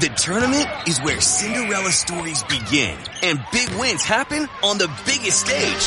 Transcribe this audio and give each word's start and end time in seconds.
The 0.00 0.08
tournament 0.08 0.66
is 0.88 0.98
where 1.02 1.20
Cinderella 1.20 1.90
stories 1.90 2.42
begin 2.44 2.96
and 3.22 3.38
big 3.52 3.68
wins 3.78 4.02
happen 4.02 4.48
on 4.62 4.78
the 4.78 4.88
biggest 5.04 5.40
stage. 5.44 5.86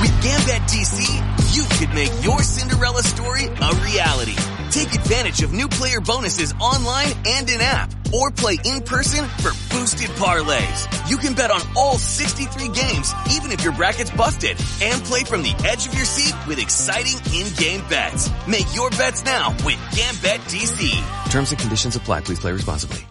With 0.00 0.14
Gambit 0.22 0.62
DC, 0.70 1.02
you 1.52 1.64
could 1.76 1.92
make 1.96 2.12
your 2.22 2.40
Cinderella 2.42 3.02
story 3.02 3.46
a 3.46 3.74
reality. 3.82 4.36
Take 4.70 4.94
advantage 4.94 5.42
of 5.42 5.52
new 5.52 5.66
player 5.66 6.00
bonuses 6.00 6.54
online 6.60 7.08
and 7.26 7.50
in-app 7.50 7.90
or 8.14 8.30
play 8.30 8.56
in 8.64 8.82
person 8.82 9.26
for 9.42 9.50
boosted 9.74 10.10
parlays. 10.10 10.86
You 11.10 11.16
can 11.16 11.34
bet 11.34 11.50
on 11.50 11.60
all 11.76 11.98
63 11.98 12.68
games 12.68 13.12
even 13.32 13.50
if 13.50 13.64
your 13.64 13.72
bracket's 13.72 14.12
busted 14.12 14.56
and 14.80 15.02
play 15.02 15.24
from 15.24 15.42
the 15.42 15.54
edge 15.66 15.88
of 15.88 15.94
your 15.94 16.06
seat 16.06 16.34
with 16.46 16.60
exciting 16.60 17.18
in-game 17.34 17.82
bets. 17.88 18.30
Make 18.46 18.72
your 18.76 18.90
bets 18.90 19.24
now 19.24 19.50
with 19.66 19.78
Gambit 19.90 20.40
DC. 20.46 21.30
Terms 21.32 21.50
and 21.50 21.60
conditions 21.60 21.96
apply. 21.96 22.20
Please 22.20 22.38
play 22.38 22.52
responsibly. 22.52 23.04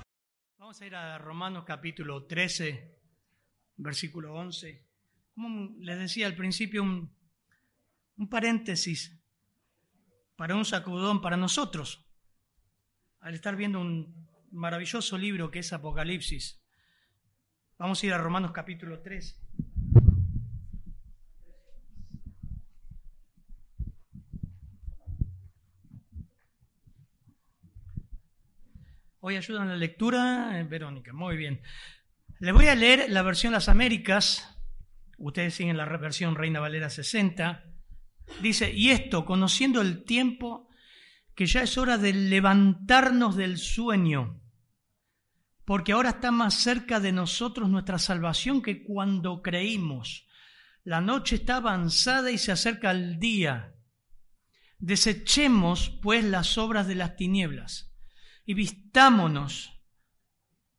Ir 0.85 0.95
a 0.95 1.17
Romanos 1.17 1.63
capítulo 1.65 2.25
13, 2.25 2.97
versículo 3.77 4.33
11. 4.33 4.85
Como 5.33 5.77
les 5.79 5.97
decía 5.97 6.27
al 6.27 6.35
principio, 6.35 6.83
un, 6.83 7.09
un 8.17 8.29
paréntesis 8.29 9.17
para 10.35 10.55
un 10.55 10.65
sacudón 10.65 11.21
para 11.21 11.37
nosotros, 11.37 12.05
al 13.21 13.33
estar 13.33 13.55
viendo 13.55 13.79
un 13.79 14.27
maravilloso 14.51 15.17
libro 15.17 15.49
que 15.51 15.59
es 15.59 15.71
Apocalipsis. 15.71 16.61
Vamos 17.77 18.03
a 18.03 18.05
ir 18.05 18.13
a 18.13 18.17
Romanos 18.17 18.51
capítulo 18.51 18.99
13. 18.99 19.42
Hoy 29.25 29.37
ayuda 29.37 29.61
en 29.61 29.69
la 29.69 29.77
lectura, 29.77 30.59
eh, 30.59 30.65
Verónica. 30.65 31.13
Muy 31.13 31.37
bien. 31.37 31.61
Les 32.39 32.53
voy 32.53 32.67
a 32.67 32.75
leer 32.75 33.05
la 33.07 33.21
versión 33.21 33.53
Las 33.53 33.69
Américas. 33.69 34.53
Ustedes 35.17 35.53
siguen 35.53 35.77
la 35.77 35.85
versión 35.85 36.35
Reina 36.35 36.59
Valera 36.59 36.89
60. 36.89 37.63
Dice, 38.41 38.73
y 38.73 38.89
esto, 38.89 39.23
conociendo 39.23 39.79
el 39.79 40.03
tiempo, 40.03 40.67
que 41.35 41.45
ya 41.45 41.61
es 41.61 41.77
hora 41.77 41.97
de 41.97 42.11
levantarnos 42.11 43.37
del 43.37 43.59
sueño, 43.59 44.41
porque 45.63 45.93
ahora 45.93 46.09
está 46.09 46.31
más 46.31 46.55
cerca 46.55 46.99
de 46.99 47.13
nosotros 47.13 47.69
nuestra 47.69 47.99
salvación 47.99 48.61
que 48.61 48.83
cuando 48.83 49.41
creímos. 49.41 50.27
La 50.83 50.99
noche 50.99 51.37
está 51.37 51.55
avanzada 51.55 52.29
y 52.29 52.37
se 52.37 52.51
acerca 52.51 52.91
el 52.91 53.19
día. 53.19 53.73
Desechemos, 54.79 55.97
pues, 56.01 56.25
las 56.25 56.57
obras 56.57 56.87
de 56.87 56.95
las 56.95 57.15
tinieblas 57.15 57.92
y 58.45 58.53
vistámonos, 58.53 59.71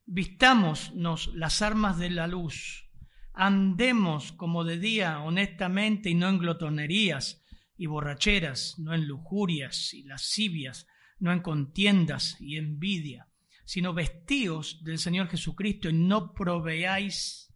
vistámonos 0.04 1.34
las 1.34 1.62
armas 1.62 1.98
de 1.98 2.10
la 2.10 2.26
luz, 2.26 2.90
andemos 3.32 4.32
como 4.32 4.64
de 4.64 4.78
día 4.78 5.20
honestamente 5.20 6.10
y 6.10 6.14
no 6.14 6.28
en 6.28 6.38
glotonerías 6.38 7.42
y 7.76 7.86
borracheras, 7.86 8.78
no 8.78 8.94
en 8.94 9.06
lujurias 9.06 9.94
y 9.94 10.02
lascivias, 10.04 10.86
no 11.18 11.32
en 11.32 11.40
contiendas 11.40 12.36
y 12.40 12.58
envidia, 12.58 13.28
sino 13.64 13.94
vestíos 13.94 14.84
del 14.84 14.98
Señor 14.98 15.28
Jesucristo 15.28 15.88
y 15.88 15.94
no 15.94 16.32
proveáis 16.32 17.52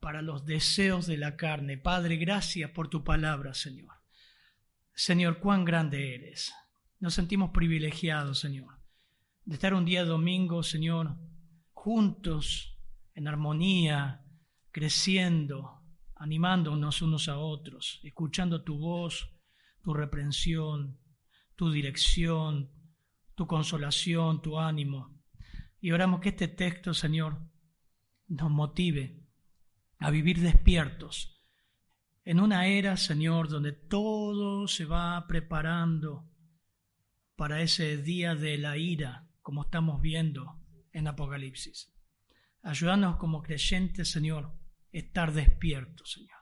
para 0.00 0.20
los 0.20 0.44
deseos 0.44 1.06
de 1.06 1.16
la 1.16 1.36
carne. 1.36 1.78
Padre, 1.78 2.16
gracias 2.16 2.70
por 2.70 2.88
tu 2.88 3.04
palabra, 3.04 3.54
Señor. 3.54 3.94
Señor, 4.94 5.38
cuán 5.38 5.64
grande 5.64 6.14
eres. 6.14 6.52
Nos 7.00 7.14
sentimos 7.14 7.50
privilegiados, 7.50 8.38
Señor 8.38 8.81
de 9.44 9.54
estar 9.54 9.74
un 9.74 9.84
día 9.84 10.04
domingo, 10.04 10.62
Señor, 10.62 11.16
juntos, 11.72 12.78
en 13.14 13.28
armonía, 13.28 14.24
creciendo, 14.70 15.82
animándonos 16.16 17.02
unos 17.02 17.28
a 17.28 17.38
otros, 17.38 18.00
escuchando 18.04 18.62
tu 18.62 18.78
voz, 18.78 19.30
tu 19.82 19.92
reprensión, 19.92 20.98
tu 21.56 21.70
dirección, 21.70 22.70
tu 23.34 23.46
consolación, 23.46 24.40
tu 24.40 24.58
ánimo. 24.58 25.20
Y 25.80 25.90
oramos 25.90 26.20
que 26.20 26.30
este 26.30 26.48
texto, 26.48 26.94
Señor, 26.94 27.40
nos 28.28 28.50
motive 28.50 29.20
a 29.98 30.10
vivir 30.10 30.40
despiertos 30.40 31.32
en 32.24 32.38
una 32.38 32.68
era, 32.68 32.96
Señor, 32.96 33.48
donde 33.48 33.72
todo 33.72 34.68
se 34.68 34.84
va 34.84 35.26
preparando 35.26 36.30
para 37.34 37.62
ese 37.62 37.96
día 37.96 38.36
de 38.36 38.58
la 38.58 38.76
ira, 38.76 39.28
como 39.42 39.62
estamos 39.62 40.00
viendo 40.00 40.60
en 40.92 41.08
Apocalipsis. 41.08 41.92
Ayúdanos 42.62 43.16
como 43.16 43.42
creyentes, 43.42 44.10
Señor, 44.10 44.52
estar 44.92 45.32
despiertos, 45.32 46.12
Señor. 46.12 46.38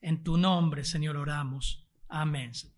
En 0.00 0.22
tu 0.22 0.36
nombre, 0.36 0.84
Señor, 0.84 1.16
oramos. 1.16 1.88
Amén, 2.08 2.54
Señor. 2.54 2.76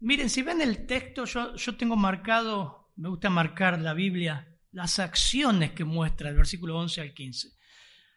Miren, 0.00 0.30
si 0.30 0.42
ven 0.42 0.60
el 0.60 0.86
texto, 0.86 1.24
yo, 1.24 1.56
yo 1.56 1.76
tengo 1.76 1.96
marcado, 1.96 2.92
me 2.96 3.08
gusta 3.08 3.30
marcar 3.30 3.80
la 3.80 3.94
Biblia, 3.94 4.58
las 4.72 4.98
acciones 4.98 5.72
que 5.72 5.84
muestra 5.84 6.28
el 6.28 6.36
versículo 6.36 6.78
11 6.78 7.00
al 7.00 7.14
15. 7.14 7.48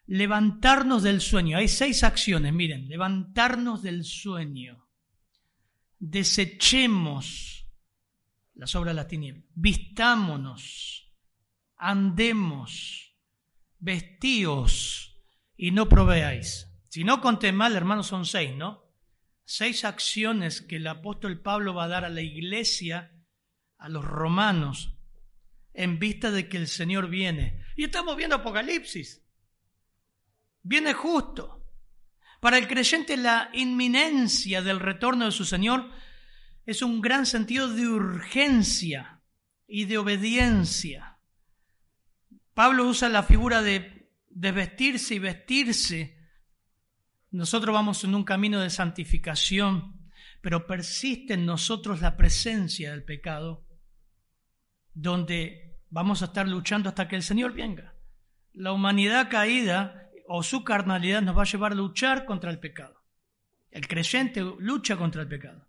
Levantarnos 0.08 1.04
del 1.04 1.22
sueño. 1.22 1.58
Hay 1.58 1.68
seis 1.68 2.04
acciones, 2.04 2.54
miren, 2.54 2.88
levantarnos 2.88 3.82
del 3.82 4.04
sueño. 4.04 4.86
Desechemos 5.98 7.63
las 8.56 8.76
obras 8.76 8.92
de 8.92 8.96
las 8.96 9.08
tinieblas. 9.08 9.46
Vistámonos, 9.56 11.14
andemos, 11.78 13.16
vestíos 13.80 15.22
y 15.56 15.72
no 15.72 15.90
proveáis. 15.90 16.70
Si 16.90 17.04
no 17.04 17.22
conté 17.22 17.52
mal, 17.52 17.76
hermanos, 17.76 18.08
son 18.08 18.26
seis, 18.26 18.56
¿no? 18.56 18.84
Seis 19.46 19.84
acciones 19.84 20.62
que 20.62 20.78
el 20.78 20.88
apóstol 20.88 21.42
Pablo 21.42 21.74
va 21.74 21.86
a 21.86 21.90
dar 21.90 22.06
a 22.06 22.10
la 22.10 22.22
iglesia, 22.22 23.12
a 23.78 23.90
los 23.90 24.06
romanos, 24.06 24.98
en 25.74 26.00
vista 26.00 26.32
de 26.32 26.48
que 26.48 26.58
el 26.58 26.68
Señor 26.68 27.10
viene. 27.10 27.66
Y 27.76 27.84
estamos 27.84 28.16
viendo 28.16 28.36
Apocalipsis. 28.36 29.26
Viene 30.62 30.94
justo. 30.94 31.66
Para 32.40 32.58
el 32.58 32.68
creyente 32.68 33.18
la 33.18 33.50
inminencia 33.54 34.62
del 34.62 34.80
retorno 34.80 35.26
de 35.26 35.32
su 35.32 35.46
Señor 35.46 35.90
es 36.66 36.82
un 36.82 37.02
gran 37.02 37.26
sentido 37.26 37.68
de 37.68 37.88
urgencia 37.88 39.22
y 39.68 39.86
de 39.86 39.98
obediencia. 39.98 41.20
Pablo 42.54 42.88
usa 42.88 43.10
la 43.10 43.24
figura 43.24 43.62
de, 43.62 44.12
de 44.30 44.52
vestirse 44.52 45.16
y 45.16 45.20
vestirse. 45.20 46.18
Nosotros 47.32 47.74
vamos 47.74 48.04
en 48.04 48.16
un 48.16 48.24
camino 48.24 48.62
de 48.62 48.70
santificación, 48.70 50.10
pero 50.42 50.68
persiste 50.68 51.34
en 51.34 51.46
nosotros 51.46 52.02
la 52.02 52.16
presencia 52.16 52.92
del 52.92 53.04
pecado, 53.04 53.66
donde 54.94 55.80
vamos 55.90 56.22
a 56.22 56.26
estar 56.26 56.48
luchando 56.48 56.90
hasta 56.90 57.08
que 57.08 57.16
el 57.16 57.24
Señor 57.24 57.54
venga. 57.54 57.96
La 58.54 58.72
humanidad 58.72 59.30
caída 59.30 60.10
o 60.28 60.44
su 60.44 60.64
carnalidad 60.64 61.22
nos 61.22 61.38
va 61.38 61.42
a 61.42 61.46
llevar 61.46 61.72
a 61.72 61.76
luchar 61.76 62.26
contra 62.26 62.52
el 62.52 62.60
pecado. 62.60 63.04
El 63.72 63.88
creyente 63.88 64.42
lucha 64.60 64.96
contra 64.96 65.24
el 65.24 65.28
pecado. 65.28 65.68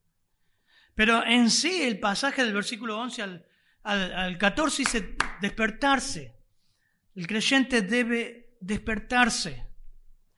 Pero 0.94 1.24
en 1.24 1.50
sí 1.50 1.82
el 1.82 1.98
pasaje 1.98 2.44
del 2.44 2.54
versículo 2.54 2.98
11 2.98 3.22
al, 3.22 3.46
al, 3.82 4.38
14 4.38 4.82
dice 4.82 5.16
despertarse. 5.40 6.36
El 7.14 7.26
creyente 7.26 7.82
debe 7.82 8.56
despertarse. 8.60 9.66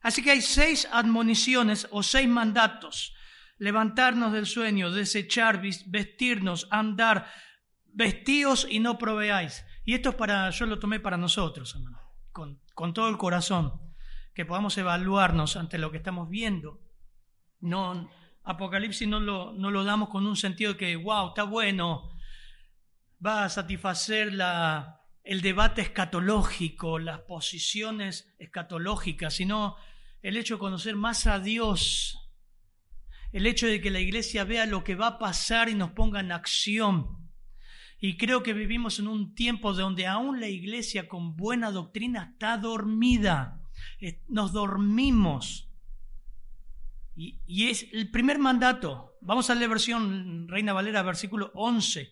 Así 0.01 0.23
que 0.23 0.31
hay 0.31 0.41
seis 0.41 0.89
admoniciones 0.91 1.89
o 1.91 2.03
seis 2.03 2.29
mandatos. 2.29 3.15
Levantarnos 3.59 4.33
del 4.33 4.47
sueño, 4.47 4.91
desechar, 4.91 5.63
vestirnos, 5.87 6.69
andar, 6.71 7.31
vestíos 7.87 8.67
y 8.69 8.81
no 8.81 8.99
proveáis. 8.99 9.65
Y 9.85 9.95
esto 9.95 10.11
es 10.11 10.15
para, 10.17 10.51
yo 10.51 10.67
lo 10.67 10.79
tomé 10.79 11.01
para 11.01 11.17
nosotros, 11.17 11.75
hermano, 11.75 11.99
con, 12.33 12.61
con 12.75 12.93
todo 12.93 13.09
el 13.09 13.17
corazón, 13.17 13.81
que 14.35 14.45
podamos 14.45 14.77
evaluarnos 14.77 15.57
ante 15.57 15.79
lo 15.79 15.91
que 15.91 15.97
estamos 15.97 16.29
viendo. 16.29 16.81
No, 17.61 18.11
Apocalipsis 18.47 19.09
no 19.09 19.19
lo, 19.19 19.53
no 19.53 19.71
lo 19.73 19.83
damos 19.83 20.09
con 20.09 20.27
un 20.27 20.37
sentido 20.37 20.73
de 20.73 20.79
que, 20.79 20.97
wow, 20.97 21.29
está 21.29 21.43
bueno, 21.43 22.11
va 23.25 23.45
a 23.45 23.49
satisfacer 23.49 24.33
la, 24.33 25.03
el 25.25 25.41
debate 25.43 25.83
escatológico, 25.83 27.01
las 27.01 27.21
posiciones 27.23 28.33
escatológicas, 28.39 29.35
sino 29.35 29.77
el 30.23 30.37
hecho 30.37 30.55
de 30.55 30.61
conocer 30.61 30.95
más 30.95 31.27
a 31.27 31.41
Dios, 31.41 32.31
el 33.33 33.49
hecho 33.49 33.67
de 33.67 33.81
que 33.81 33.91
la 33.91 33.99
iglesia 33.99 34.45
vea 34.45 34.65
lo 34.65 34.85
que 34.85 34.95
va 34.95 35.09
a 35.09 35.19
pasar 35.19 35.69
y 35.69 35.75
nos 35.75 35.91
ponga 35.91 36.21
en 36.21 36.31
acción. 36.31 37.29
Y 37.99 38.17
creo 38.17 38.45
que 38.45 38.53
vivimos 38.53 39.01
en 39.01 39.09
un 39.09 39.35
tiempo 39.35 39.73
donde 39.73 40.07
aún 40.07 40.41
la 40.41 40.49
iglesia 40.49 41.09
con 41.09 41.35
buena 41.35 41.73
doctrina 41.73 42.31
está 42.33 42.59
dormida. 42.59 43.61
Eh, 44.01 44.23
nos 44.29 44.53
dormimos. 44.53 45.69
Y, 47.17 47.71
es 47.71 47.87
el 47.93 48.11
primer 48.11 48.39
mandato. 48.39 49.17
Vamos 49.23 49.49
a 49.49 49.55
leer 49.55 49.71
versión 49.71 50.47
Reina 50.49 50.75
Valera, 50.75 51.03
versículo 51.03 51.51
11. 51.55 52.09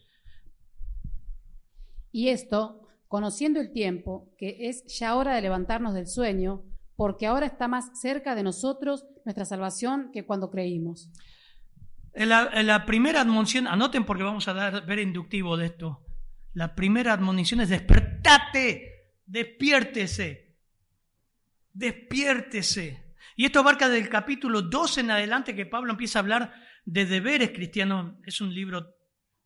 Y 2.11 2.29
esto, 2.31 2.89
conociendo 3.06 3.61
el 3.61 3.71
tiempo, 3.71 4.35
que 4.39 4.69
es 4.69 4.85
ya 4.87 5.15
hora 5.17 5.35
de 5.35 5.43
levantarnos 5.43 5.93
del 5.93 6.06
sueño, 6.06 6.65
porque 6.97 7.27
ahora 7.27 7.47
está 7.47 7.69
más 7.69 8.01
cerca 8.01 8.35
de 8.35 8.45
nosotros 8.45 9.05
nuestra 9.27 9.45
salvación 9.45 10.11
que 10.12 10.25
cuando 10.25 10.51
creímos. 10.51 11.11
En 12.15 12.29
la, 12.29 12.87
primera 12.87 13.21
admonición, 13.21 13.67
anoten 13.67 14.06
porque 14.06 14.23
vamos 14.23 14.49
a 14.49 14.55
dar, 14.55 14.87
ver 14.87 15.01
inductivo 15.01 15.56
de 15.56 15.67
esto. 15.67 16.01
La 16.55 16.75
primera 16.75 17.12
admonición 17.12 17.61
es 17.61 17.69
despertate, 17.69 19.12
despiértese, 19.27 20.56
despiértese. 21.73 23.04
Y 23.36 23.46
esto 23.46 23.60
abarca 23.60 23.88
del 23.88 24.08
capítulo 24.08 24.62
12 24.62 25.00
en 25.00 25.10
adelante 25.10 25.56
que 25.56 25.66
Pablo 25.66 25.92
empieza 25.92 26.19
a 26.19 26.22
hablar 26.22 26.54
de 26.84 27.04
deberes 27.06 27.50
cristianos. 27.50 28.14
Es 28.25 28.40
un 28.40 28.54
libro 28.54 28.94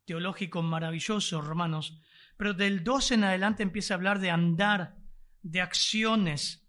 teológico 0.05 0.63
maravilloso, 0.63 1.41
Romanos. 1.41 2.01
Pero 2.37 2.55
del 2.55 2.85
12 2.85 3.15
en 3.15 3.25
adelante 3.25 3.63
empieza 3.63 3.95
a 3.95 3.97
hablar 3.97 4.19
de 4.19 4.31
andar, 4.31 4.97
de 5.43 5.61
acciones. 5.61 6.69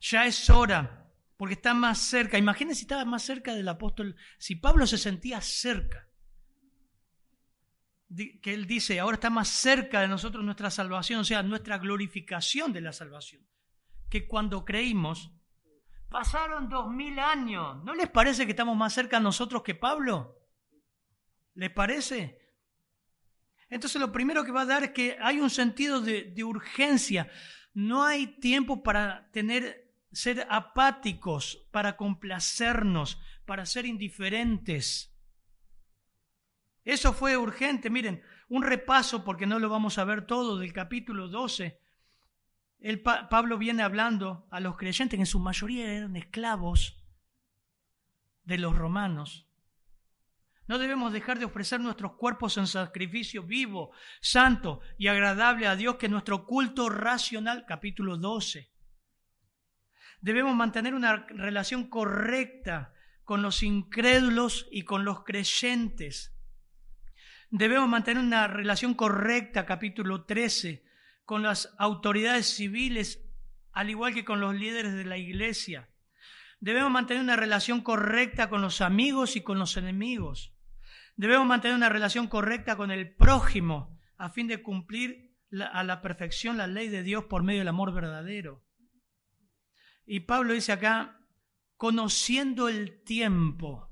Ya 0.00 0.26
es 0.26 0.48
hora 0.48 1.02
porque 1.36 1.54
está 1.54 1.74
más 1.74 1.98
cerca. 1.98 2.38
Imagínense 2.38 2.80
si 2.80 2.84
estaba 2.84 3.04
más 3.04 3.22
cerca 3.22 3.54
del 3.54 3.68
apóstol, 3.68 4.16
si 4.38 4.56
Pablo 4.56 4.86
se 4.86 4.96
sentía 4.96 5.40
cerca. 5.40 6.08
Que 8.14 8.54
él 8.54 8.66
dice, 8.66 9.00
ahora 9.00 9.14
está 9.14 9.30
más 9.30 9.48
cerca 9.48 10.00
de 10.00 10.08
nosotros 10.08 10.44
nuestra 10.44 10.70
salvación, 10.70 11.20
o 11.20 11.24
sea, 11.24 11.42
nuestra 11.42 11.78
glorificación 11.78 12.72
de 12.72 12.82
la 12.82 12.92
salvación. 12.92 13.46
Que 14.08 14.26
cuando 14.26 14.64
creímos, 14.64 15.32
pasaron 16.12 16.68
dos 16.68 16.90
mil 16.90 17.18
años. 17.18 17.82
¿No 17.84 17.94
les 17.94 18.08
parece 18.08 18.44
que 18.44 18.52
estamos 18.52 18.76
más 18.76 18.92
cerca 18.92 19.18
nosotros 19.18 19.62
que 19.62 19.74
Pablo? 19.74 20.38
¿Les 21.54 21.70
parece? 21.70 22.38
Entonces 23.68 24.00
lo 24.00 24.12
primero 24.12 24.44
que 24.44 24.52
va 24.52 24.62
a 24.62 24.66
dar 24.66 24.84
es 24.84 24.90
que 24.90 25.16
hay 25.20 25.40
un 25.40 25.50
sentido 25.50 26.00
de, 26.00 26.24
de 26.24 26.44
urgencia. 26.44 27.30
No 27.74 28.04
hay 28.04 28.26
tiempo 28.38 28.82
para 28.82 29.30
tener 29.32 29.82
ser 30.12 30.46
apáticos, 30.50 31.66
para 31.70 31.96
complacernos, 31.96 33.18
para 33.46 33.64
ser 33.64 33.86
indiferentes. 33.86 35.16
Eso 36.84 37.12
fue 37.12 37.36
urgente. 37.36 37.90
Miren, 37.90 38.22
un 38.48 38.62
repaso, 38.62 39.24
porque 39.24 39.46
no 39.46 39.58
lo 39.58 39.68
vamos 39.68 39.98
a 39.98 40.04
ver 40.04 40.26
todo, 40.26 40.58
del 40.58 40.72
capítulo 40.72 41.28
12. 41.28 41.80
El 42.82 43.00
Pablo 43.00 43.58
viene 43.58 43.84
hablando 43.84 44.48
a 44.50 44.58
los 44.58 44.76
creyentes, 44.76 45.16
que 45.16 45.22
en 45.22 45.26
su 45.26 45.38
mayoría 45.38 45.92
eran 45.92 46.16
esclavos 46.16 47.00
de 48.42 48.58
los 48.58 48.76
romanos. 48.76 49.48
No 50.66 50.78
debemos 50.78 51.12
dejar 51.12 51.38
de 51.38 51.44
ofrecer 51.44 51.80
nuestros 51.80 52.14
cuerpos 52.14 52.58
en 52.58 52.66
sacrificio 52.66 53.44
vivo, 53.44 53.92
santo 54.20 54.80
y 54.98 55.06
agradable 55.06 55.68
a 55.68 55.76
Dios, 55.76 55.94
que 55.94 56.08
nuestro 56.08 56.44
culto 56.44 56.88
racional, 56.88 57.66
capítulo 57.68 58.16
12. 58.16 58.72
Debemos 60.20 60.56
mantener 60.56 60.94
una 60.94 61.24
relación 61.28 61.88
correcta 61.88 62.94
con 63.22 63.42
los 63.42 63.62
incrédulos 63.62 64.66
y 64.72 64.82
con 64.82 65.04
los 65.04 65.22
creyentes. 65.22 66.36
Debemos 67.48 67.88
mantener 67.88 68.24
una 68.24 68.48
relación 68.48 68.94
correcta, 68.94 69.66
capítulo 69.66 70.24
13, 70.24 70.84
con 71.24 71.42
las 71.42 71.74
autoridades 71.78 72.46
civiles, 72.46 73.24
al 73.72 73.90
igual 73.90 74.14
que 74.14 74.24
con 74.24 74.40
los 74.40 74.54
líderes 74.54 74.92
de 74.94 75.04
la 75.04 75.16
iglesia. 75.16 75.88
Debemos 76.60 76.90
mantener 76.90 77.22
una 77.22 77.36
relación 77.36 77.80
correcta 77.80 78.48
con 78.48 78.62
los 78.62 78.80
amigos 78.80 79.36
y 79.36 79.42
con 79.42 79.58
los 79.58 79.76
enemigos. 79.76 80.54
Debemos 81.16 81.46
mantener 81.46 81.76
una 81.76 81.88
relación 81.88 82.28
correcta 82.28 82.76
con 82.76 82.90
el 82.90 83.14
prójimo 83.14 83.98
a 84.16 84.30
fin 84.30 84.46
de 84.46 84.62
cumplir 84.62 85.36
a 85.72 85.82
la 85.84 86.00
perfección 86.00 86.56
la 86.56 86.66
ley 86.66 86.88
de 86.88 87.02
Dios 87.02 87.24
por 87.24 87.42
medio 87.42 87.60
del 87.60 87.68
amor 87.68 87.92
verdadero. 87.92 88.64
Y 90.06 90.20
Pablo 90.20 90.52
dice 90.52 90.72
acá, 90.72 91.20
conociendo 91.76 92.68
el 92.68 93.02
tiempo. 93.02 93.90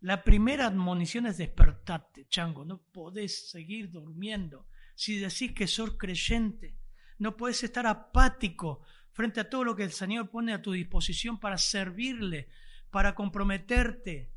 La 0.00 0.24
primera 0.24 0.66
admonición 0.66 1.26
es 1.26 1.38
despertarte, 1.38 2.26
chango. 2.28 2.64
No 2.64 2.82
podés 2.92 3.50
seguir 3.50 3.90
durmiendo. 3.90 4.66
Si 5.02 5.18
decís 5.18 5.52
que 5.52 5.66
sos 5.66 5.98
creyente, 5.98 6.78
no 7.18 7.36
podés 7.36 7.64
estar 7.64 7.88
apático 7.88 8.84
frente 9.10 9.40
a 9.40 9.50
todo 9.50 9.64
lo 9.64 9.74
que 9.74 9.82
el 9.82 9.90
Señor 9.90 10.30
pone 10.30 10.52
a 10.52 10.62
tu 10.62 10.70
disposición 10.70 11.40
para 11.40 11.58
servirle, 11.58 12.48
para 12.88 13.16
comprometerte. 13.16 14.32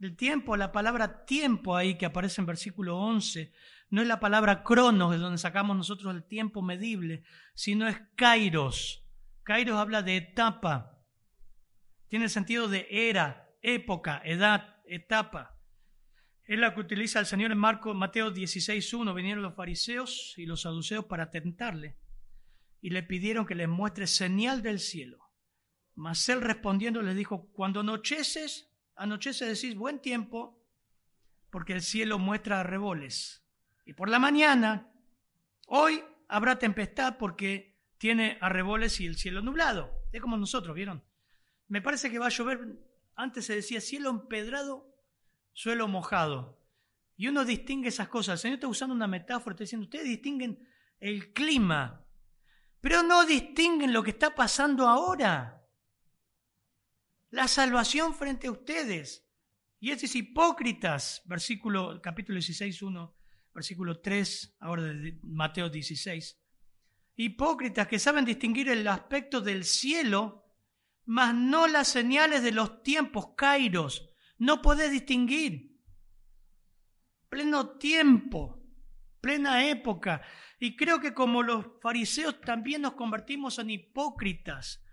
El 0.00 0.16
tiempo, 0.16 0.56
la 0.56 0.72
palabra 0.72 1.26
tiempo 1.26 1.76
ahí 1.76 1.98
que 1.98 2.06
aparece 2.06 2.40
en 2.40 2.46
versículo 2.46 2.96
11, 2.96 3.52
no 3.90 4.00
es 4.00 4.08
la 4.08 4.18
palabra 4.18 4.62
cronos, 4.62 5.10
de 5.10 5.18
donde 5.18 5.36
sacamos 5.36 5.76
nosotros 5.76 6.14
el 6.14 6.24
tiempo 6.24 6.62
medible, 6.62 7.22
sino 7.54 7.86
es 7.86 8.00
kairos. 8.16 9.06
Kairos 9.42 9.76
habla 9.76 10.00
de 10.00 10.16
etapa. 10.16 11.04
Tiene 12.08 12.24
el 12.24 12.30
sentido 12.30 12.66
de 12.68 12.86
era, 12.88 13.46
época, 13.60 14.22
edad, 14.24 14.78
etapa. 14.86 15.54
Es 16.44 16.58
la 16.58 16.74
que 16.74 16.80
utiliza 16.80 17.20
el 17.20 17.26
Señor 17.26 17.52
en 17.52 17.58
Marco, 17.58 17.94
Mateo 17.94 18.32
16.1. 18.32 19.14
Vinieron 19.14 19.42
los 19.42 19.54
fariseos 19.54 20.34
y 20.36 20.46
los 20.46 20.62
saduceos 20.62 21.06
para 21.06 21.30
tentarle 21.30 21.96
y 22.80 22.90
le 22.90 23.02
pidieron 23.02 23.46
que 23.46 23.54
les 23.54 23.68
muestre 23.68 24.06
señal 24.06 24.62
del 24.62 24.78
cielo. 24.78 25.30
Mas 25.94 26.28
él 26.28 26.42
respondiendo 26.42 27.00
les 27.00 27.16
dijo, 27.16 27.50
cuando 27.52 27.80
anocheces, 27.80 28.70
anochece 28.94 29.46
decís 29.46 29.74
buen 29.74 30.00
tiempo, 30.00 30.62
porque 31.50 31.72
el 31.72 31.80
cielo 31.80 32.18
muestra 32.18 32.60
arreboles 32.60 33.44
y 33.84 33.92
por 33.92 34.08
la 34.08 34.18
mañana, 34.18 34.90
hoy 35.66 36.02
habrá 36.28 36.58
tempestad 36.58 37.18
porque 37.18 37.78
tiene 37.98 38.38
arreboles 38.40 39.00
y 39.00 39.06
el 39.06 39.16
cielo 39.16 39.42
nublado. 39.42 39.92
Es 40.12 40.20
como 40.20 40.36
nosotros, 40.36 40.74
¿vieron? 40.74 41.04
Me 41.68 41.82
parece 41.82 42.10
que 42.10 42.18
va 42.18 42.26
a 42.26 42.30
llover, 42.30 42.78
antes 43.14 43.46
se 43.46 43.56
decía 43.56 43.80
cielo 43.80 44.10
empedrado, 44.10 44.93
suelo 45.54 45.88
mojado. 45.88 46.60
Y 47.16 47.28
uno 47.28 47.46
distingue 47.46 47.88
esas 47.88 48.08
cosas. 48.08 48.34
El 48.34 48.38
Señor 48.40 48.54
está 48.56 48.68
usando 48.68 48.94
una 48.94 49.06
metáfora, 49.06 49.54
está 49.54 49.64
diciendo, 49.64 49.84
ustedes 49.84 50.04
distinguen 50.04 50.68
el 51.00 51.32
clima, 51.32 52.04
pero 52.82 53.02
no 53.02 53.24
distinguen 53.24 53.94
lo 53.94 54.02
que 54.02 54.10
está 54.10 54.34
pasando 54.34 54.86
ahora. 54.86 55.66
La 57.30 57.48
salvación 57.48 58.14
frente 58.14 58.48
a 58.48 58.52
ustedes. 58.52 59.26
Y 59.80 59.90
es 59.90 60.14
hipócritas, 60.14 61.22
versículo 61.24 62.00
capítulo 62.02 62.36
16, 62.36 62.82
1 62.82 63.16
versículo 63.54 64.00
3, 64.00 64.56
ahora 64.60 64.82
de 64.82 65.18
Mateo 65.22 65.70
16. 65.70 66.38
Hipócritas 67.16 67.86
que 67.86 68.00
saben 68.00 68.24
distinguir 68.24 68.68
el 68.68 68.86
aspecto 68.88 69.40
del 69.40 69.64
cielo, 69.64 70.44
mas 71.04 71.34
no 71.34 71.68
las 71.68 71.88
señales 71.88 72.42
de 72.42 72.50
los 72.50 72.82
tiempos, 72.82 73.34
kairos. 73.36 74.10
No 74.44 74.60
podés 74.60 74.92
distinguir. 74.92 75.74
Pleno 77.30 77.78
tiempo, 77.78 78.62
plena 79.22 79.66
época. 79.66 80.20
Y 80.60 80.76
creo 80.76 81.00
que 81.00 81.14
como 81.14 81.42
los 81.42 81.64
fariseos 81.80 82.42
también 82.42 82.82
nos 82.82 82.92
convertimos 82.92 83.58
en 83.58 83.70
hipócritas. 83.70 84.84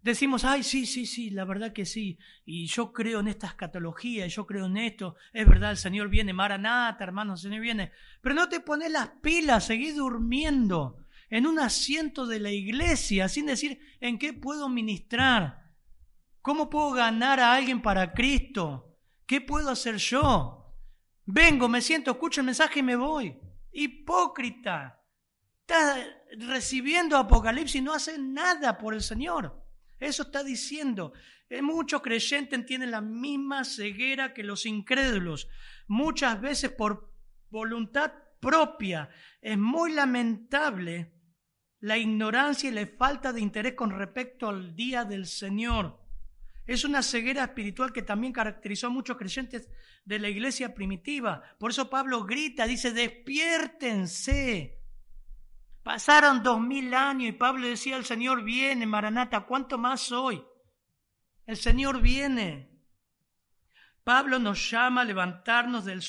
Decimos, 0.00 0.44
ay, 0.44 0.62
sí, 0.62 0.86
sí, 0.86 1.06
sí, 1.06 1.30
la 1.30 1.44
verdad 1.44 1.72
que 1.72 1.84
sí, 1.84 2.18
y 2.46 2.66
yo 2.66 2.92
creo 2.92 3.18
en 3.18 3.26
esta 3.26 3.48
escatología, 3.48 4.28
yo 4.28 4.46
creo 4.46 4.66
en 4.66 4.76
esto, 4.76 5.16
es 5.32 5.44
verdad, 5.44 5.72
el 5.72 5.76
Señor 5.76 6.08
viene, 6.08 6.32
Maranata, 6.32 7.02
hermano, 7.02 7.32
el 7.32 7.38
Señor 7.40 7.60
viene, 7.60 7.90
pero 8.22 8.36
no 8.36 8.48
te 8.48 8.60
pones 8.60 8.92
las 8.92 9.08
pilas, 9.20 9.66
seguís 9.66 9.96
durmiendo 9.96 11.04
en 11.30 11.48
un 11.48 11.58
asiento 11.58 12.28
de 12.28 12.38
la 12.38 12.52
iglesia 12.52 13.28
sin 13.28 13.46
decir 13.46 13.80
en 14.00 14.20
qué 14.20 14.32
puedo 14.32 14.68
ministrar, 14.68 15.67
cómo 16.48 16.70
puedo 16.70 16.92
ganar 16.92 17.40
a 17.40 17.52
alguien 17.52 17.82
para 17.82 18.14
Cristo, 18.14 18.96
qué 19.26 19.38
puedo 19.38 19.68
hacer 19.68 19.96
yo. 19.96 20.74
Vengo, 21.26 21.68
me 21.68 21.82
siento, 21.82 22.12
escucho 22.12 22.40
el 22.40 22.46
mensaje 22.46 22.78
y 22.78 22.82
me 22.82 22.96
voy. 22.96 23.38
Hipócrita. 23.70 24.98
Estás 25.60 26.06
recibiendo 26.38 27.18
Apocalipsis 27.18 27.82
y 27.82 27.84
no 27.84 27.92
haces 27.92 28.18
nada 28.18 28.78
por 28.78 28.94
el 28.94 29.02
Señor. 29.02 29.62
Eso 30.00 30.22
está 30.22 30.42
diciendo. 30.42 31.12
Eh, 31.50 31.60
muchos 31.60 32.00
creyentes 32.00 32.64
tienen 32.64 32.92
la 32.92 33.02
misma 33.02 33.62
ceguera 33.62 34.32
que 34.32 34.42
los 34.42 34.64
incrédulos, 34.64 35.50
muchas 35.86 36.40
veces 36.40 36.70
por 36.70 37.12
voluntad 37.50 38.10
propia. 38.40 39.10
Es 39.42 39.58
muy 39.58 39.92
lamentable 39.92 41.12
la 41.80 41.98
ignorancia 41.98 42.70
y 42.70 42.72
la 42.72 42.86
falta 42.86 43.34
de 43.34 43.42
interés 43.42 43.74
con 43.74 43.90
respecto 43.90 44.48
al 44.48 44.74
día 44.74 45.04
del 45.04 45.26
Señor. 45.26 46.07
Es 46.68 46.84
una 46.84 47.02
ceguera 47.02 47.42
espiritual 47.42 47.92
que 47.92 48.02
también 48.02 48.32
caracterizó 48.32 48.86
a 48.86 48.90
muchos 48.90 49.16
creyentes 49.16 49.68
de 50.04 50.20
la 50.20 50.28
iglesia 50.28 50.74
primitiva. 50.74 51.42
Por 51.58 51.72
eso 51.72 51.90
Pablo 51.90 52.24
grita, 52.24 52.66
dice, 52.66 52.92
despiértense, 52.92 54.78
Pasaron 55.82 56.42
dos 56.42 56.60
mil 56.60 56.92
años 56.92 57.30
y 57.30 57.32
Pablo 57.32 57.66
decía, 57.66 57.96
el 57.96 58.04
Señor 58.04 58.44
viene, 58.44 58.84
Maranata, 58.84 59.46
¿cuánto 59.46 59.78
más 59.78 60.12
hoy? 60.12 60.44
El 61.46 61.56
Señor 61.56 62.02
viene. 62.02 62.70
Pablo 64.04 64.38
nos 64.38 64.70
llama 64.70 65.00
a 65.00 65.04
levantarnos 65.06 65.86
del, 65.86 66.02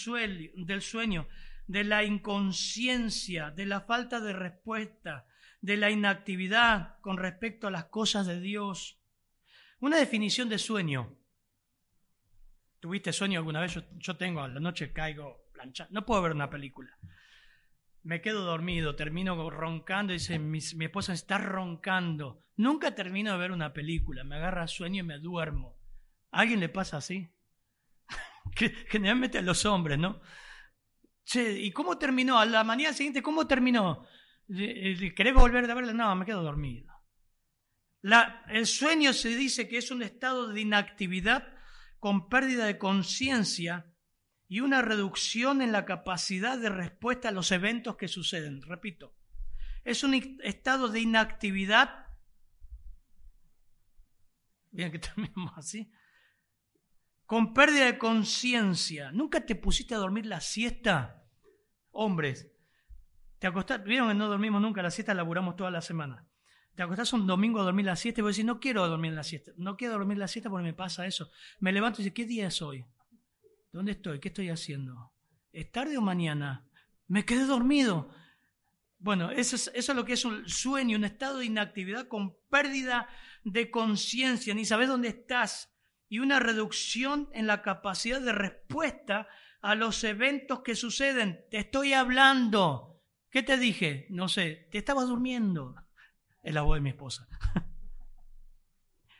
del 0.57 0.81
sueño. 0.81 1.29
de 1.67 1.85
la 1.85 2.03
inconsciencia, 2.03 3.51
de 3.51 3.65
la 3.65 3.79
falta 3.79 4.19
de 4.19 4.33
respuesta, 4.33 5.25
de 5.61 5.77
la 5.77 5.91
inactividad 5.91 6.99
con 6.99 7.15
respecto 7.15 7.67
a 7.67 7.71
las 7.71 7.85
cosas 7.85 8.27
de 8.27 8.41
Dios. 8.41 8.98
Una 9.79 9.97
definición 9.97 10.49
de 10.49 10.57
sueño. 10.57 11.15
¿Tuviste 12.79 13.13
sueño 13.13 13.39
alguna 13.39 13.61
vez? 13.61 13.77
Yo, 13.97 14.17
tengo, 14.17 14.41
a 14.41 14.47
la 14.47 14.59
noche 14.59 14.93
caigo 14.93 15.45
planchado. 15.53 15.89
No 15.91 16.05
puedo 16.05 16.21
ver 16.21 16.31
una 16.31 16.49
película. 16.49 16.97
Me 18.03 18.21
quedo 18.21 18.43
dormido, 18.43 18.95
termino 18.95 19.49
roncando 19.49 20.13
dice, 20.13 20.39
mi, 20.39 20.59
mi 20.75 20.85
esposa 20.85 21.13
está 21.13 21.37
roncando. 21.37 22.45
Nunca 22.55 22.95
termino 22.95 23.31
de 23.33 23.37
ver 23.37 23.51
una 23.51 23.73
película, 23.73 24.23
me 24.23 24.35
agarra 24.35 24.67
sueño 24.67 25.01
y 25.01 25.07
me 25.07 25.19
duermo. 25.19 25.77
¿A 26.31 26.41
alguien 26.41 26.59
le 26.59 26.69
pasa 26.69 26.97
así? 26.97 27.29
Generalmente 28.87 29.37
a 29.37 29.41
los 29.41 29.65
hombres, 29.65 29.99
¿no? 29.99 30.21
¿y 31.35 31.71
cómo 31.71 31.97
terminó? 31.97 32.39
A 32.39 32.45
la 32.45 32.63
mañana 32.63 32.93
siguiente, 32.93 33.21
¿cómo 33.21 33.45
terminó? 33.45 34.05
¿Querés 34.47 35.33
volver 35.33 35.69
a 35.69 35.73
verla? 35.75 35.93
No, 35.93 36.15
me 36.15 36.25
quedo 36.25 36.41
dormido. 36.41 36.87
La, 38.01 38.43
el 38.47 38.65
sueño 38.65 39.13
se 39.13 39.29
dice 39.35 39.67
que 39.67 39.77
es 39.77 39.91
un 39.91 40.01
estado 40.01 40.47
de 40.47 40.61
inactividad 40.61 41.47
con 41.99 42.29
pérdida 42.29 42.65
de 42.65 42.77
conciencia 42.77 43.93
y 44.47 44.61
una 44.61 44.81
reducción 44.81 45.61
en 45.61 45.71
la 45.71 45.85
capacidad 45.85 46.57
de 46.57 46.69
respuesta 46.69 47.29
a 47.29 47.31
los 47.31 47.51
eventos 47.51 47.97
que 47.97 48.07
suceden. 48.07 48.61
Repito, 48.61 49.15
es 49.83 50.03
un 50.03 50.13
estado 50.43 50.87
de 50.87 51.01
inactividad. 51.01 52.07
Bien 54.71 54.91
que 54.91 54.99
terminemos 54.99 55.53
así. 55.57 55.91
Con 57.25 57.53
pérdida 57.53 57.85
de 57.85 57.97
conciencia. 57.97 59.11
¿Nunca 59.11 59.45
te 59.45 59.55
pusiste 59.55 59.93
a 59.93 59.99
dormir 59.99 60.25
la 60.25 60.41
siesta? 60.41 61.27
Hombres, 61.91 62.51
te 63.39 63.47
acostás, 63.47 63.83
vieron 63.83 64.09
que 64.09 64.15
no 64.15 64.27
dormimos 64.27 64.61
nunca 64.61 64.81
la 64.81 64.91
siesta, 64.91 65.13
laburamos 65.13 65.55
toda 65.55 65.69
la 65.69 65.81
semana. 65.81 66.28
Te 66.75 66.83
acostás 66.83 67.11
un 67.13 67.27
domingo 67.27 67.59
a 67.59 67.63
dormir 67.63 67.85
la 67.85 67.95
siesta 67.95 68.21
y 68.21 68.23
vos 68.23 68.35
decís, 68.35 68.45
no 68.45 68.59
quiero 68.59 68.87
dormir 68.87 69.13
la 69.13 69.23
siesta, 69.23 69.51
no 69.57 69.75
quiero 69.75 69.93
dormir 69.93 70.17
la 70.17 70.27
siesta 70.27 70.49
porque 70.49 70.63
me 70.63 70.73
pasa 70.73 71.05
eso. 71.05 71.29
Me 71.59 71.71
levanto 71.71 72.01
y 72.01 72.05
digo, 72.05 72.13
¿qué 72.13 72.25
día 72.25 72.47
es 72.47 72.61
hoy? 72.61 72.85
¿Dónde 73.71 73.91
estoy? 73.93 74.19
¿Qué 74.19 74.29
estoy 74.29 74.49
haciendo? 74.49 75.13
¿Es 75.51 75.71
tarde 75.71 75.97
o 75.97 76.01
mañana? 76.01 76.67
Me 77.07 77.25
quedé 77.25 77.45
dormido. 77.45 78.09
Bueno, 78.97 79.31
eso 79.31 79.55
es, 79.55 79.71
eso 79.73 79.91
es 79.91 79.95
lo 79.95 80.05
que 80.05 80.13
es 80.13 80.25
un 80.25 80.47
sueño, 80.47 80.97
un 80.97 81.05
estado 81.05 81.39
de 81.39 81.45
inactividad 81.45 82.07
con 82.07 82.35
pérdida 82.49 83.07
de 83.43 83.71
conciencia, 83.71 84.53
ni 84.53 84.65
sabes 84.65 84.87
dónde 84.87 85.07
estás, 85.09 85.73
y 86.09 86.19
una 86.19 86.39
reducción 86.39 87.29
en 87.33 87.47
la 87.47 87.61
capacidad 87.61 88.19
de 88.19 88.33
respuesta 88.33 89.27
a 89.61 89.75
los 89.75 90.03
eventos 90.03 90.61
que 90.61 90.75
suceden. 90.75 91.45
Te 91.49 91.59
estoy 91.59 91.93
hablando. 91.93 93.01
¿Qué 93.29 93.43
te 93.43 93.57
dije? 93.57 94.07
No 94.09 94.27
sé, 94.27 94.67
te 94.71 94.79
estabas 94.79 95.07
durmiendo. 95.07 95.75
Es 96.41 96.53
la 96.53 96.61
voz 96.61 96.75
de 96.75 96.81
mi 96.81 96.89
esposa. 96.89 97.27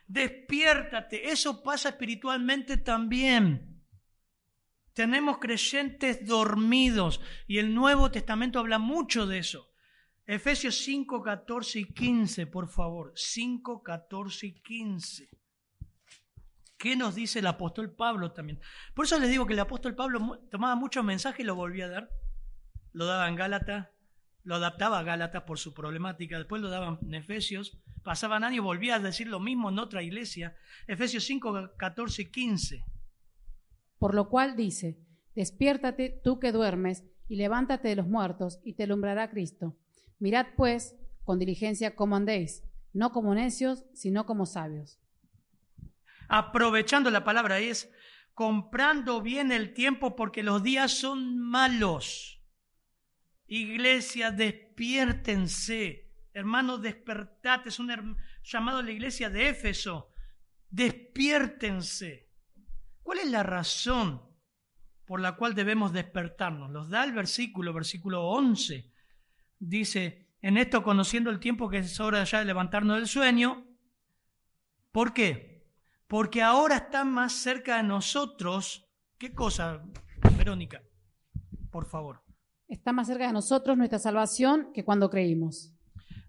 Despiértate. 0.08 1.30
Eso 1.30 1.62
pasa 1.62 1.90
espiritualmente 1.90 2.78
también. 2.78 3.84
Tenemos 4.94 5.38
creyentes 5.38 6.26
dormidos 6.26 7.22
y 7.48 7.60
el 7.60 7.74
Nuevo 7.74 8.12
Testamento 8.12 8.60
habla 8.60 8.80
mucho 8.80 9.28
de 9.28 9.38
eso. 9.38 9.70
Efesios 10.26 10.78
5, 10.80 11.24
14 11.24 11.80
y 11.80 11.86
15, 11.86 12.48
por 12.48 12.70
favor. 12.70 13.14
5, 13.16 13.82
14 13.82 14.48
y 14.48 14.54
15. 14.62 15.30
¿Qué 16.78 16.96
nos 16.96 17.16
dice 17.16 17.40
el 17.40 17.48
apóstol 17.48 17.96
Pablo 17.96 18.32
también? 18.32 18.60
Por 18.94 19.06
eso 19.06 19.20
les 19.20 19.30
digo 19.30 19.46
que 19.46 19.54
el 19.54 19.60
apóstol 19.60 19.96
Pablo 19.96 20.40
tomaba 20.50 20.76
muchos 20.76 21.04
mensajes 21.04 21.42
y 21.42 21.44
lo 21.44 21.56
volvía 21.56 21.86
a 21.86 21.90
dar. 21.90 22.10
Lo 22.94 23.06
daba 23.06 23.28
en 23.28 23.36
Gálatas, 23.36 23.90
lo 24.44 24.56
adaptaba 24.56 25.00
a 25.00 25.04
Gálatas 25.04 25.44
por 25.44 25.60
su 25.60 25.74
problemática, 25.74 26.38
después 26.38 26.62
lo 26.62 26.70
daba 26.70 27.00
en 27.02 27.14
Efesios, 27.14 27.78
pasaban 28.04 28.44
años 28.44 28.58
y 28.58 28.60
volvía 28.60 28.96
a 28.96 29.00
decir 29.00 29.28
lo 29.28 29.40
mismo 29.40 29.70
en 29.70 29.80
otra 29.80 30.02
iglesia. 30.02 30.56
Efesios 30.88 31.26
5, 31.26 31.72
14 31.78 32.22
y 32.22 32.26
15. 32.26 32.86
Por 33.98 34.16
lo 34.16 34.30
cual 34.30 34.56
dice, 34.56 34.98
despiértate 35.36 36.22
tú 36.24 36.40
que 36.40 36.52
duermes 36.52 37.04
y 37.28 37.36
levántate 37.36 37.90
de 37.90 37.96
los 37.98 38.08
muertos 38.08 38.60
y 38.64 38.74
te 38.74 38.84
alumbrará 38.84 39.30
Cristo. 39.30 39.76
Mirad 40.20 40.48
pues 40.56 40.96
con 41.24 41.40
diligencia 41.40 41.96
cómo 41.96 42.16
andéis, 42.16 42.64
no 42.94 43.12
como 43.12 43.36
necios, 43.36 43.86
sino 43.94 44.26
como 44.26 44.46
sabios 44.46 45.00
aprovechando 46.30 47.10
la 47.10 47.24
palabra 47.24 47.60
es 47.60 47.92
comprando 48.34 49.22
bien 49.22 49.52
el 49.52 49.74
tiempo 49.74 50.16
porque 50.16 50.44
los 50.44 50.64
días 50.64 50.92
son 50.92 51.38
malos. 51.40 52.39
Iglesia, 53.50 54.32
despiértense. 54.32 56.10
Hermanos, 56.34 56.82
despertate. 56.82 57.70
Es 57.70 57.80
un 57.80 58.18
llamado 58.44 58.78
a 58.78 58.84
la 58.84 58.92
iglesia 58.92 59.30
de 59.30 59.50
Éfeso. 59.50 60.12
Despiértense. 60.70 62.30
¿Cuál 63.04 63.20
es 63.20 63.30
la 63.30 63.44
razón 63.44 64.22
por 65.06 65.20
la 65.20 65.36
cual 65.36 65.56
debemos 65.56 65.92
despertarnos? 65.92 66.72
Los 66.72 66.90
da 66.90 67.04
el 67.04 67.12
versículo, 67.12 67.74
versículo 67.74 68.28
11. 68.30 68.92
Dice, 69.60 70.30
en 70.42 70.58
esto 70.58 70.84
conociendo 70.84 71.30
el 71.30 71.40
tiempo 71.40 71.70
que 71.70 71.80
es 71.80 72.00
hora 72.00 72.24
ya 72.24 72.40
de 72.40 72.46
levantarnos 72.46 72.98
del 72.98 73.08
sueño. 73.08 73.68
¿Por 74.92 75.14
qué? 75.14 75.50
porque 76.10 76.42
ahora 76.42 76.76
está 76.76 77.06
más 77.06 77.34
cerca 77.34 77.78
de 77.78 77.84
nosotros. 77.84 78.90
¿Qué 79.20 79.32
cosa, 79.32 79.84
Verónica? 80.36 80.82
Por 81.70 81.86
favor. 81.86 82.24
Está 82.70 82.94
más 82.94 83.08
cerca 83.08 83.28
de 83.28 83.34
nosotros 83.34 83.78
nuestra 83.78 84.00
salvación 84.00 84.72
que 84.74 84.86
cuando 84.86 85.10
creímos. 85.10 85.74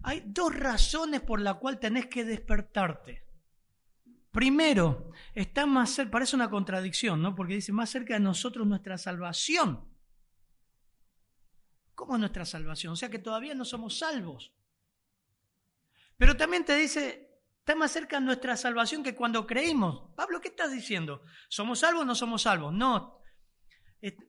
Hay 0.03 0.23
dos 0.25 0.53
razones 0.53 1.21
por 1.21 1.39
las 1.39 1.55
cuales 1.55 1.79
tenés 1.79 2.07
que 2.07 2.25
despertarte. 2.25 3.23
Primero, 4.31 5.11
está 5.33 5.65
más 5.65 5.91
cerca, 5.91 6.11
parece 6.11 6.35
una 6.35 6.49
contradicción, 6.49 7.21
¿no? 7.21 7.33
Porque 7.35 7.53
dice, 7.55 7.71
más 7.71 7.89
cerca 7.89 8.15
de 8.15 8.19
nosotros 8.19 8.67
nuestra 8.67 8.97
salvación. 8.97 9.87
¿Cómo 11.95 12.17
nuestra 12.17 12.43
salvación? 12.43 12.93
O 12.93 12.95
sea 12.97 13.09
que 13.09 13.19
todavía 13.19 13.55
no 13.55 13.63
somos 13.63 13.99
salvos. 13.99 14.51
Pero 16.17 16.35
también 16.35 16.65
te 16.65 16.75
dice, 16.75 17.31
Está 17.61 17.75
más 17.75 17.91
cerca 17.91 18.19
nuestra 18.19 18.57
salvación 18.57 19.03
que 19.03 19.13
cuando 19.13 19.45
creímos. 19.45 20.09
Pablo, 20.15 20.41
¿qué 20.41 20.47
estás 20.47 20.71
diciendo? 20.71 21.21
¿Somos 21.47 21.77
salvos 21.77 22.01
o 22.01 22.05
no 22.05 22.15
somos 22.15 22.41
salvos? 22.41 22.73
No. 22.73 23.20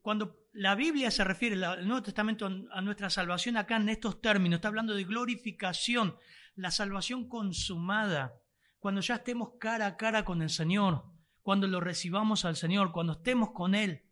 Cuando 0.02 0.48
la 0.52 0.74
Biblia 0.74 1.10
se 1.10 1.24
refiere, 1.24 1.54
el 1.54 1.86
Nuevo 1.86 2.02
Testamento, 2.02 2.46
a 2.46 2.80
nuestra 2.82 3.08
salvación 3.08 3.56
acá 3.56 3.76
en 3.76 3.88
estos 3.88 4.20
términos, 4.20 4.58
está 4.58 4.68
hablando 4.68 4.94
de 4.94 5.04
glorificación, 5.04 6.16
la 6.54 6.70
salvación 6.70 7.28
consumada, 7.28 8.34
cuando 8.78 9.00
ya 9.00 9.16
estemos 9.16 9.52
cara 9.58 9.86
a 9.86 9.96
cara 9.96 10.24
con 10.24 10.42
el 10.42 10.50
Señor, 10.50 11.04
cuando 11.40 11.66
lo 11.68 11.80
recibamos 11.80 12.44
al 12.44 12.56
Señor, 12.56 12.92
cuando 12.92 13.14
estemos 13.14 13.52
con 13.52 13.74
Él. 13.74 14.02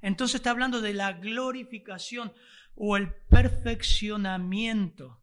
Entonces 0.00 0.36
está 0.36 0.50
hablando 0.50 0.80
de 0.80 0.94
la 0.94 1.12
glorificación 1.12 2.32
o 2.74 2.96
el 2.96 3.12
perfeccionamiento. 3.28 5.22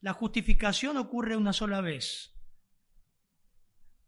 La 0.00 0.12
justificación 0.12 0.96
ocurre 0.96 1.36
una 1.36 1.52
sola 1.52 1.80
vez 1.80 2.34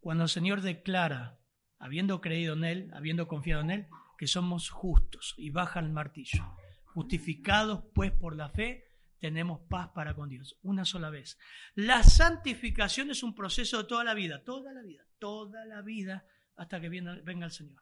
cuando 0.01 0.23
el 0.23 0.29
Señor 0.29 0.61
declara, 0.61 1.39
habiendo 1.77 2.21
creído 2.21 2.55
en 2.55 2.65
Él, 2.65 2.91
habiendo 2.93 3.27
confiado 3.27 3.61
en 3.61 3.71
Él, 3.71 3.87
que 4.21 4.27
somos 4.27 4.69
justos 4.69 5.33
y 5.35 5.49
baja 5.49 5.79
el 5.79 5.89
martillo. 5.89 6.45
Justificados 6.83 7.85
pues 7.91 8.11
por 8.11 8.35
la 8.35 8.49
fe, 8.49 8.85
tenemos 9.17 9.61
paz 9.67 9.89
para 9.95 10.13
con 10.13 10.29
Dios, 10.29 10.59
una 10.61 10.85
sola 10.85 11.09
vez. 11.09 11.39
La 11.73 12.03
santificación 12.03 13.09
es 13.09 13.23
un 13.23 13.33
proceso 13.33 13.81
de 13.81 13.89
toda 13.89 14.03
la 14.03 14.13
vida, 14.13 14.43
toda 14.43 14.73
la 14.73 14.83
vida, 14.83 15.07
toda 15.17 15.65
la 15.65 15.81
vida 15.81 16.27
hasta 16.55 16.79
que 16.79 16.89
venga 16.89 17.45
el 17.45 17.51
Señor. 17.51 17.81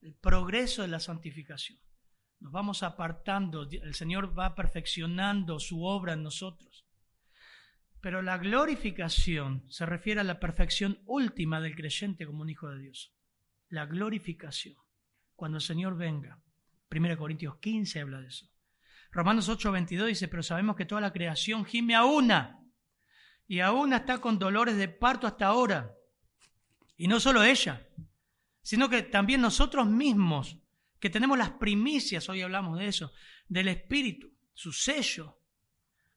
El 0.00 0.14
progreso 0.14 0.82
de 0.82 0.88
la 0.88 1.00
santificación. 1.00 1.80
Nos 2.38 2.52
vamos 2.52 2.84
apartando, 2.84 3.68
el 3.68 3.96
Señor 3.96 4.38
va 4.38 4.54
perfeccionando 4.54 5.58
su 5.58 5.82
obra 5.82 6.12
en 6.12 6.22
nosotros. 6.22 6.86
Pero 8.00 8.22
la 8.22 8.38
glorificación 8.38 9.64
se 9.68 9.86
refiere 9.86 10.20
a 10.20 10.24
la 10.24 10.38
perfección 10.38 11.02
última 11.04 11.60
del 11.60 11.74
creyente 11.74 12.26
como 12.26 12.42
un 12.42 12.50
hijo 12.50 12.68
de 12.68 12.78
Dios. 12.78 13.12
La 13.68 13.86
glorificación. 13.86 14.76
Cuando 15.38 15.58
el 15.58 15.62
Señor 15.62 15.96
venga. 15.96 16.36
1 16.90 17.16
Corintios 17.16 17.58
15 17.58 18.00
habla 18.00 18.20
de 18.20 18.26
eso. 18.26 18.50
Romanos 19.12 19.48
8, 19.48 19.70
22 19.70 20.08
dice, 20.08 20.26
pero 20.26 20.42
sabemos 20.42 20.74
que 20.74 20.84
toda 20.84 21.00
la 21.00 21.12
creación 21.12 21.64
gime 21.64 21.94
a 21.94 22.04
una. 22.04 22.60
Y 23.46 23.60
a 23.60 23.70
una 23.70 23.98
está 23.98 24.20
con 24.20 24.40
dolores 24.40 24.76
de 24.76 24.88
parto 24.88 25.28
hasta 25.28 25.46
ahora. 25.46 25.94
Y 26.96 27.06
no 27.06 27.20
solo 27.20 27.44
ella, 27.44 27.86
sino 28.62 28.88
que 28.88 29.02
también 29.02 29.40
nosotros 29.40 29.86
mismos, 29.86 30.58
que 30.98 31.08
tenemos 31.08 31.38
las 31.38 31.50
primicias, 31.50 32.28
hoy 32.28 32.42
hablamos 32.42 32.76
de 32.76 32.88
eso, 32.88 33.12
del 33.46 33.68
Espíritu, 33.68 34.32
su 34.52 34.72
sello, 34.72 35.40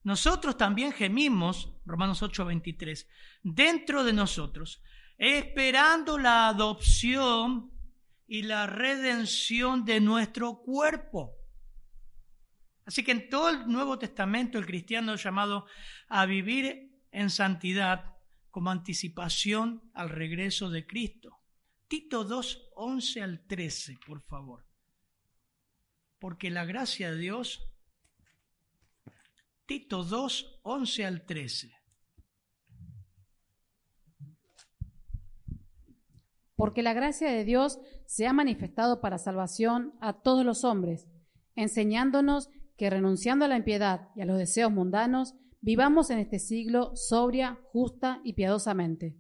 nosotros 0.02 0.58
también 0.58 0.94
gemimos, 0.94 1.76
Romanos 1.86 2.24
8:23, 2.24 3.08
dentro 3.44 4.04
de 4.04 4.14
nosotros, 4.14 4.82
esperando 5.20 6.18
la 6.18 6.48
adopción 6.48 7.71
y 8.32 8.44
la 8.44 8.66
redención 8.66 9.84
de 9.84 10.00
nuestro 10.00 10.62
cuerpo. 10.62 11.36
Así 12.86 13.04
que 13.04 13.12
en 13.12 13.30
todo 13.30 13.50
el 13.50 13.68
Nuevo 13.68 14.00
Testamento 14.00 14.58
el 14.58 14.66
cristiano 14.66 15.16
es 15.16 15.22
llamado 15.22 15.66
a 16.08 16.26
vivir 16.26 16.98
en 17.12 17.30
santidad 17.30 18.16
como 18.50 18.72
anticipación 18.72 19.92
al 19.94 20.08
regreso 20.08 20.70
de 20.70 20.88
Cristo. 20.88 21.42
Tito 21.90 22.24
2, 22.24 22.70
11 22.76 23.22
al 23.22 23.46
13, 23.48 24.00
por 24.08 24.22
favor. 24.22 24.66
Porque 26.18 26.50
la 26.50 26.64
gracia 26.64 27.12
de 27.12 27.18
Dios, 27.18 27.68
Tito 29.66 30.06
2, 30.06 30.62
11 30.64 31.06
al 31.06 31.26
13. 31.26 31.81
Porque 36.62 36.84
la 36.84 36.94
gracia 36.94 37.32
de 37.32 37.44
Dios 37.44 37.80
se 38.06 38.28
ha 38.28 38.34
manifestado 38.34 39.02
para 39.02 39.18
salvación 39.18 39.96
a 40.00 40.22
todos 40.22 40.46
los 40.46 40.64
hombres, 40.64 41.08
enseñándonos 41.56 42.50
que 42.78 42.88
renunciando 42.92 43.46
a 43.46 43.48
la 43.48 43.58
impiedad 43.58 44.10
y 44.16 44.22
a 44.22 44.26
los 44.26 44.38
deseos 44.38 44.72
mundanos, 44.72 45.34
vivamos 45.60 46.12
en 46.12 46.20
este 46.20 46.38
siglo 46.38 46.96
sobria, 46.96 47.58
justa 47.72 48.22
y 48.24 48.34
piadosamente. 48.34 49.18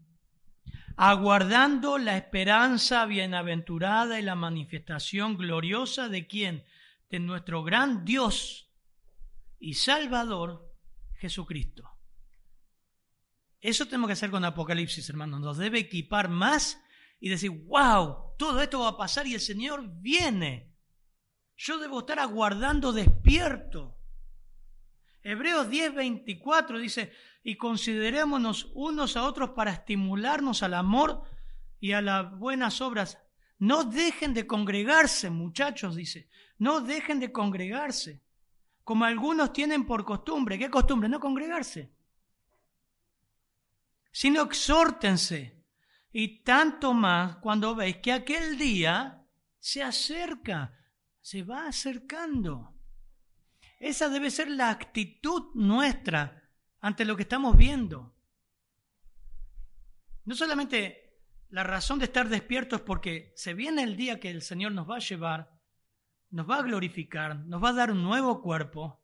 Aguardando 0.97 1.97
la 1.97 2.15
esperanza 2.15 3.07
bienaventurada 3.07 4.19
y 4.19 4.21
la 4.21 4.35
manifestación 4.35 5.35
gloriosa 5.35 6.09
de 6.09 6.27
quién? 6.27 6.63
De 7.09 7.17
nuestro 7.17 7.63
gran 7.63 8.05
Dios 8.05 8.71
y 9.57 9.73
Salvador, 9.73 10.71
Jesucristo. 11.15 11.89
Eso 13.61 13.85
tenemos 13.85 14.09
que 14.09 14.13
hacer 14.13 14.29
con 14.29 14.45
Apocalipsis, 14.45 15.09
hermanos. 15.09 15.41
Nos 15.41 15.57
debe 15.57 15.79
equipar 15.79 16.29
más 16.29 16.79
y 17.21 17.29
decir, 17.29 17.51
wow, 17.51 18.33
todo 18.37 18.59
esto 18.61 18.79
va 18.79 18.89
a 18.89 18.97
pasar 18.97 19.27
y 19.27 19.35
el 19.35 19.39
Señor 19.39 19.87
viene. 20.01 20.73
Yo 21.55 21.77
debo 21.77 21.99
estar 21.99 22.19
aguardando 22.19 22.91
despierto. 22.91 23.95
Hebreos 25.21 25.69
10, 25.69 25.93
24 25.93 26.79
dice, 26.79 27.13
y 27.43 27.55
considerémonos 27.57 28.71
unos 28.73 29.15
a 29.15 29.23
otros 29.23 29.51
para 29.51 29.71
estimularnos 29.71 30.63
al 30.63 30.73
amor 30.73 31.23
y 31.79 31.91
a 31.91 32.01
las 32.01 32.35
buenas 32.37 32.81
obras. 32.81 33.19
No 33.59 33.83
dejen 33.83 34.33
de 34.33 34.47
congregarse, 34.47 35.29
muchachos, 35.29 35.95
dice. 35.95 36.27
No 36.57 36.81
dejen 36.81 37.19
de 37.19 37.31
congregarse. 37.31 38.23
Como 38.83 39.05
algunos 39.05 39.53
tienen 39.53 39.85
por 39.85 40.03
costumbre. 40.03 40.57
¿Qué 40.57 40.71
costumbre? 40.71 41.07
No 41.07 41.19
congregarse. 41.19 41.93
Sino 44.11 44.41
exhórtense. 44.41 45.60
Y 46.11 46.43
tanto 46.43 46.93
más 46.93 47.37
cuando 47.37 47.75
veis 47.75 47.97
que 47.97 48.11
aquel 48.11 48.57
día 48.57 49.25
se 49.59 49.83
acerca 49.83 50.77
se 51.21 51.43
va 51.43 51.67
acercando. 51.67 52.75
Esa 53.79 54.09
debe 54.09 54.31
ser 54.31 54.49
la 54.49 54.69
actitud 54.69 55.53
nuestra 55.53 56.49
ante 56.79 57.05
lo 57.05 57.15
que 57.15 57.23
estamos 57.23 57.55
viendo. 57.55 58.15
No 60.25 60.35
solamente 60.35 61.21
la 61.49 61.63
razón 61.63 61.99
de 61.99 62.05
estar 62.05 62.27
despiertos 62.29 62.79
es 62.79 62.85
porque 62.85 63.33
se 63.35 63.53
viene 63.53 63.83
el 63.83 63.95
día 63.95 64.19
que 64.19 64.29
el 64.29 64.41
Señor 64.41 64.71
nos 64.71 64.89
va 64.89 64.97
a 64.97 64.99
llevar, 64.99 65.51
nos 66.29 66.49
va 66.49 66.57
a 66.57 66.63
glorificar, 66.63 67.37
nos 67.45 67.63
va 67.63 67.69
a 67.69 67.73
dar 67.73 67.91
un 67.91 68.03
nuevo 68.03 68.41
cuerpo, 68.41 69.03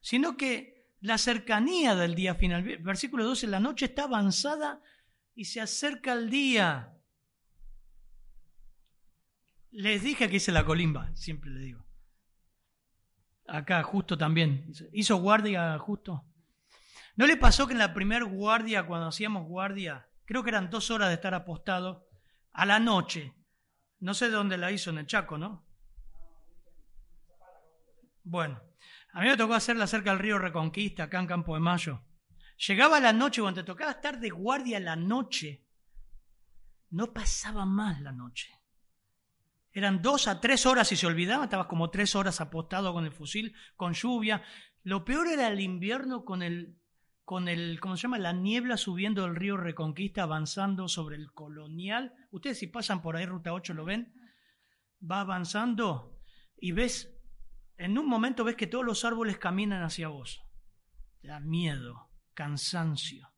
sino 0.00 0.36
que 0.36 0.92
la 1.00 1.18
cercanía 1.18 1.94
del 1.94 2.14
día 2.14 2.34
final, 2.34 2.62
versículo 2.78 3.24
12, 3.24 3.46
la 3.46 3.60
noche 3.60 3.86
está 3.86 4.04
avanzada 4.04 4.80
y 5.36 5.44
se 5.44 5.60
acerca 5.60 6.14
el 6.14 6.30
día. 6.30 6.96
Les 9.70 10.02
dije 10.02 10.28
que 10.28 10.36
hice 10.36 10.50
la 10.50 10.64
colimba, 10.64 11.14
siempre 11.14 11.50
le 11.50 11.60
digo. 11.60 11.84
Acá, 13.46 13.82
justo 13.82 14.16
también. 14.16 14.72
¿Hizo 14.92 15.16
guardia 15.16 15.78
justo? 15.78 16.24
¿No 17.16 17.26
le 17.26 17.36
pasó 17.36 17.66
que 17.66 17.74
en 17.74 17.78
la 17.78 17.94
primer 17.94 18.24
guardia, 18.24 18.86
cuando 18.86 19.08
hacíamos 19.08 19.46
guardia, 19.46 20.08
creo 20.24 20.42
que 20.42 20.50
eran 20.50 20.70
dos 20.70 20.90
horas 20.90 21.08
de 21.08 21.14
estar 21.14 21.34
apostado, 21.34 22.08
a 22.52 22.64
la 22.64 22.80
noche? 22.80 23.34
No 24.00 24.14
sé 24.14 24.26
de 24.26 24.32
dónde 24.32 24.56
la 24.56 24.72
hizo, 24.72 24.90
en 24.90 24.98
el 24.98 25.06
Chaco, 25.06 25.36
¿no? 25.36 25.66
Bueno, 28.24 28.60
a 29.12 29.20
mí 29.20 29.28
me 29.28 29.36
tocó 29.36 29.54
hacerla 29.54 29.86
cerca 29.86 30.10
del 30.10 30.18
río 30.18 30.38
Reconquista, 30.38 31.04
acá 31.04 31.20
en 31.20 31.26
Campo 31.26 31.54
de 31.54 31.60
Mayo. 31.60 32.05
Llegaba 32.58 33.00
la 33.00 33.12
noche, 33.12 33.42
cuando 33.42 33.60
te 33.60 33.66
tocaba 33.66 33.92
estar 33.92 34.18
de 34.18 34.30
guardia 34.30 34.80
la 34.80 34.96
noche, 34.96 35.66
no 36.90 37.12
pasaba 37.12 37.66
más 37.66 38.00
la 38.00 38.12
noche. 38.12 38.56
Eran 39.72 40.00
dos 40.00 40.26
a 40.26 40.40
tres 40.40 40.64
horas 40.64 40.90
y 40.92 40.96
se 40.96 41.06
olvidaba, 41.06 41.44
estabas 41.44 41.66
como 41.66 41.90
tres 41.90 42.14
horas 42.14 42.40
apostado 42.40 42.94
con 42.94 43.04
el 43.04 43.12
fusil, 43.12 43.54
con 43.76 43.92
lluvia. 43.92 44.42
Lo 44.84 45.04
peor 45.04 45.28
era 45.28 45.48
el 45.48 45.60
invierno 45.60 46.24
con 46.24 46.42
el, 46.42 46.78
con 47.26 47.48
el, 47.48 47.78
¿cómo 47.78 47.96
se 47.96 48.04
llama? 48.04 48.18
La 48.18 48.32
niebla 48.32 48.78
subiendo 48.78 49.24
del 49.24 49.36
río 49.36 49.58
Reconquista, 49.58 50.22
avanzando 50.22 50.88
sobre 50.88 51.16
el 51.16 51.30
colonial. 51.32 52.14
Ustedes 52.30 52.58
si 52.58 52.68
pasan 52.68 53.02
por 53.02 53.16
ahí, 53.16 53.26
Ruta 53.26 53.52
8, 53.52 53.74
lo 53.74 53.84
ven. 53.84 54.14
Va 54.98 55.20
avanzando 55.20 56.18
y 56.56 56.72
ves, 56.72 57.14
en 57.76 57.98
un 57.98 58.08
momento 58.08 58.44
ves 58.44 58.56
que 58.56 58.66
todos 58.66 58.84
los 58.84 59.04
árboles 59.04 59.36
caminan 59.36 59.82
hacia 59.82 60.08
vos. 60.08 60.42
Te 61.20 61.28
da 61.28 61.40
miedo, 61.40 62.08
cansancio. 62.36 63.32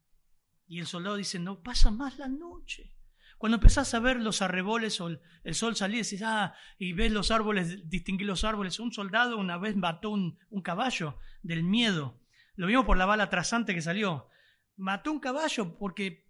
Y 0.67 0.81
el 0.81 0.87
soldado 0.87 1.17
dice, 1.17 1.39
no 1.39 1.63
pasa 1.63 1.91
más 1.91 2.19
la 2.19 2.29
noche. 2.29 2.95
Cuando 3.39 3.57
empezás 3.57 3.95
a 3.95 4.01
ver 4.01 4.21
los 4.21 4.43
arreboles 4.43 5.01
o 5.01 5.09
el, 5.09 5.55
sol 5.55 5.77
salir, 5.77 6.05
decís, 6.05 6.21
ah, 6.23 6.55
y 6.77 6.93
ves 6.93 7.13
los 7.13 7.31
árboles, 7.31 7.89
distinguir 7.89 8.27
los 8.27 8.45
árboles. 8.45 8.81
Un 8.81 8.93
soldado 8.93 9.39
una 9.39 9.57
vez 9.57 9.77
mató 9.77 10.11
un, 10.11 10.39
un 10.51 10.61
caballo 10.61 11.19
del 11.43 11.63
miedo. 11.63 12.21
Lo 12.57 12.67
vimos 12.67 12.85
por 12.85 12.99
la 12.99 13.07
bala 13.07 13.31
trasante 13.31 13.75
que 13.75 13.81
salió. 13.81 14.29
Mató 14.77 15.13
un 15.13 15.21
caballo 15.21 15.79
porque 15.79 16.29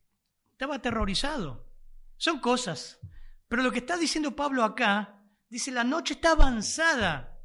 estaba 0.52 0.76
aterrorizado. 0.76 1.72
Son 2.18 2.38
cosas. 2.40 3.00
Pero 3.48 3.62
lo 3.62 3.72
que 3.72 3.78
está 3.78 3.96
diciendo 3.96 4.37
Pablo 4.37 4.62
acá, 4.62 5.24
dice, 5.48 5.70
la 5.72 5.85
noche 5.85 6.14
está 6.14 6.33
avanzada. 6.33 7.40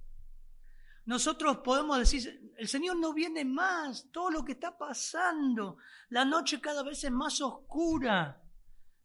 Nosotros 1.06 1.60
podemos 1.64 1.98
decir, 1.98 2.43
el 2.58 2.68
Señor 2.68 2.98
no 2.98 3.14
viene 3.14 3.46
más, 3.46 4.10
todo 4.12 4.30
lo 4.30 4.46
que 4.46 4.54
está 4.54 4.78
pasando, 4.78 5.78
la 6.10 6.26
noche 6.26 6.62
cada 6.62 6.84
vez 6.84 7.04
es 7.04 7.12
más 7.12 7.42
oscura. 7.42 8.42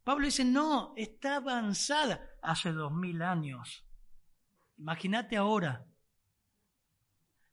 Pablo 0.03 0.25
dice, 0.25 0.45
no, 0.45 0.93
está 0.95 1.37
avanzada 1.37 2.29
hace 2.41 2.71
dos 2.71 2.91
mil 2.91 3.21
años. 3.21 3.85
Imagínate 4.77 5.37
ahora. 5.37 5.85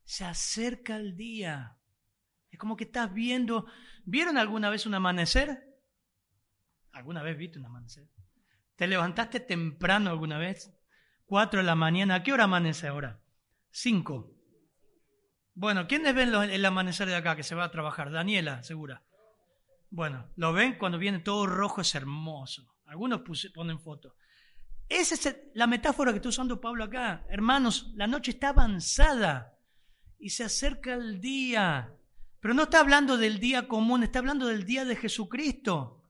Se 0.05 0.23
acerca 0.23 0.95
el 0.95 1.15
día. 1.15 1.77
Es 2.49 2.57
como 2.57 2.77
que 2.77 2.85
estás 2.85 3.13
viendo. 3.13 3.67
¿Vieron 4.05 4.37
alguna 4.37 4.69
vez 4.69 4.85
un 4.85 4.93
amanecer? 4.93 5.77
¿Alguna 6.93 7.21
vez 7.21 7.37
viste 7.37 7.59
un 7.59 7.65
amanecer? 7.65 8.09
¿Te 8.75 8.87
levantaste 8.87 9.41
temprano 9.41 10.09
alguna 10.09 10.37
vez? 10.37 10.73
Cuatro 11.25 11.59
de 11.59 11.65
la 11.65 11.75
mañana. 11.75 12.15
¿A 12.15 12.23
qué 12.23 12.31
hora 12.31 12.45
amanece 12.45 12.87
ahora? 12.87 13.21
Cinco. 13.69 14.36
Bueno, 15.59 15.87
¿quiénes 15.87 16.13
ven 16.13 16.35
el 16.35 16.65
amanecer 16.65 17.07
de 17.07 17.15
acá 17.15 17.35
que 17.35 17.41
se 17.41 17.55
va 17.55 17.63
a 17.63 17.71
trabajar? 17.71 18.11
Daniela, 18.11 18.61
segura. 18.61 19.01
Bueno, 19.89 20.29
lo 20.35 20.53
ven 20.53 20.77
cuando 20.77 20.99
viene 20.99 21.17
todo 21.17 21.47
rojo, 21.47 21.81
es 21.81 21.95
hermoso. 21.95 22.75
Algunos 22.85 23.21
ponen 23.55 23.79
fotos. 23.79 24.13
Esa 24.87 25.15
es 25.15 25.35
la 25.55 25.65
metáfora 25.65 26.11
que 26.11 26.17
está 26.17 26.29
usando 26.29 26.61
Pablo 26.61 26.83
acá. 26.83 27.25
Hermanos, 27.27 27.91
la 27.95 28.05
noche 28.05 28.29
está 28.29 28.49
avanzada 28.49 29.57
y 30.19 30.29
se 30.29 30.43
acerca 30.43 30.93
el 30.93 31.19
día. 31.19 31.91
Pero 32.39 32.53
no 32.53 32.63
está 32.63 32.79
hablando 32.79 33.17
del 33.17 33.39
día 33.39 33.67
común, 33.67 34.03
está 34.03 34.19
hablando 34.19 34.45
del 34.45 34.63
día 34.63 34.85
de 34.85 34.95
Jesucristo. 34.95 36.03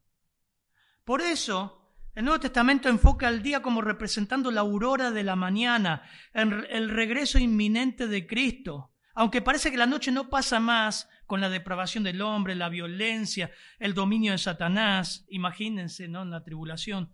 Por 1.05 1.21
eso, 1.21 1.95
el 2.15 2.25
Nuevo 2.25 2.41
Testamento 2.41 2.89
enfoca 2.89 3.29
el 3.29 3.41
día 3.41 3.61
como 3.61 3.81
representando 3.81 4.51
la 4.51 4.59
aurora 4.59 5.11
de 5.11 5.23
la 5.23 5.37
mañana, 5.37 6.03
el 6.33 6.89
regreso 6.89 7.39
inminente 7.39 8.07
de 8.07 8.27
Cristo. 8.27 8.91
Aunque 9.19 9.41
parece 9.41 9.71
que 9.71 9.77
la 9.77 9.87
noche 9.87 10.11
no 10.11 10.29
pasa 10.29 10.59
más 10.59 11.09
con 11.25 11.41
la 11.41 11.49
depravación 11.49 12.03
del 12.03 12.21
hombre, 12.21 12.53
la 12.53 12.69
violencia, 12.69 13.49
el 13.79 13.95
dominio 13.95 14.31
de 14.31 14.37
Satanás, 14.37 15.25
imagínense, 15.29 16.07
¿no? 16.07 16.21
En 16.21 16.29
la 16.29 16.43
tribulación. 16.43 17.11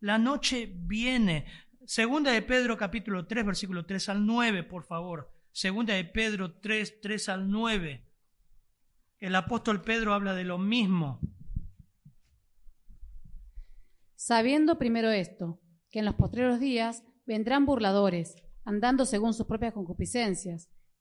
La 0.00 0.16
noche 0.16 0.72
viene. 0.74 1.44
Segunda 1.84 2.32
de 2.32 2.40
Pedro 2.40 2.78
capítulo 2.78 3.26
3, 3.26 3.44
versículo 3.44 3.84
3 3.84 4.08
al 4.08 4.24
9, 4.24 4.62
por 4.62 4.84
favor. 4.84 5.30
Segunda 5.50 5.92
de 5.92 6.06
Pedro 6.06 6.58
3, 6.58 7.02
3 7.02 7.28
al 7.28 7.50
9. 7.50 8.08
El 9.18 9.34
apóstol 9.34 9.82
Pedro 9.82 10.14
habla 10.14 10.32
de 10.32 10.44
lo 10.44 10.56
mismo. 10.56 11.20
Sabiendo 14.14 14.78
primero 14.78 15.10
esto, 15.10 15.60
que 15.90 15.98
en 15.98 16.06
los 16.06 16.14
postreros 16.14 16.60
días 16.60 17.04
vendrán 17.26 17.66
burladores, 17.66 18.36
andando 18.64 19.04
según 19.04 19.34
sus 19.34 19.44
propias 19.46 19.74
concupiscencias 19.74 20.71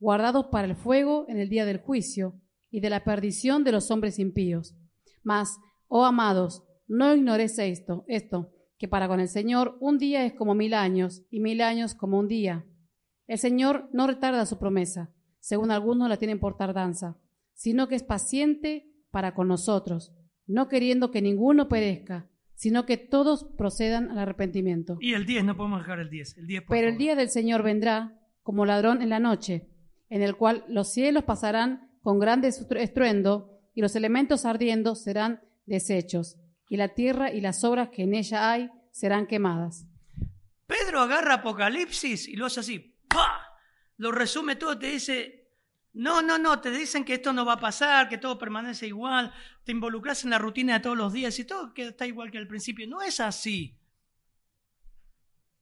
guardados 0.00 0.46
para 0.46 0.66
el 0.66 0.74
fuego 0.74 1.26
en 1.28 1.38
el 1.38 1.48
día 1.48 1.64
del 1.64 1.78
juicio 1.78 2.40
y 2.70 2.80
de 2.80 2.90
la 2.90 3.04
perdición 3.04 3.62
de 3.62 3.72
los 3.72 3.90
hombres 3.90 4.18
impíos. 4.18 4.74
Mas, 5.22 5.58
oh 5.86 6.04
amados, 6.04 6.64
no 6.88 7.14
ignoréis 7.14 7.58
esto, 7.58 8.04
esto, 8.08 8.50
que 8.78 8.88
para 8.88 9.06
con 9.06 9.20
el 9.20 9.28
Señor 9.28 9.76
un 9.80 9.98
día 9.98 10.24
es 10.24 10.32
como 10.32 10.54
mil 10.54 10.74
años 10.74 11.22
y 11.30 11.40
mil 11.40 11.60
años 11.60 11.94
como 11.94 12.18
un 12.18 12.26
día. 12.26 12.66
El 13.26 13.38
Señor 13.38 13.88
no 13.92 14.06
retarda 14.06 14.46
su 14.46 14.58
promesa, 14.58 15.14
según 15.38 15.70
algunos 15.70 16.08
la 16.08 16.16
tienen 16.16 16.40
por 16.40 16.56
tardanza, 16.56 17.16
sino 17.54 17.86
que 17.86 17.94
es 17.94 18.02
paciente 18.02 18.90
para 19.10 19.34
con 19.34 19.48
nosotros, 19.48 20.12
no 20.46 20.68
queriendo 20.68 21.10
que 21.10 21.22
ninguno 21.22 21.68
perezca, 21.68 22.28
sino 22.54 22.86
que 22.86 22.96
todos 22.96 23.44
procedan 23.56 24.10
al 24.10 24.18
arrepentimiento. 24.18 24.98
Y 25.00 25.14
el 25.14 25.26
10, 25.26 25.44
no 25.44 25.56
podemos 25.56 25.80
dejar 25.80 26.00
el 26.00 26.10
10. 26.10 26.38
El 26.38 26.46
10 26.46 26.64
Pero 26.68 26.88
el 26.88 26.98
día 26.98 27.14
del 27.14 27.30
Señor 27.30 27.62
vendrá 27.62 28.18
como 28.42 28.66
ladrón 28.66 29.00
en 29.00 29.10
la 29.10 29.20
noche, 29.20 29.69
en 30.10 30.22
el 30.22 30.36
cual 30.36 30.64
los 30.68 30.92
cielos 30.92 31.24
pasarán 31.24 31.90
con 32.02 32.18
grande 32.18 32.48
estruendo 32.48 33.58
y 33.74 33.80
los 33.80 33.96
elementos 33.96 34.44
ardiendo 34.44 34.94
serán 34.94 35.40
deshechos 35.66 36.36
y 36.68 36.76
la 36.76 36.88
tierra 36.88 37.32
y 37.32 37.40
las 37.40 37.64
obras 37.64 37.88
que 37.88 38.02
en 38.02 38.14
ella 38.14 38.52
hay 38.52 38.70
serán 38.90 39.26
quemadas. 39.26 39.86
Pedro 40.66 41.00
agarra 41.00 41.34
Apocalipsis 41.34 42.28
y 42.28 42.36
lo 42.36 42.46
hace 42.46 42.60
así, 42.60 42.96
¡pah! 43.08 43.40
Lo 43.96 44.12
resume 44.12 44.56
todo, 44.56 44.78
te 44.78 44.86
dice, 44.86 45.48
no, 45.92 46.22
no, 46.22 46.38
no, 46.38 46.60
te 46.60 46.70
dicen 46.70 47.04
que 47.04 47.14
esto 47.14 47.32
no 47.32 47.44
va 47.44 47.54
a 47.54 47.60
pasar, 47.60 48.08
que 48.08 48.18
todo 48.18 48.38
permanece 48.38 48.86
igual, 48.86 49.32
te 49.64 49.72
involucras 49.72 50.24
en 50.24 50.30
la 50.30 50.38
rutina 50.38 50.74
de 50.74 50.80
todos 50.80 50.96
los 50.96 51.12
días 51.12 51.38
y 51.38 51.44
todo 51.44 51.72
está 51.76 52.06
igual 52.06 52.30
que 52.30 52.38
al 52.38 52.46
principio. 52.46 52.86
No 52.86 53.02
es 53.02 53.20
así. 53.20 53.76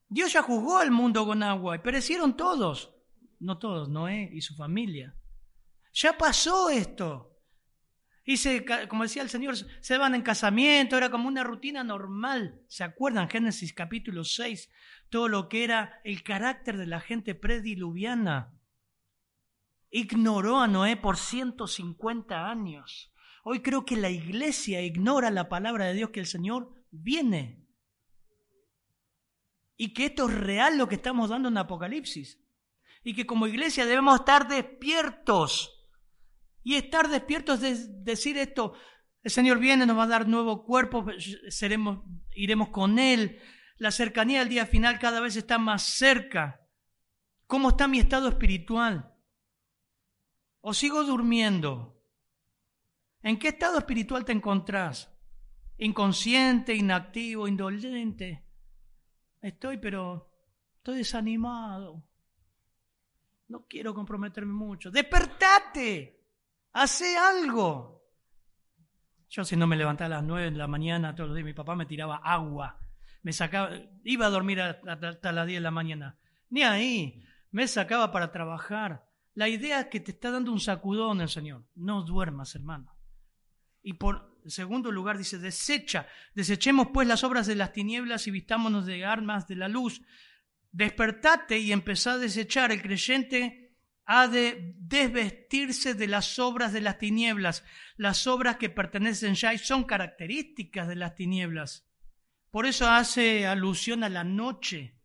Dios 0.07 0.31
ya 0.33 0.41
juzgó 0.41 0.77
al 0.77 0.91
mundo 0.91 1.25
con 1.25 1.43
agua 1.43 1.75
y 1.75 1.79
perecieron 1.79 2.37
todos. 2.37 2.93
No 3.39 3.57
todos, 3.57 3.89
Noé 3.89 4.29
y 4.33 4.41
su 4.41 4.55
familia. 4.55 5.15
Ya 5.93 6.17
pasó 6.17 6.69
esto. 6.69 7.29
Y 8.25 8.37
se, 8.37 8.63
como 8.87 9.03
decía 9.03 9.23
el 9.23 9.29
Señor, 9.29 9.55
se 9.55 9.97
van 9.97 10.13
en 10.13 10.21
casamiento, 10.21 10.97
era 10.97 11.09
como 11.09 11.27
una 11.27 11.43
rutina 11.43 11.83
normal. 11.83 12.61
¿Se 12.67 12.83
acuerdan? 12.83 13.29
Génesis 13.29 13.73
capítulo 13.73 14.23
6, 14.23 14.69
todo 15.09 15.27
lo 15.27 15.49
que 15.49 15.63
era 15.63 15.99
el 16.03 16.21
carácter 16.21 16.77
de 16.77 16.85
la 16.85 16.99
gente 16.99 17.33
prediluviana. 17.33 18.53
Ignoró 19.89 20.59
a 20.59 20.67
Noé 20.67 20.95
por 20.95 21.17
150 21.17 22.47
años. 22.47 23.11
Hoy 23.43 23.61
creo 23.61 23.85
que 23.85 23.95
la 23.95 24.11
iglesia 24.11 24.81
ignora 24.83 25.31
la 25.31 25.49
palabra 25.49 25.85
de 25.85 25.95
Dios 25.95 26.11
que 26.11 26.19
el 26.19 26.27
Señor 26.27 26.71
viene. 26.91 27.65
Y 29.75 29.93
que 29.93 30.05
esto 30.05 30.29
es 30.29 30.35
real 30.35 30.77
lo 30.77 30.87
que 30.87 30.95
estamos 30.95 31.29
dando 31.29 31.49
en 31.49 31.57
Apocalipsis. 31.57 32.39
Y 33.03 33.15
que 33.15 33.25
como 33.25 33.47
iglesia 33.47 33.85
debemos 33.85 34.19
estar 34.19 34.47
despiertos 34.47 35.79
y 36.63 36.75
estar 36.75 37.07
despiertos 37.07 37.63
es 37.63 38.03
decir 38.03 38.37
esto, 38.37 38.73
el 39.21 39.31
Señor 39.31 39.59
viene, 39.59 39.85
nos 39.85 39.97
va 39.97 40.03
a 40.03 40.07
dar 40.07 40.27
nuevo 40.27 40.65
cuerpo, 40.65 41.05
seremos, 41.49 42.03
iremos 42.31 42.69
con 42.69 42.99
Él. 42.99 43.39
La 43.77 43.91
cercanía 43.91 44.39
del 44.39 44.49
día 44.49 44.65
final 44.65 44.99
cada 44.99 45.19
vez 45.19 45.35
está 45.35 45.57
más 45.57 45.83
cerca. 45.83 46.61
¿Cómo 47.45 47.69
está 47.69 47.87
mi 47.87 47.99
estado 47.99 48.29
espiritual? 48.29 49.13
¿O 50.61 50.73
sigo 50.73 51.03
durmiendo? 51.03 52.01
¿En 53.21 53.39
qué 53.39 53.49
estado 53.49 53.79
espiritual 53.79 54.23
te 54.23 54.31
encontrás? 54.31 55.11
¿Inconsciente, 55.77 56.75
inactivo, 56.75 57.47
indolente? 57.47 58.45
Estoy, 59.41 59.77
pero 59.77 60.29
estoy 60.77 60.97
desanimado. 60.97 62.08
No 63.49 63.65
quiero 63.67 63.93
comprometerme 63.93 64.53
mucho. 64.53 64.89
¡Despertate! 64.91 66.23
Hace 66.73 67.17
algo. 67.17 67.99
Yo 69.27 69.43
si 69.43 69.55
no 69.55 69.67
me 69.67 69.75
levantaba 69.75 70.05
a 70.05 70.17
las 70.19 70.23
nueve 70.23 70.51
de 70.51 70.57
la 70.57 70.67
mañana 70.67 71.13
todos 71.13 71.29
los 71.29 71.35
días, 71.35 71.45
mi 71.45 71.53
papá 71.53 71.75
me 71.75 71.85
tiraba 71.85 72.17
agua. 72.17 72.79
Me 73.21 73.33
sacaba, 73.33 73.71
iba 74.03 74.27
a 74.27 74.29
dormir 74.29 74.61
hasta 74.61 75.31
las 75.31 75.47
diez 75.47 75.57
de 75.59 75.63
la 75.63 75.71
mañana. 75.71 76.17
Ni 76.49 76.63
ahí. 76.63 77.23
Me 77.51 77.67
sacaba 77.67 78.11
para 78.11 78.31
trabajar. 78.31 79.07
La 79.33 79.47
idea 79.47 79.81
es 79.81 79.87
que 79.87 79.99
te 79.99 80.11
está 80.11 80.31
dando 80.31 80.51
un 80.51 80.59
sacudón 80.59 81.21
el 81.21 81.29
Señor. 81.29 81.65
No 81.75 82.03
duermas, 82.03 82.55
hermano. 82.55 82.95
Y 83.81 83.93
por 83.93 84.39
segundo 84.45 84.91
lugar 84.91 85.17
dice, 85.17 85.39
desecha. 85.39 86.07
Desechemos 86.35 86.89
pues 86.93 87.07
las 87.07 87.23
obras 87.23 87.47
de 87.47 87.55
las 87.55 87.73
tinieblas 87.73 88.27
y 88.27 88.31
vistámonos 88.31 88.85
de 88.85 89.05
armas 89.05 89.47
de 89.47 89.55
la 89.55 89.67
luz. 89.67 90.01
Despertate 90.71 91.59
y 91.59 91.71
empezá 91.71 92.13
a 92.13 92.17
desechar. 92.17 92.71
El 92.71 92.81
creyente 92.81 93.77
ha 94.05 94.27
de 94.27 94.73
desvestirse 94.77 95.93
de 95.93 96.07
las 96.07 96.39
obras 96.39 96.73
de 96.73 96.81
las 96.81 96.97
tinieblas, 96.97 97.63
las 97.95 98.25
obras 98.25 98.57
que 98.57 98.69
pertenecen 98.69 99.35
ya 99.35 99.53
y 99.53 99.59
son 99.59 99.83
características 99.83 100.87
de 100.87 100.95
las 100.95 101.13
tinieblas. 101.15 101.87
Por 102.49 102.65
eso 102.65 102.89
hace 102.89 103.45
alusión 103.45 104.03
a 104.03 104.09
la 104.09 104.23
noche. 104.23 104.95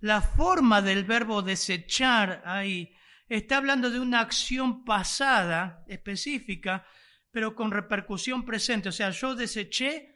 La 0.00 0.20
forma 0.20 0.82
del 0.82 1.04
verbo 1.04 1.42
desechar 1.42 2.42
ahí 2.44 2.92
está 3.28 3.58
hablando 3.58 3.90
de 3.90 4.00
una 4.00 4.20
acción 4.20 4.84
pasada 4.84 5.84
específica, 5.88 6.86
pero 7.30 7.54
con 7.54 7.70
repercusión 7.70 8.44
presente. 8.44 8.88
O 8.88 8.92
sea, 8.92 9.10
yo 9.10 9.34
deseché, 9.34 10.15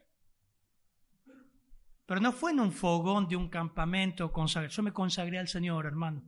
pero 2.11 2.20
no 2.20 2.33
fue 2.33 2.51
en 2.51 2.59
un 2.59 2.73
fogón 2.73 3.29
de 3.29 3.37
un 3.37 3.49
campamento 3.49 4.33
consagrado. 4.33 4.75
Yo 4.75 4.83
me 4.83 4.92
consagré 4.92 5.38
al 5.38 5.46
Señor, 5.46 5.87
hermano 5.87 6.25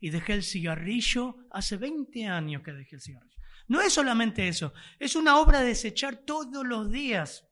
y 0.00 0.10
dejé 0.10 0.32
el 0.32 0.42
cigarrillo, 0.42 1.36
hace 1.52 1.76
20 1.76 2.26
años 2.26 2.64
que 2.64 2.72
dejé 2.72 2.96
el 2.96 3.00
cigarrillo. 3.00 3.36
No 3.68 3.80
es 3.80 3.92
solamente 3.92 4.48
eso, 4.48 4.72
es 4.98 5.14
una 5.14 5.38
obra 5.38 5.60
de 5.60 5.68
desechar 5.68 6.16
todos 6.16 6.66
los 6.66 6.90
días, 6.90 7.46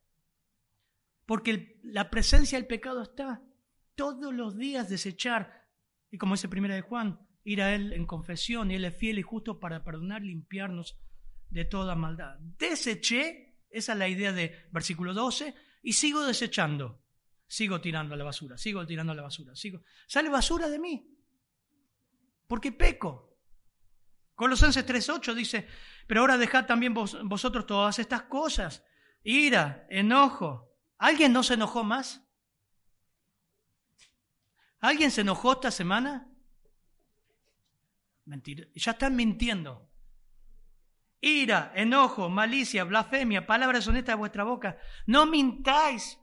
porque 1.24 1.78
la 1.84 2.10
presencia 2.10 2.58
del 2.58 2.66
pecado 2.66 3.00
está 3.00 3.44
todos 3.94 4.34
los 4.34 4.56
días 4.56 4.88
desechar, 4.88 5.68
y 6.10 6.18
como 6.18 6.34
dice 6.34 6.48
primera 6.48 6.74
de 6.74 6.80
Juan, 6.80 7.20
ir 7.44 7.62
a 7.62 7.72
Él 7.72 7.92
en 7.92 8.06
confesión, 8.06 8.72
y 8.72 8.74
Él 8.74 8.86
es 8.86 8.96
fiel 8.96 9.20
y 9.20 9.22
justo 9.22 9.60
para 9.60 9.84
perdonar, 9.84 10.22
limpiarnos 10.22 10.98
de 11.48 11.64
toda 11.64 11.94
maldad. 11.94 12.40
Deseché, 12.58 13.60
esa 13.70 13.92
es 13.92 13.98
la 14.00 14.08
idea 14.08 14.32
de 14.32 14.66
versículo 14.72 15.14
12, 15.14 15.54
y 15.80 15.92
sigo 15.92 16.26
desechando, 16.26 17.04
sigo 17.48 17.80
tirando 17.80 18.14
la 18.14 18.24
basura, 18.24 18.56
sigo 18.56 18.86
tirando 18.86 19.14
la 19.14 19.22
basura, 19.22 19.56
sigo, 19.56 19.82
sale 20.06 20.28
basura 20.28 20.68
de 20.68 20.78
mí 20.78 21.18
porque 22.48 22.72
peco. 22.72 23.38
Colosenses 24.34 24.86
3.8 24.86 25.34
dice, 25.34 25.68
pero 26.06 26.22
ahora 26.22 26.38
dejad 26.38 26.66
también 26.66 26.94
vosotros 26.94 27.66
todas 27.66 27.98
estas 27.98 28.22
cosas, 28.22 28.84
ira, 29.22 29.86
enojo. 29.90 30.74
¿Alguien 30.96 31.32
no 31.32 31.42
se 31.42 31.54
enojó 31.54 31.84
más? 31.84 32.24
¿Alguien 34.80 35.10
se 35.10 35.20
enojó 35.20 35.52
esta 35.52 35.70
semana? 35.70 36.32
Mentira, 38.24 38.66
ya 38.74 38.92
están 38.92 39.14
mintiendo. 39.16 39.90
Ira, 41.20 41.72
enojo, 41.74 42.28
malicia, 42.28 42.84
blasfemia, 42.84 43.46
palabras 43.46 43.86
honestas 43.88 44.14
de 44.14 44.18
vuestra 44.18 44.44
boca. 44.44 44.78
No 45.06 45.26
mintáis 45.26 46.18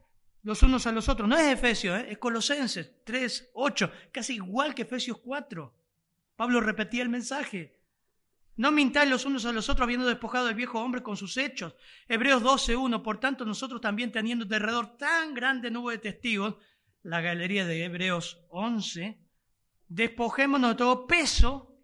los 0.46 0.62
unos 0.62 0.86
a 0.86 0.92
los 0.92 1.08
otros. 1.08 1.28
No 1.28 1.36
es 1.36 1.52
Efesios, 1.52 1.98
¿eh? 1.98 2.06
es 2.10 2.18
Colosenses 2.18 3.02
3, 3.02 3.50
8, 3.54 3.90
casi 4.12 4.34
igual 4.34 4.76
que 4.76 4.82
Efesios 4.82 5.18
4. 5.18 5.74
Pablo 6.36 6.60
repetía 6.60 7.02
el 7.02 7.08
mensaje. 7.08 7.80
No 8.54 8.70
mintáis 8.70 9.10
los 9.10 9.24
unos 9.24 9.44
a 9.44 9.50
los 9.50 9.68
otros 9.68 9.82
habiendo 9.82 10.06
despojado 10.06 10.46
al 10.46 10.54
viejo 10.54 10.80
hombre 10.80 11.02
con 11.02 11.16
sus 11.16 11.36
hechos. 11.36 11.74
Hebreos 12.06 12.44
12.1. 12.44 13.02
Por 13.02 13.18
tanto, 13.18 13.44
nosotros 13.44 13.80
también 13.80 14.12
teniendo 14.12 14.44
alrededor 14.44 14.96
tan 14.96 15.34
grande 15.34 15.68
nube 15.68 15.94
de 15.94 15.98
testigos, 15.98 16.54
la 17.02 17.20
galería 17.20 17.66
de 17.66 17.82
Hebreos 17.82 18.46
11, 18.50 19.18
despojémonos 19.88 20.70
de 20.70 20.76
todo 20.76 21.08
peso 21.08 21.76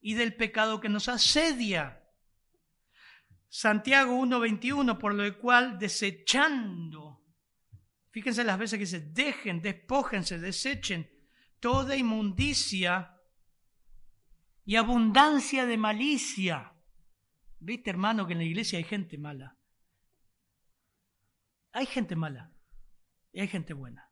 y 0.00 0.14
del 0.14 0.34
pecado 0.34 0.80
que 0.80 0.88
nos 0.88 1.08
asedia. 1.08 2.02
Santiago 3.48 4.18
1.21, 4.18 4.98
por 4.98 5.14
lo 5.14 5.38
cual 5.38 5.78
desechando, 5.78 7.03
fíjense 8.14 8.44
las 8.44 8.60
veces 8.60 8.78
que 8.78 8.84
dice, 8.84 9.00
dejen, 9.00 9.60
despójense, 9.60 10.38
desechen 10.38 11.10
toda 11.58 11.96
inmundicia 11.96 13.20
y 14.64 14.76
abundancia 14.76 15.66
de 15.66 15.76
malicia. 15.76 16.76
¿Viste, 17.58 17.90
hermano, 17.90 18.24
que 18.24 18.34
en 18.34 18.38
la 18.38 18.44
iglesia 18.44 18.78
hay 18.78 18.84
gente 18.84 19.18
mala? 19.18 19.58
Hay 21.72 21.86
gente 21.86 22.14
mala 22.14 22.52
y 23.32 23.40
hay 23.40 23.48
gente 23.48 23.74
buena. 23.74 24.08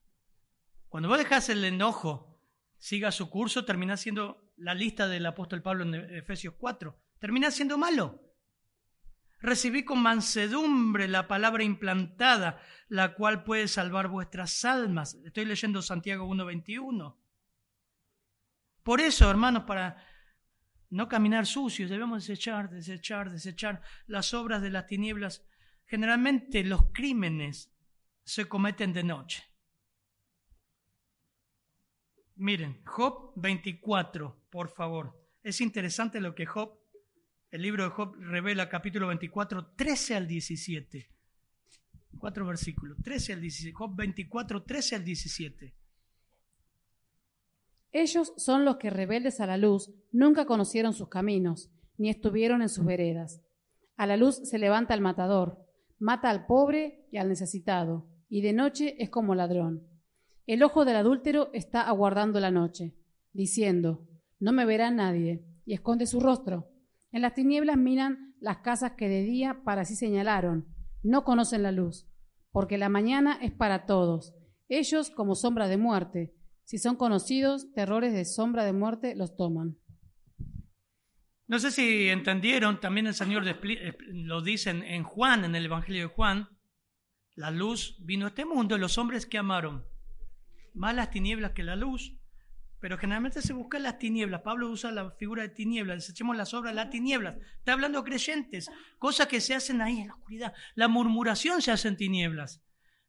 Cuando 0.89 1.09
vos 1.09 1.19
dejas 1.19 1.49
el 1.49 1.65
enojo, 1.65 2.43
siga 2.79 3.13
su 3.13 3.31
curso, 3.31 3.65
termina 3.65 3.97
siendo 3.97 4.53
la 4.57 4.75
lista 4.75 5.07
del 5.07 5.27
apóstol 5.27 5.63
Pablo 5.63 5.85
en 5.85 5.95
Efesios 6.17 6.55
4. 6.59 6.99
Termina 7.21 7.53
siendo 7.53 7.79
malo. 7.79 8.32
Recibí 9.43 9.85
con 9.85 10.01
mansedumbre 10.01 11.09
la 11.09 11.27
palabra 11.27 11.65
implantada, 11.65 12.61
la 12.89 13.15
cual 13.15 13.45
puede 13.45 13.69
salvar 13.69 14.09
vuestras 14.09 14.65
almas. 14.65 15.15
Estoy 15.25 15.45
leyendo 15.45 15.83
Santiago 15.83 16.27
1.21. 16.27 17.17
Por 18.83 19.01
eso, 19.01 19.31
hermanos, 19.31 19.65
para 19.65 19.97
no 20.91 21.09
caminar 21.09 21.47
sucios, 21.47 21.91
debemos 21.91 22.27
desechar, 22.27 22.71
desechar, 22.71 23.31
desechar 23.31 23.83
las 24.07 24.35
obras 24.35 24.63
de 24.63 24.71
las 24.71 24.87
tinieblas. 24.87 25.45
Generalmente 25.87 26.63
los 26.65 26.93
crímenes 26.93 27.73
se 28.25 28.47
cometen 28.47 28.93
de 28.93 29.03
noche. 29.03 29.45
Miren, 32.37 32.83
Job 32.85 33.33
24, 33.37 34.47
por 34.51 34.69
favor. 34.69 35.19
Es 35.43 35.61
interesante 35.61 36.21
lo 36.21 36.35
que 36.35 36.47
Job, 36.47 36.79
el 37.53 37.61
libro 37.61 37.85
de 37.85 37.91
Job 37.91 38.17
revela, 38.19 38.71
capítulo 38.71 39.09
24, 39.09 39.75
13 39.77 40.15
al 40.17 40.27
17. 40.27 41.07
Cuatro 42.19 42.47
versículos, 42.47 42.97
13 43.03 43.35
al 43.35 43.41
17. 43.43 43.73
Job 43.75 43.95
24, 43.95 44.63
13 44.63 44.97
al 44.97 45.05
17. 45.05 45.75
Ellos 47.93 48.33
son 48.39 48.65
los 48.65 48.79
que 48.79 48.89
rebeldes 48.89 49.39
a 49.41 49.47
la 49.47 49.59
luz 49.59 49.93
nunca 50.13 50.47
conocieron 50.47 50.95
sus 50.95 51.09
caminos, 51.09 51.71
ni 51.99 52.09
estuvieron 52.09 52.63
en 52.63 52.71
sus 52.71 52.87
veredas. 52.87 53.43
A 53.99 54.07
la 54.07 54.17
luz 54.17 54.37
se 54.49 54.59
levanta 54.59 54.95
el 54.95 55.03
matador, 55.03 55.59
mata 55.99 56.31
al 56.31 56.47
pobre 56.47 57.07
y 57.13 57.19
al 57.19 57.29
necesitado, 57.29 58.07
y 58.31 58.41
de 58.41 58.55
noche 58.55 58.97
es 58.99 59.11
como 59.11 59.35
ladrón. 59.35 59.87
El 60.47 60.63
ojo 60.63 60.87
del 60.87 60.97
adúltero 60.97 61.51
está 61.53 61.83
aguardando 61.83 62.41
la 62.41 62.51
noche, 62.51 62.95
diciendo, 63.35 64.09
no 64.41 64.53
me 64.53 64.65
verá 64.65 64.91
nadie, 64.91 65.45
y 65.67 65.75
esconde 65.75 66.07
su 66.07 66.19
rostro. 66.19 66.72
En 67.13 67.21
las 67.23 67.35
tinieblas 67.35 67.77
miran 67.77 68.35
las 68.41 68.59
casas 68.59 68.93
que 68.97 69.09
de 69.09 69.23
día 69.23 69.63
para 69.65 69.85
sí 69.85 69.97
señalaron, 69.97 70.67
no 71.03 71.25
conocen 71.25 71.63
la 71.63 71.71
luz, 71.71 72.09
porque 72.51 72.79
la 72.79 72.89
mañana 72.89 73.39
es 73.43 73.53
para 73.53 73.85
todos, 73.85 74.35
ellos 74.69 75.11
como 75.11 75.35
sombra 75.35 75.69
de 75.69 75.77
muerte, 75.77 76.35
si 76.65 76.79
son 76.79 76.97
conocidos, 76.97 77.71
terrores 77.75 78.15
de 78.15 78.25
sombra 78.25 78.65
de 78.65 78.73
muerte 78.73 79.15
los 79.15 79.37
toman. 79.37 79.77
No 81.47 81.59
sé 81.59 81.71
si 81.71 82.09
entendieron, 82.09 82.81
también 82.81 83.07
el 83.07 83.15
Señor 83.15 83.45
lo 83.45 84.41
dice 84.41 84.71
en 84.71 85.03
Juan, 85.03 85.45
en 85.45 85.55
el 85.55 85.67
Evangelio 85.67 86.09
de 86.09 86.15
Juan, 86.15 86.49
la 87.35 87.51
luz 87.51 87.99
vino 88.01 88.25
a 88.25 88.29
este 88.29 88.47
mundo 88.47 88.77
y 88.77 88.79
los 88.79 88.97
hombres 88.97 89.27
que 89.27 89.37
amaron. 89.37 89.85
Más 90.73 90.95
las 90.95 91.11
tinieblas 91.11 91.53
que 91.53 91.63
la 91.63 91.77
luz, 91.77 92.19
pero 92.83 92.99
generalmente 92.99 93.41
se 93.43 93.53
buscan 93.53 93.85
las 93.85 93.97
tinieblas. 94.01 94.41
Pablo 94.41 94.69
usa 94.69 94.91
la 94.91 95.13
figura 95.13 95.45
de 95.45 95.51
tinieblas, 95.51 95.99
desechemos 95.99 96.37
las 96.37 96.53
obras 96.53 96.75
las 96.75 96.91
tinieblas. 96.91 97.37
Está 97.59 97.75
hablando 97.75 98.03
de 98.03 98.11
creyentes, 98.11 98.69
cosas 98.99 99.29
que 99.29 99.41
se 99.41 99.55
hacen 99.55 99.81
ahí 99.81 100.01
en 100.01 100.09
la 100.09 100.15
oscuridad. 100.15 100.53
La 100.75 100.89
murmuración 100.89 101.63
se 101.63 101.71
hace 101.71 101.87
en 101.87 101.97
tinieblas, 101.97 102.61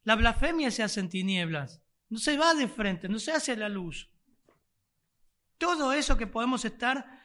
la 0.04 0.14
blasfemia 0.14 0.70
se 0.70 0.84
hace 0.84 1.00
en 1.00 1.08
tinieblas. 1.08 1.82
No 2.08 2.18
se 2.18 2.38
va 2.38 2.54
de 2.54 2.68
frente, 2.68 3.08
no 3.08 3.18
se 3.18 3.32
hace 3.32 3.56
la 3.56 3.68
luz. 3.68 4.12
Todo 5.58 5.92
eso 5.92 6.16
que 6.16 6.28
podemos 6.28 6.64
estar, 6.64 7.20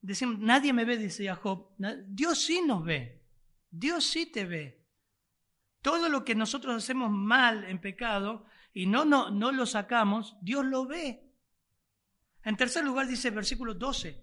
decimos, 0.00 0.40
nadie 0.40 0.72
me 0.72 0.84
ve, 0.84 0.96
dice 0.96 1.32
Job. 1.36 1.68
Dios 2.08 2.42
sí 2.42 2.62
nos 2.66 2.84
ve. 2.84 3.22
Dios 3.70 4.04
sí 4.04 4.26
te 4.26 4.44
ve. 4.44 4.84
Todo 5.82 6.08
lo 6.08 6.24
que 6.24 6.34
nosotros 6.34 6.74
hacemos 6.74 7.12
mal 7.12 7.62
en 7.62 7.80
pecado 7.80 8.44
y 8.72 8.86
no, 8.86 9.04
no, 9.04 9.30
no 9.30 9.52
lo 9.52 9.66
sacamos, 9.66 10.36
Dios 10.42 10.64
lo 10.64 10.86
ve. 10.86 11.29
En 12.44 12.56
tercer 12.56 12.84
lugar 12.84 13.06
dice 13.06 13.30
versículo 13.30 13.74
12, 13.74 14.20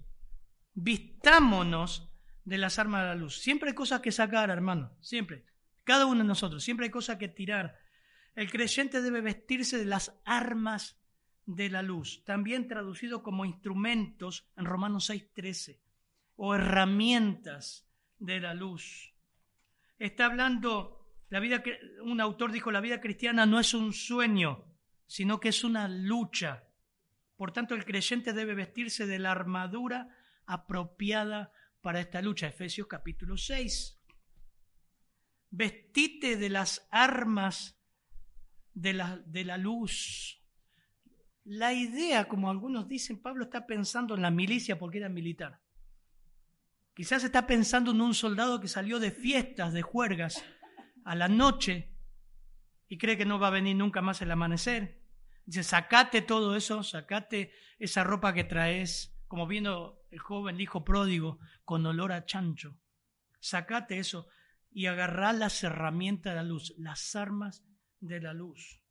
vistámonos 0.73 2.11
de 2.43 2.57
las 2.57 2.79
armas 2.79 3.01
de 3.01 3.07
la 3.07 3.15
luz. 3.15 3.39
Siempre 3.39 3.69
hay 3.69 3.75
cosas 3.75 4.01
que 4.01 4.11
sacar, 4.11 4.49
hermano, 4.49 4.95
siempre. 5.01 5.45
Cada 5.83 6.05
uno 6.05 6.21
de 6.21 6.27
nosotros, 6.27 6.63
siempre 6.63 6.85
hay 6.85 6.91
cosas 6.91 7.17
que 7.17 7.27
tirar. 7.27 7.77
El 8.35 8.51
creyente 8.51 9.01
debe 9.01 9.21
vestirse 9.21 9.77
de 9.77 9.85
las 9.85 10.19
armas 10.25 10.99
de 11.45 11.69
la 11.69 11.81
luz, 11.81 12.23
también 12.25 12.67
traducido 12.67 13.23
como 13.23 13.45
instrumentos 13.45 14.49
en 14.57 14.65
Romanos 14.65 15.09
6:13, 15.09 15.81
o 16.35 16.53
herramientas 16.53 17.89
de 18.19 18.39
la 18.39 18.53
luz. 18.53 19.13
Está 19.97 20.25
hablando, 20.25 21.09
la 21.29 21.39
vida, 21.39 21.63
un 22.03 22.21
autor 22.21 22.51
dijo, 22.51 22.69
la 22.71 22.81
vida 22.81 23.01
cristiana 23.01 23.45
no 23.45 23.59
es 23.59 23.73
un 23.73 23.93
sueño, 23.93 24.65
sino 25.07 25.39
que 25.39 25.49
es 25.49 25.63
una 25.63 25.87
lucha. 25.87 26.66
Por 27.37 27.51
tanto, 27.53 27.75
el 27.75 27.85
creyente 27.85 28.33
debe 28.33 28.55
vestirse 28.55 29.05
de 29.05 29.19
la 29.19 29.31
armadura 29.31 30.09
apropiada 30.45 31.53
para 31.81 31.99
esta 31.99 32.21
lucha. 32.21 32.47
Efesios 32.47 32.87
capítulo 32.87 33.37
6. 33.37 33.97
Vestite 35.51 36.35
de 36.35 36.49
las 36.49 36.87
armas 36.91 37.79
de 38.73 38.93
la, 38.93 39.17
de 39.17 39.45
la 39.45 39.57
luz. 39.57 40.43
La 41.45 41.73
idea, 41.73 42.27
como 42.27 42.49
algunos 42.49 42.89
dicen, 42.89 43.21
Pablo 43.21 43.45
está 43.45 43.65
pensando 43.65 44.15
en 44.15 44.23
la 44.23 44.31
milicia 44.31 44.77
porque 44.77 44.97
era 44.97 45.07
militar. 45.07 45.61
Quizás 46.93 47.23
está 47.23 47.45
pensando 47.45 47.91
en 47.91 48.01
un 48.01 48.15
soldado 48.15 48.59
que 48.59 48.67
salió 48.67 48.99
de 48.99 49.11
fiestas, 49.11 49.71
de 49.71 49.83
juergas, 49.83 50.43
a 51.05 51.15
la 51.15 51.29
noche 51.29 51.93
y 52.89 52.97
cree 52.97 53.17
que 53.17 53.25
no 53.25 53.39
va 53.39 53.47
a 53.47 53.51
venir 53.51 53.75
nunca 53.75 54.01
más 54.01 54.21
el 54.21 54.31
amanecer. 54.31 54.99
Dice, 55.47 55.63
sacate 55.63 56.21
todo 56.21 56.57
eso, 56.57 56.83
sacate 56.83 57.53
esa 57.79 58.03
ropa 58.03 58.33
que 58.33 58.43
traes, 58.43 59.17
como 59.29 59.47
viendo 59.47 60.05
el 60.11 60.19
joven 60.19 60.59
hijo 60.59 60.83
pródigo 60.83 61.39
con 61.63 61.85
olor 61.85 62.11
a 62.11 62.25
chancho. 62.25 62.77
Sacate 63.39 63.97
eso 63.97 64.27
y 64.69 64.87
agarrá 64.87 65.31
las 65.31 65.63
herramientas 65.63 66.33
de 66.33 66.35
la 66.35 66.43
luz, 66.43 66.75
las 66.77 67.15
armas 67.15 67.63
de 68.01 68.19
la 68.19 68.33
luz. 68.33 68.81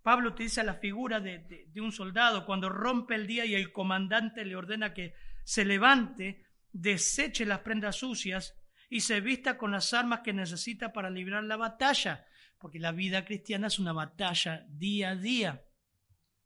Pablo 0.00 0.30
utiliza 0.30 0.62
la 0.62 0.74
figura 0.74 1.18
de, 1.18 1.66
de, 1.66 1.80
un 1.80 1.90
soldado 1.90 2.46
cuando 2.46 2.68
rompe 2.68 3.16
el 3.16 3.26
día 3.26 3.44
y 3.44 3.56
el 3.56 3.72
comandante 3.72 4.44
le 4.44 4.54
ordena 4.54 4.94
que 4.94 5.14
se 5.42 5.64
levante, 5.64 6.46
deseche 6.70 7.44
las 7.44 7.58
prendas 7.58 7.96
sucias 7.96 8.54
y 8.88 9.00
se 9.00 9.20
vista 9.20 9.58
con 9.58 9.72
las 9.72 9.92
armas 9.92 10.20
que 10.20 10.32
necesita 10.32 10.92
para 10.92 11.10
librar 11.10 11.42
la 11.42 11.56
batalla, 11.56 12.24
porque 12.56 12.78
la 12.78 12.92
vida 12.92 13.24
cristiana 13.24 13.66
es 13.66 13.80
una 13.80 13.92
batalla 13.92 14.64
día 14.68 15.10
a 15.10 15.16
día. 15.16 15.64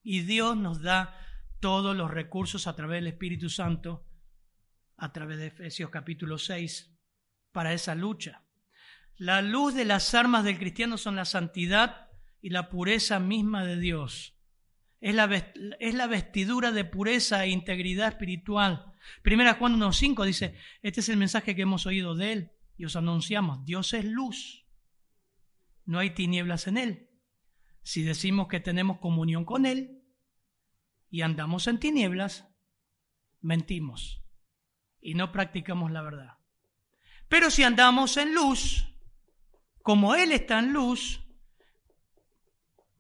Y 0.03 0.21
Dios 0.21 0.57
nos 0.57 0.83
da 0.83 1.19
todos 1.61 1.97
los 1.97 2.11
recursos 2.11 2.67
a 2.67 2.75
través 2.75 2.99
del 2.99 3.12
Espíritu 3.12 3.49
Santo, 3.49 4.07
a 4.97 5.12
través 5.12 5.38
de 5.38 5.47
Efesios 5.47 5.91
capítulo 5.91 6.38
6, 6.38 6.93
para 7.53 7.73
esa 7.73 7.95
lucha. 7.95 8.45
La 9.17 9.43
luz 9.43 9.75
de 9.75 9.85
las 9.85 10.15
armas 10.15 10.45
del 10.45 10.59
cristiano 10.59 10.99
son 10.99 11.17
la 11.17 11.25
santidad 11.25 12.09
y 12.41 12.51
la 12.51 12.69
pureza 12.69 13.21
misma 13.21 13.65
de 13.65 13.79
Dios. 13.79 14.37
Es 15.01 15.15
la, 15.15 15.25
es 15.79 15.95
la 15.95 16.07
vestidura 16.07 16.73
de 16.73 16.85
pureza 16.85 17.45
e 17.45 17.51
integridad 17.51 18.09
espiritual. 18.09 18.93
Primera 19.23 19.55
Juan 19.55 19.79
1.5 19.79 20.25
dice, 20.25 20.57
este 20.83 21.01
es 21.01 21.09
el 21.09 21.17
mensaje 21.17 21.55
que 21.55 21.62
hemos 21.62 21.87
oído 21.87 22.15
de 22.15 22.33
Él 22.33 22.53
y 22.77 22.85
os 22.85 22.97
anunciamos, 22.97 23.65
Dios 23.65 23.93
es 23.95 24.05
luz, 24.05 24.67
no 25.85 25.99
hay 25.99 26.11
tinieblas 26.11 26.67
en 26.67 26.79
Él. 26.79 27.12
Si 27.83 28.03
decimos 28.03 28.49
que 28.49 28.61
tenemos 28.61 28.99
comunión 28.99 29.45
con 29.45 29.66
Él 29.66 30.03
y 31.11 31.23
andamos 31.23 31.66
en 31.66 31.81
tinieblas, 31.81 32.49
mentimos 33.40 34.23
y 35.01 35.14
no 35.14 35.33
practicamos 35.33 35.90
la 35.90 36.03
verdad. 36.03 36.38
Pero 37.29 37.51
si 37.51 37.64
andamos 37.64 38.16
en 38.16 38.35
luz, 38.35 38.88
como 39.83 40.14
Él 40.14 40.33
está 40.33 40.59
en 40.61 40.73
luz, 40.73 41.21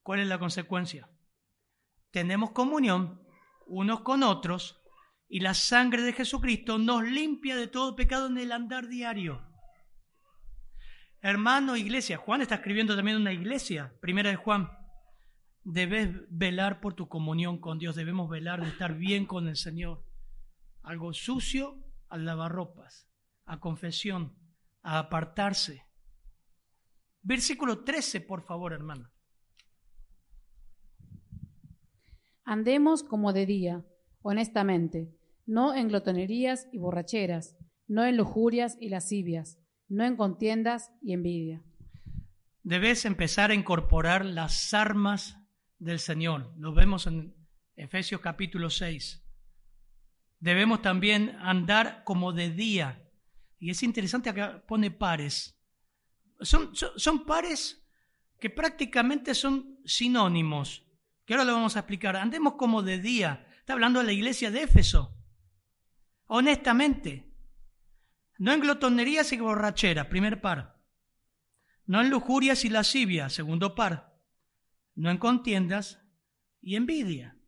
¿cuál 0.02 0.20
es 0.20 0.26
la 0.26 0.38
consecuencia? 0.38 1.08
Tenemos 2.10 2.50
comunión 2.50 3.22
unos 3.66 4.00
con 4.00 4.22
otros 4.22 4.82
y 5.28 5.40
la 5.40 5.54
sangre 5.54 6.02
de 6.02 6.12
Jesucristo 6.12 6.76
nos 6.76 7.04
limpia 7.04 7.56
de 7.56 7.68
todo 7.68 7.96
pecado 7.96 8.26
en 8.26 8.36
el 8.36 8.52
andar 8.52 8.88
diario. 8.88 9.51
Hermano, 11.22 11.76
iglesia, 11.76 12.18
Juan 12.18 12.42
está 12.42 12.56
escribiendo 12.56 12.94
también 12.94 13.16
una 13.16 13.32
iglesia, 13.32 13.94
primera 14.00 14.28
de 14.30 14.36
Juan. 14.36 14.68
Debes 15.64 16.10
velar 16.28 16.80
por 16.80 16.94
tu 16.94 17.08
comunión 17.08 17.58
con 17.58 17.78
Dios, 17.78 17.96
debemos 17.96 18.28
velar 18.28 18.60
de 18.60 18.68
estar 18.68 18.94
bien 18.96 19.24
con 19.24 19.48
el 19.48 19.56
Señor. 19.56 20.04
Algo 20.82 21.12
sucio, 21.14 21.78
a 22.08 22.18
lavarropas, 22.18 23.08
a 23.46 23.60
confesión, 23.60 24.36
a 24.82 24.98
apartarse, 24.98 25.86
Versículo 27.22 27.84
13, 27.84 28.20
por 28.20 28.42
favor, 28.42 28.72
hermano. 28.72 29.08
Andemos 32.44 33.04
como 33.04 33.32
de 33.32 33.46
día, 33.46 33.86
honestamente, 34.22 35.16
no 35.46 35.74
en 35.74 35.88
glotonerías 35.88 36.68
y 36.72 36.78
borracheras, 36.78 37.56
no 37.86 38.04
en 38.04 38.16
lujurias 38.16 38.76
y 38.80 38.88
lascivias, 38.88 39.60
no 39.92 40.06
en 40.06 40.16
contiendas 40.16 40.90
y 41.02 41.12
envidia. 41.12 41.62
Debes 42.62 43.04
empezar 43.04 43.50
a 43.50 43.54
incorporar 43.54 44.24
las 44.24 44.72
armas 44.72 45.36
del 45.78 45.98
Señor. 45.98 46.54
Lo 46.56 46.72
vemos 46.72 47.06
en, 47.06 47.34
Efesios 47.76 48.20
capítulo 48.22 48.70
6. 48.70 49.22
Debemos 50.40 50.80
también 50.80 51.36
andar 51.40 52.04
como 52.04 52.32
de 52.32 52.50
día. 52.50 53.06
Y 53.58 53.70
es 53.70 53.82
interesante 53.82 54.30
acá 54.30 54.64
pone 54.66 54.90
pares. 54.90 55.58
Son, 56.40 56.74
son, 56.74 57.26
pares 57.26 57.86
que 58.40 58.50
prácticamente 58.50 59.34
son 59.34 59.78
sinónimos, 59.84 60.86
que 61.24 61.34
ahora 61.34 61.44
lo 61.44 61.52
vamos 61.52 61.76
a 61.76 61.80
explicar. 61.80 62.16
Andemos 62.16 62.54
como 62.54 62.82
de 62.82 62.98
día. 62.98 63.46
Está 63.58 63.74
hablando 63.74 64.00
de 64.00 64.06
la 64.06 64.12
iglesia 64.12 64.50
de 64.50 64.62
Éfeso. 64.62 65.14
Honestamente. 66.26 67.31
No 68.42 68.52
en 68.52 68.58
glotonerías 68.58 69.32
y 69.32 69.36
borrachera, 69.36 70.08
primer 70.08 70.40
par. 70.40 70.82
No 71.86 72.00
en 72.00 72.10
lujurias 72.10 72.64
y 72.64 72.70
lascivia, 72.70 73.28
segundo 73.28 73.76
par. 73.76 74.18
No 74.96 75.12
en 75.12 75.18
contiendas 75.18 76.02
y 76.60 76.74
envidia, 76.74 77.38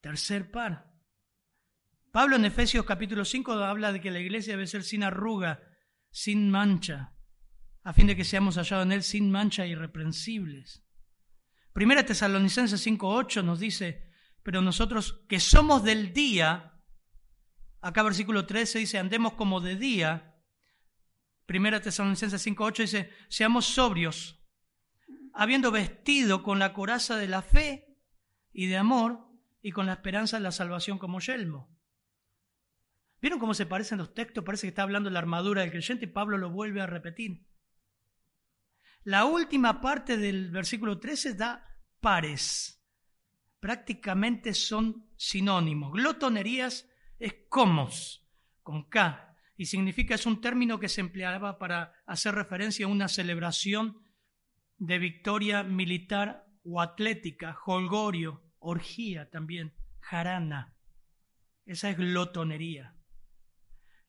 tercer 0.00 0.52
par. 0.52 0.94
Pablo 2.12 2.36
en 2.36 2.44
Efesios 2.44 2.86
capítulo 2.86 3.24
5 3.24 3.52
habla 3.54 3.90
de 3.90 4.00
que 4.00 4.12
la 4.12 4.20
iglesia 4.20 4.52
debe 4.52 4.68
ser 4.68 4.84
sin 4.84 5.02
arruga, 5.02 5.60
sin 6.12 6.52
mancha, 6.52 7.16
a 7.82 7.92
fin 7.92 8.06
de 8.06 8.14
que 8.14 8.22
seamos 8.22 8.54
hallados 8.58 8.86
en 8.86 8.92
él 8.92 9.02
sin 9.02 9.28
mancha 9.28 9.66
irreprensibles. 9.66 10.84
Primera 11.72 12.06
Tesalonicenses 12.06 12.86
5.8 12.86 13.42
nos 13.42 13.58
dice, 13.58 14.08
pero 14.44 14.62
nosotros 14.62 15.24
que 15.28 15.40
somos 15.40 15.82
del 15.82 16.12
día, 16.12 16.71
acá 17.82 18.02
versículo 18.02 18.46
13 18.46 18.78
dice, 18.78 18.98
andemos 18.98 19.34
como 19.34 19.60
de 19.60 19.76
día, 19.76 20.36
Primera 21.44 21.82
Tesalonicenses 21.82 22.46
5.8 22.46 22.76
dice, 22.78 23.10
seamos 23.28 23.66
sobrios, 23.66 24.40
habiendo 25.34 25.70
vestido 25.70 26.42
con 26.42 26.58
la 26.58 26.72
coraza 26.72 27.16
de 27.16 27.28
la 27.28 27.42
fe 27.42 27.98
y 28.52 28.66
de 28.66 28.76
amor 28.76 29.28
y 29.60 29.72
con 29.72 29.86
la 29.86 29.94
esperanza 29.94 30.36
de 30.38 30.44
la 30.44 30.52
salvación 30.52 30.98
como 30.98 31.20
yelmo. 31.20 31.76
¿Vieron 33.20 33.38
cómo 33.38 33.54
se 33.54 33.66
parecen 33.66 33.98
los 33.98 34.14
textos? 34.14 34.44
Parece 34.44 34.62
que 34.62 34.70
está 34.70 34.82
hablando 34.82 35.08
de 35.08 35.14
la 35.14 35.20
armadura 35.20 35.62
del 35.62 35.70
creyente 35.70 36.06
y 36.06 36.08
Pablo 36.08 36.38
lo 36.38 36.50
vuelve 36.50 36.80
a 36.80 36.86
repetir. 36.86 37.46
La 39.04 39.24
última 39.24 39.80
parte 39.80 40.16
del 40.16 40.50
versículo 40.50 40.98
13 40.98 41.34
da 41.34 41.78
pares. 42.00 42.84
Prácticamente 43.60 44.54
son 44.54 45.08
sinónimos. 45.16 45.92
Glotonerías 45.92 46.88
es 47.22 47.34
comos, 47.48 48.26
con 48.62 48.88
K 48.88 49.36
y 49.56 49.66
significa, 49.66 50.16
es 50.16 50.26
un 50.26 50.40
término 50.40 50.80
que 50.80 50.88
se 50.88 51.00
empleaba 51.00 51.58
para 51.58 51.92
hacer 52.04 52.34
referencia 52.34 52.86
a 52.86 52.88
una 52.88 53.06
celebración 53.06 54.04
de 54.78 54.98
victoria 54.98 55.62
militar 55.62 56.46
o 56.64 56.80
atlética, 56.80 57.56
holgorio, 57.64 58.42
orgía 58.58 59.30
también, 59.30 59.72
jarana. 60.00 60.74
Esa 61.64 61.90
es 61.90 61.96
glotonería. 61.96 62.96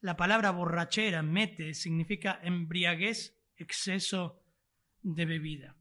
La 0.01 0.17
palabra 0.17 0.49
borrachera, 0.49 1.21
mete, 1.21 1.75
significa 1.75 2.39
embriaguez, 2.41 3.39
exceso 3.55 4.43
de 5.03 5.25
bebida. 5.25 5.77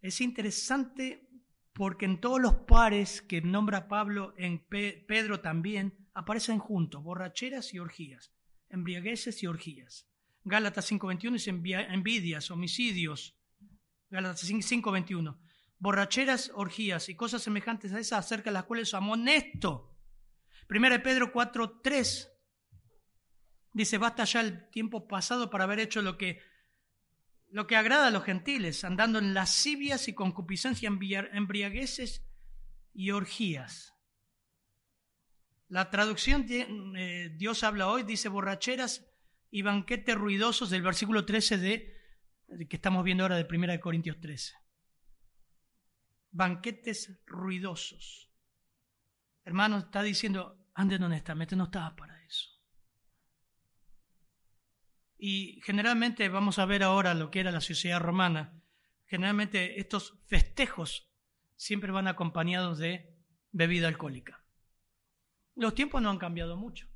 Es 0.00 0.20
interesante 0.20 1.28
porque 1.72 2.04
en 2.04 2.20
todos 2.20 2.40
los 2.40 2.54
pares 2.54 3.22
que 3.22 3.40
nombra 3.40 3.88
Pablo, 3.88 4.34
en 4.36 4.64
Pedro 4.68 5.40
también, 5.40 6.01
aparecen 6.14 6.58
juntos, 6.58 7.02
borracheras 7.02 7.74
y 7.74 7.78
orgías 7.78 8.32
embriagueces 8.72 9.42
y 9.42 9.46
orgías. 9.46 10.08
Gálatas 10.44 10.90
5.21 10.90 11.32
dice 11.34 11.50
envidias, 11.50 12.50
homicidios. 12.50 13.36
Gálatas 14.10 14.50
5.21. 14.50 15.38
Borracheras, 15.78 16.50
orgías 16.54 17.08
y 17.08 17.14
cosas 17.14 17.42
semejantes 17.42 17.92
a 17.92 18.00
esas 18.00 18.24
acerca 18.24 18.50
de 18.50 18.54
las 18.54 18.64
cuales 18.64 18.92
amonesto. 18.94 19.96
Primera 20.66 20.96
de 20.96 21.04
Pedro 21.04 21.32
4.3 21.32 22.28
dice, 23.72 23.98
basta 23.98 24.24
ya 24.24 24.40
el 24.40 24.68
tiempo 24.70 25.06
pasado 25.06 25.50
para 25.50 25.64
haber 25.64 25.80
hecho 25.80 26.02
lo 26.02 26.16
que, 26.16 26.40
lo 27.48 27.66
que 27.66 27.76
agrada 27.76 28.08
a 28.08 28.10
los 28.10 28.24
gentiles, 28.24 28.84
andando 28.84 29.18
en 29.18 29.34
lascivias 29.34 30.08
y 30.08 30.14
concupiscencia, 30.14 30.88
embriagueces 30.88 32.24
y 32.94 33.10
orgías. 33.10 33.91
La 35.72 35.88
traducción 35.88 36.44
eh, 36.50 37.32
Dios 37.34 37.64
habla 37.64 37.88
hoy 37.88 38.02
dice 38.02 38.28
borracheras 38.28 39.10
y 39.50 39.62
banquetes 39.62 40.14
ruidosos 40.14 40.68
del 40.68 40.82
versículo 40.82 41.24
13 41.24 41.56
de, 41.56 41.96
que 42.68 42.76
estamos 42.76 43.02
viendo 43.02 43.24
ahora 43.24 43.38
de 43.38 43.46
1 43.50 43.80
Corintios 43.80 44.20
13. 44.20 44.52
Banquetes 46.30 47.18
ruidosos. 47.24 48.30
Hermano, 49.46 49.78
está 49.78 50.02
diciendo, 50.02 50.62
anden 50.74 51.04
honestamente, 51.04 51.56
no 51.56 51.64
estaba 51.64 51.96
para 51.96 52.22
eso. 52.22 52.50
Y 55.16 55.58
generalmente 55.64 56.28
vamos 56.28 56.58
a 56.58 56.66
ver 56.66 56.82
ahora 56.82 57.14
lo 57.14 57.30
que 57.30 57.40
era 57.40 57.50
la 57.50 57.62
sociedad 57.62 57.98
romana. 57.98 58.62
Generalmente 59.06 59.80
estos 59.80 60.18
festejos 60.26 61.10
siempre 61.56 61.92
van 61.92 62.08
acompañados 62.08 62.76
de 62.76 63.16
bebida 63.52 63.88
alcohólica. 63.88 64.41
Los 65.54 65.74
tiempos 65.74 66.00
no 66.02 66.10
han 66.10 66.18
cambiado 66.18 66.56
mucho. 66.56 66.88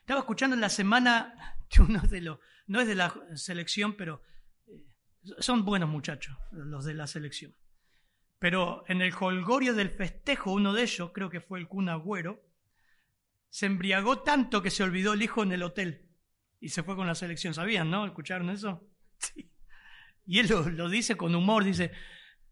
Estaba 0.00 0.20
escuchando 0.20 0.54
en 0.54 0.60
la 0.60 0.68
semana 0.68 1.56
que 1.68 1.82
uno 1.82 2.00
de 2.02 2.20
los, 2.20 2.38
no 2.66 2.80
es 2.80 2.86
de 2.86 2.94
la 2.94 3.14
selección, 3.34 3.96
pero 3.96 4.22
eh, 4.66 4.84
son 5.38 5.64
buenos 5.64 5.88
muchachos 5.88 6.36
los 6.52 6.84
de 6.84 6.94
la 6.94 7.06
selección. 7.06 7.54
Pero 8.38 8.84
en 8.88 9.00
el 9.00 9.14
holgorio 9.18 9.74
del 9.74 9.90
festejo, 9.90 10.52
uno 10.52 10.74
de 10.74 10.82
ellos, 10.82 11.12
creo 11.14 11.30
que 11.30 11.40
fue 11.40 11.58
el 11.58 11.68
Kun 11.68 11.88
Agüero, 11.88 12.42
se 13.48 13.66
embriagó 13.66 14.22
tanto 14.22 14.60
que 14.62 14.70
se 14.70 14.82
olvidó 14.82 15.14
el 15.14 15.22
hijo 15.22 15.42
en 15.42 15.52
el 15.52 15.62
hotel 15.62 16.10
y 16.60 16.68
se 16.68 16.82
fue 16.82 16.96
con 16.96 17.06
la 17.06 17.14
selección. 17.14 17.54
¿Sabían, 17.54 17.90
no? 17.90 18.06
¿Escucharon 18.06 18.50
eso? 18.50 18.86
Sí. 19.18 19.50
Y 20.26 20.38
él 20.40 20.48
lo, 20.48 20.68
lo 20.68 20.88
dice 20.88 21.16
con 21.16 21.34
humor, 21.34 21.64
dice, 21.64 21.92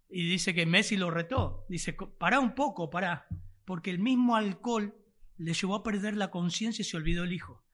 y 0.09 0.29
dice 0.29 0.55
que 0.55 0.65
Messi 0.65 0.97
lo 0.97 1.11
retó. 1.11 1.67
Dice, 1.69 1.95
pará 2.19 2.38
un 2.38 2.55
poco, 2.55 2.88
pará 2.88 3.27
porque 3.64 3.90
el 3.90 3.98
mismo 3.98 4.37
alcohol 4.37 4.94
le 5.37 5.55
llevó 5.55 5.77
a 5.77 5.83
perder 5.83 6.16
la 6.16 6.31
conciencia 6.31 6.83
y 6.83 6.85
se 6.85 6.96
olvidó 6.96 7.25
el 7.25 7.33
hijo. 7.33 7.64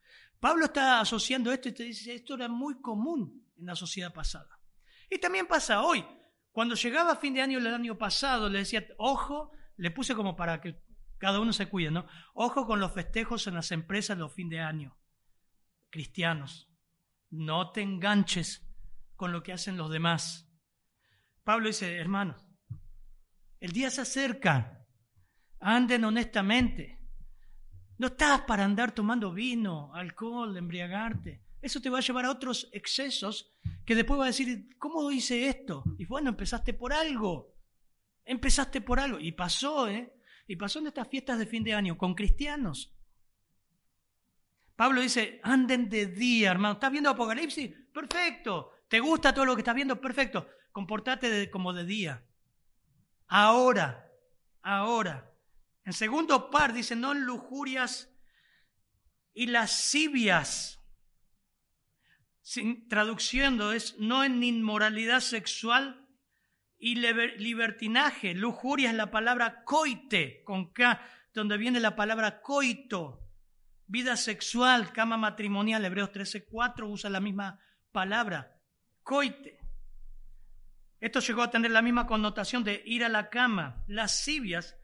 Pablo 0.40 0.66
está 0.66 1.00
asociando 1.00 1.52
esto 1.52 1.68
y 1.68 1.72
te 1.72 1.82
dice, 1.84 2.14
esto 2.14 2.34
era 2.34 2.48
muy 2.48 2.80
común 2.80 3.44
en 3.58 3.66
la 3.66 3.74
sociedad 3.74 4.12
pasada. 4.12 4.60
Y 5.10 5.18
también 5.18 5.46
pasa 5.46 5.82
hoy. 5.82 6.04
Cuando 6.52 6.74
llegaba 6.74 7.16
fin 7.16 7.34
de 7.34 7.42
año 7.42 7.58
el 7.58 7.66
año 7.66 7.98
pasado, 7.98 8.48
le 8.48 8.60
decía, 8.60 8.86
ojo, 8.98 9.52
le 9.76 9.90
puse 9.90 10.14
como 10.14 10.36
para 10.36 10.60
que 10.60 10.80
cada 11.18 11.40
uno 11.40 11.52
se 11.52 11.68
cuide, 11.68 11.90
¿no? 11.90 12.06
Ojo 12.34 12.66
con 12.66 12.80
los 12.80 12.92
festejos 12.92 13.46
en 13.46 13.54
las 13.54 13.72
empresas 13.72 14.16
los 14.18 14.32
fin 14.32 14.48
de 14.48 14.60
año. 14.60 14.96
Cristianos, 15.90 16.70
no 17.30 17.72
te 17.72 17.82
enganches 17.82 18.66
con 19.16 19.32
lo 19.32 19.42
que 19.42 19.52
hacen 19.52 19.76
los 19.76 19.90
demás. 19.90 20.48
Pablo 21.44 21.66
dice, 21.66 21.96
hermanos, 21.96 22.46
el 23.60 23.72
día 23.72 23.90
se 23.90 24.02
acerca, 24.02 24.77
anden 25.60 26.04
honestamente. 26.04 26.98
No 27.98 28.08
estás 28.08 28.42
para 28.42 28.64
andar 28.64 28.92
tomando 28.92 29.32
vino, 29.32 29.92
alcohol, 29.94 30.56
embriagarte. 30.56 31.42
Eso 31.60 31.80
te 31.80 31.90
va 31.90 31.98
a 31.98 32.02
llevar 32.02 32.24
a 32.24 32.30
otros 32.30 32.68
excesos 32.72 33.52
que 33.84 33.96
después 33.96 34.20
va 34.20 34.24
a 34.24 34.28
decir, 34.28 34.76
¿cómo 34.78 35.10
hice 35.10 35.48
esto? 35.48 35.82
Y 35.98 36.04
bueno, 36.04 36.30
empezaste 36.30 36.74
por 36.74 36.92
algo. 36.92 37.54
Empezaste 38.24 38.80
por 38.80 39.00
algo. 39.00 39.18
Y 39.18 39.32
pasó, 39.32 39.88
¿eh? 39.88 40.12
Y 40.46 40.56
pasó 40.56 40.78
en 40.78 40.86
estas 40.86 41.08
fiestas 41.08 41.38
de 41.38 41.46
fin 41.46 41.64
de 41.64 41.74
año 41.74 41.98
con 41.98 42.14
cristianos. 42.14 42.94
Pablo 44.76 45.00
dice, 45.00 45.40
anden 45.42 45.88
de 45.88 46.06
día, 46.06 46.52
hermano. 46.52 46.74
¿Estás 46.74 46.92
viendo 46.92 47.10
Apocalipsis? 47.10 47.74
Perfecto. 47.92 48.70
¿Te 48.86 49.00
gusta 49.00 49.34
todo 49.34 49.44
lo 49.44 49.56
que 49.56 49.62
estás 49.62 49.74
viendo? 49.74 50.00
Perfecto. 50.00 50.46
Comportate 50.70 51.50
como 51.50 51.72
de 51.72 51.84
día. 51.84 52.24
Ahora, 53.26 54.08
ahora. 54.62 55.32
En 55.88 55.94
segundo 55.94 56.50
par 56.50 56.74
dice, 56.74 56.94
no 56.96 57.12
en 57.12 57.22
lujurias 57.22 58.14
y 59.32 59.46
lascivias. 59.46 60.84
Sin, 62.42 62.86
traduciendo 62.88 63.72
es 63.72 63.98
no 63.98 64.22
en 64.22 64.42
inmoralidad 64.42 65.20
sexual 65.20 66.06
y 66.78 66.96
libertinaje. 66.96 68.34
Lujuria 68.34 68.90
es 68.90 68.96
la 68.96 69.10
palabra 69.10 69.64
coite, 69.64 70.42
con 70.44 70.74
K, 70.74 71.00
donde 71.32 71.56
viene 71.56 71.80
la 71.80 71.96
palabra 71.96 72.42
coito. 72.42 73.26
Vida 73.86 74.18
sexual, 74.18 74.92
cama 74.92 75.16
matrimonial, 75.16 75.86
Hebreos 75.86 76.12
13:4 76.12 76.86
usa 76.86 77.08
la 77.08 77.20
misma 77.20 77.58
palabra, 77.92 78.60
coite. 79.02 79.58
Esto 81.00 81.20
llegó 81.20 81.44
a 81.44 81.50
tener 81.50 81.70
la 81.70 81.80
misma 81.80 82.06
connotación 82.06 82.62
de 82.62 82.82
ir 82.84 83.04
a 83.04 83.08
la 83.08 83.30
cama. 83.30 83.84
Lascivias 83.86 84.76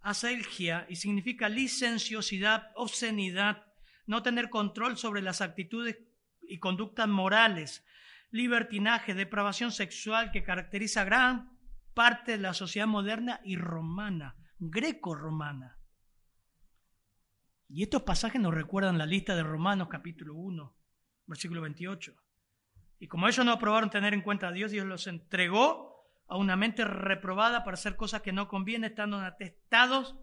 aselgia 0.00 0.86
y 0.88 0.96
significa 0.96 1.48
licenciosidad, 1.48 2.70
obscenidad, 2.74 3.66
no 4.06 4.22
tener 4.22 4.50
control 4.50 4.96
sobre 4.96 5.22
las 5.22 5.40
actitudes 5.40 5.98
y 6.42 6.58
conductas 6.58 7.08
morales, 7.08 7.84
libertinaje, 8.30 9.14
depravación 9.14 9.72
sexual 9.72 10.30
que 10.30 10.42
caracteriza 10.42 11.04
gran 11.04 11.58
parte 11.94 12.32
de 12.32 12.38
la 12.38 12.54
sociedad 12.54 12.86
moderna 12.86 13.40
y 13.44 13.56
romana. 13.56 14.36
greco-romana. 14.60 15.78
Y 17.68 17.82
estos 17.82 18.02
pasajes 18.02 18.40
nos 18.40 18.54
recuerdan 18.54 18.98
la 18.98 19.06
lista 19.06 19.36
de 19.36 19.42
Romanos 19.42 19.88
capítulo 19.88 20.34
1, 20.34 20.74
versículo 21.26 21.60
28. 21.60 22.14
Y 22.98 23.06
como 23.06 23.28
ellos 23.28 23.44
no 23.44 23.52
aprobaron 23.52 23.90
tener 23.90 24.14
en 24.14 24.22
cuenta 24.22 24.48
a 24.48 24.52
Dios, 24.52 24.70
Dios 24.72 24.86
los 24.86 25.06
entregó 25.06 25.97
a 26.28 26.36
una 26.36 26.56
mente 26.56 26.84
reprobada 26.84 27.64
para 27.64 27.74
hacer 27.74 27.96
cosas 27.96 28.22
que 28.22 28.32
no 28.32 28.48
convienen, 28.48 28.90
estando 28.90 29.18
atestados 29.18 30.16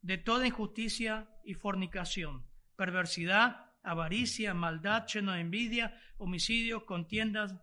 de 0.00 0.16
toda 0.16 0.46
injusticia 0.46 1.28
y 1.44 1.54
fornicación, 1.54 2.46
perversidad, 2.76 3.72
avaricia, 3.82 4.54
maldad, 4.54 5.06
lleno 5.06 5.32
de 5.32 5.40
envidia, 5.40 6.00
homicidios, 6.18 6.84
contiendas, 6.84 7.54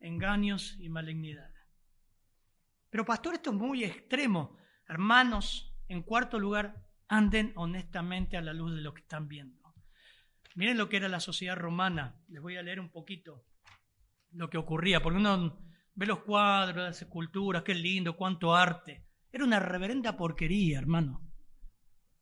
engaños 0.00 0.76
y 0.80 0.88
malignidad. 0.88 1.50
Pero 2.90 3.06
pastor, 3.06 3.34
esto 3.34 3.50
es 3.50 3.56
muy 3.56 3.84
extremo. 3.84 4.56
Hermanos, 4.88 5.74
en 5.88 6.02
cuarto 6.02 6.38
lugar, 6.38 6.84
anden 7.08 7.52
honestamente 7.54 8.36
a 8.36 8.42
la 8.42 8.52
luz 8.52 8.74
de 8.74 8.82
lo 8.82 8.92
que 8.94 9.02
están 9.02 9.28
viendo. 9.28 9.62
Miren 10.54 10.76
lo 10.76 10.88
que 10.88 10.98
era 10.98 11.08
la 11.08 11.20
sociedad 11.20 11.56
romana. 11.56 12.20
Les 12.28 12.42
voy 12.42 12.56
a 12.56 12.62
leer 12.62 12.80
un 12.80 12.90
poquito 12.90 13.46
lo 14.32 14.50
que 14.50 14.58
ocurría, 14.58 15.02
porque 15.02 15.18
uno 15.18 15.58
ve 15.94 16.06
los 16.06 16.20
cuadros, 16.20 16.84
las 16.84 17.02
esculturas, 17.02 17.62
qué 17.62 17.74
lindo, 17.74 18.16
cuánto 18.16 18.54
arte. 18.54 19.04
Era 19.30 19.44
una 19.44 19.60
reverenda 19.60 20.16
porquería, 20.16 20.78
hermano. 20.78 21.22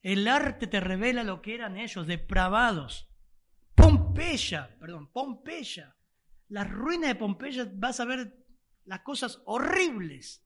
El 0.02 0.26
arte 0.28 0.66
te 0.66 0.80
revela 0.80 1.24
lo 1.24 1.42
que 1.42 1.54
eran 1.54 1.76
ellos, 1.76 2.06
depravados. 2.06 3.08
Pompeya, 3.74 4.76
perdón, 4.78 5.10
Pompeya. 5.12 5.96
Las 6.48 6.70
ruinas 6.70 7.08
de 7.08 7.14
Pompeya 7.14 7.70
vas 7.74 8.00
a 8.00 8.04
ver 8.04 8.36
las 8.84 9.00
cosas 9.00 9.42
horribles. 9.44 10.44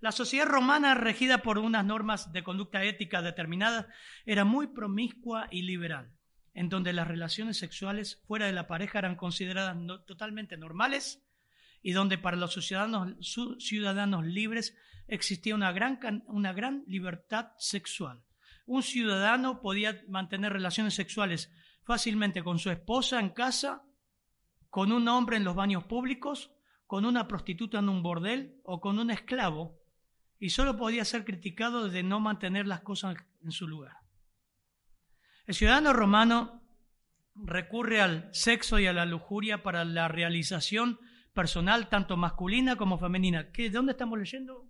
La 0.00 0.12
sociedad 0.12 0.46
romana, 0.46 0.94
regida 0.94 1.38
por 1.38 1.58
unas 1.58 1.84
normas 1.84 2.32
de 2.32 2.42
conducta 2.42 2.82
ética 2.84 3.22
determinadas, 3.22 3.86
era 4.26 4.44
muy 4.44 4.66
promiscua 4.66 5.48
y 5.50 5.62
liberal, 5.62 6.12
en 6.54 6.68
donde 6.68 6.92
las 6.92 7.06
relaciones 7.06 7.58
sexuales 7.58 8.22
fuera 8.26 8.46
de 8.46 8.52
la 8.52 8.66
pareja 8.66 8.98
eran 8.98 9.16
consideradas 9.16 9.76
totalmente 10.06 10.56
normales 10.56 11.22
y 11.82 11.92
donde 11.92 12.18
para 12.18 12.36
los 12.36 12.54
ciudadanos, 12.54 14.26
libres 14.26 14.76
existía 15.06 15.54
una 15.54 15.72
gran, 15.72 16.24
una 16.26 16.52
gran 16.52 16.84
libertad 16.86 17.52
sexual. 17.58 18.22
Un 18.66 18.82
ciudadano 18.82 19.60
podía 19.60 20.02
mantener 20.08 20.52
relaciones 20.52 20.94
sexuales 20.94 21.52
fácilmente 21.84 22.42
con 22.42 22.58
su 22.58 22.70
esposa 22.70 23.18
en 23.18 23.30
casa, 23.30 23.82
con 24.68 24.92
un 24.92 25.08
hombre 25.08 25.36
en 25.36 25.44
los 25.44 25.56
baños 25.56 25.84
públicos, 25.84 26.52
con 26.86 27.04
una 27.04 27.26
prostituta 27.26 27.78
en 27.78 27.88
un 27.88 28.02
bordel 28.02 28.60
o 28.64 28.80
con 28.80 28.98
un 28.98 29.10
esclavo, 29.10 29.80
y 30.38 30.50
solo 30.50 30.76
podía 30.76 31.04
ser 31.04 31.24
criticado 31.24 31.88
de 31.88 32.02
no 32.02 32.20
mantener 32.20 32.66
las 32.66 32.80
cosas 32.80 33.16
en 33.42 33.52
su 33.52 33.66
lugar. 33.66 33.96
El 35.46 35.54
ciudadano 35.54 35.92
romano 35.92 36.62
recurre 37.34 38.00
al 38.00 38.28
sexo 38.32 38.78
y 38.78 38.86
a 38.86 38.92
la 38.92 39.04
lujuria 39.04 39.62
para 39.62 39.84
la 39.84 40.08
realización 40.08 40.98
personal, 41.32 41.88
tanto 41.88 42.16
masculina 42.16 42.76
como 42.76 42.98
femenina. 42.98 43.52
¿Qué, 43.52 43.64
¿De 43.64 43.70
dónde 43.70 43.92
estamos 43.92 44.18
leyendo? 44.18 44.68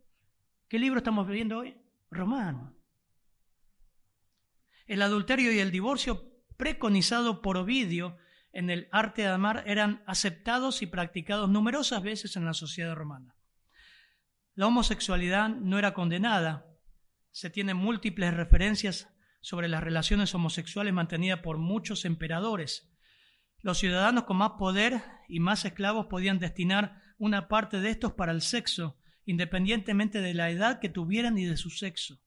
¿Qué 0.69 0.79
libro 0.79 0.99
estamos 0.99 1.29
leyendo 1.29 1.59
hoy? 1.59 1.77
Romano. 2.11 2.77
El 4.87 5.03
adulterio 5.03 5.53
y 5.53 5.61
el 5.61 5.71
divorcio 5.71 6.31
preconizado 6.57 7.43
por 7.43 7.57
Ovidio 7.57 8.17
en 8.53 8.71
el 8.71 8.89
arte 8.91 9.23
de 9.23 9.29
amar 9.29 9.63
eran 9.67 10.03
aceptados 10.07 10.83
y 10.83 10.87
practicados 10.87 11.49
numerosas 11.49 12.03
veces 12.03 12.37
en 12.37 12.45
la 12.45 12.55
sociedad 12.55 12.95
romana. 12.95 13.37
La 14.55 14.67
homosexualidad 14.67 15.49
no 15.49 15.79
era 15.79 15.95
condenada. 15.95 16.67
Se 17.31 17.51
tienen 17.51 17.77
múltiples 17.77 18.35
referencias 18.35 19.09
sobre 19.41 19.69
las 19.69 19.83
relaciones 19.83 20.35
homosexuales 20.35 20.93
mantenidas 20.93 21.41
por 21.41 21.59
muchos 21.59 22.05
emperadores. 22.05 22.90
Los 23.63 23.79
ciudadanos 23.79 24.25
con 24.25 24.39
más 24.39 24.53
poder 24.53 25.03
y 25.29 25.41
más 25.41 25.65
esclavos 25.65 26.07
podían 26.07 26.39
destinar 26.39 27.03
una 27.19 27.49
parte 27.49 27.81
de 27.81 27.91
estos 27.91 28.15
para 28.15 28.33
el 28.33 28.41
sexo, 28.41 28.99
independientemente 29.27 30.23
de 30.23 30.33
la 30.33 30.51
edad 30.51 30.81
que 30.81 30.89
tuvieran 30.89 31.37
y 31.37 31.45
de 31.45 31.59
su 31.59 31.69
sexo. 31.69 32.23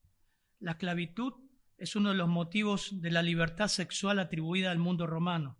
La 0.60 0.74
esclavitud 0.74 1.34
es 1.78 1.96
uno 1.96 2.10
de 2.10 2.16
los 2.16 2.30
motivos 2.30 3.02
de 3.02 3.10
la 3.10 3.24
libertad 3.24 3.68
sexual 3.68 4.20
atribuida 4.20 4.70
al 4.70 4.78
mundo 4.78 5.08
romano. 5.08 5.58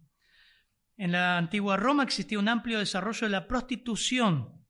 En 0.96 1.12
la 1.12 1.40
antigua 1.40 1.76
Roma 1.76 2.04
existía 2.04 2.38
un 2.38 2.48
amplio 2.48 2.78
desarrollo 2.78 3.26
de 3.26 3.32
la 3.32 3.48
prostitución. 3.48 4.64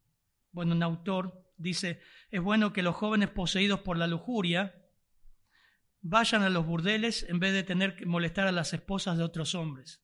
Bueno, 0.51 0.73
un 0.73 0.83
autor 0.83 1.51
dice, 1.57 1.99
es 2.29 2.41
bueno 2.41 2.71
que 2.71 2.81
los 2.81 2.95
jóvenes 2.95 3.29
poseídos 3.29 3.81
por 3.81 3.97
la 3.97 4.07
lujuria 4.07 4.73
vayan 5.99 6.43
a 6.43 6.49
los 6.49 6.65
burdeles 6.65 7.23
en 7.27 7.39
vez 7.39 7.51
de 7.51 7.63
tener 7.63 7.97
que 7.97 8.05
molestar 8.05 8.47
a 8.47 8.53
las 8.53 8.73
esposas 8.73 9.17
de 9.17 9.23
otros 9.23 9.53
hombres. 9.53 10.01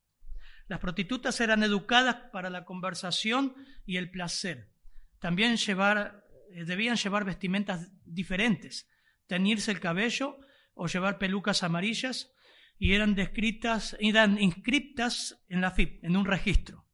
Las 0.70 0.80
prostitutas 0.80 1.42
eran 1.42 1.64
educadas 1.64 2.30
para 2.32 2.52
la 2.52 2.64
conversación 2.64 3.56
y 3.88 3.98
el 3.98 4.12
placer. 4.12 4.70
También 5.18 5.56
eh, 5.56 6.64
debían 6.64 6.96
llevar 6.96 7.26
vestimentas 7.26 7.92
diferentes, 8.06 8.88
teñirse 9.26 9.72
el 9.72 9.80
cabello 9.80 10.38
o 10.76 10.86
llevar 10.86 11.18
pelucas 11.18 11.64
amarillas 11.64 12.32
y 12.78 12.94
eran 12.94 13.16
descritas, 13.16 13.98
eran 14.00 14.40
inscriptas 14.40 15.44
en 15.50 15.62
la 15.62 15.72
FIP, 15.72 16.04
en 16.04 16.16
un 16.16 16.26
registro. 16.26 16.86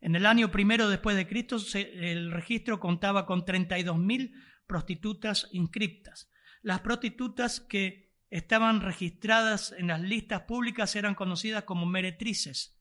En 0.00 0.14
el 0.14 0.24
año 0.24 0.52
primero 0.52 0.88
después 0.88 1.16
de 1.16 1.26
Cristo, 1.26 1.56
el 1.74 2.30
registro 2.30 2.78
contaba 2.78 3.26
con 3.26 3.44
32.000 3.44 4.32
prostitutas 4.68 5.48
inscriptas. 5.50 6.30
Las 6.62 6.82
prostitutas 6.82 7.58
que 7.58 8.12
estaban 8.30 8.80
registradas 8.80 9.74
en 9.76 9.88
las 9.88 10.00
listas 10.00 10.42
públicas 10.42 10.94
eran 10.94 11.16
conocidas 11.16 11.64
como 11.64 11.84
meretrices, 11.84 12.78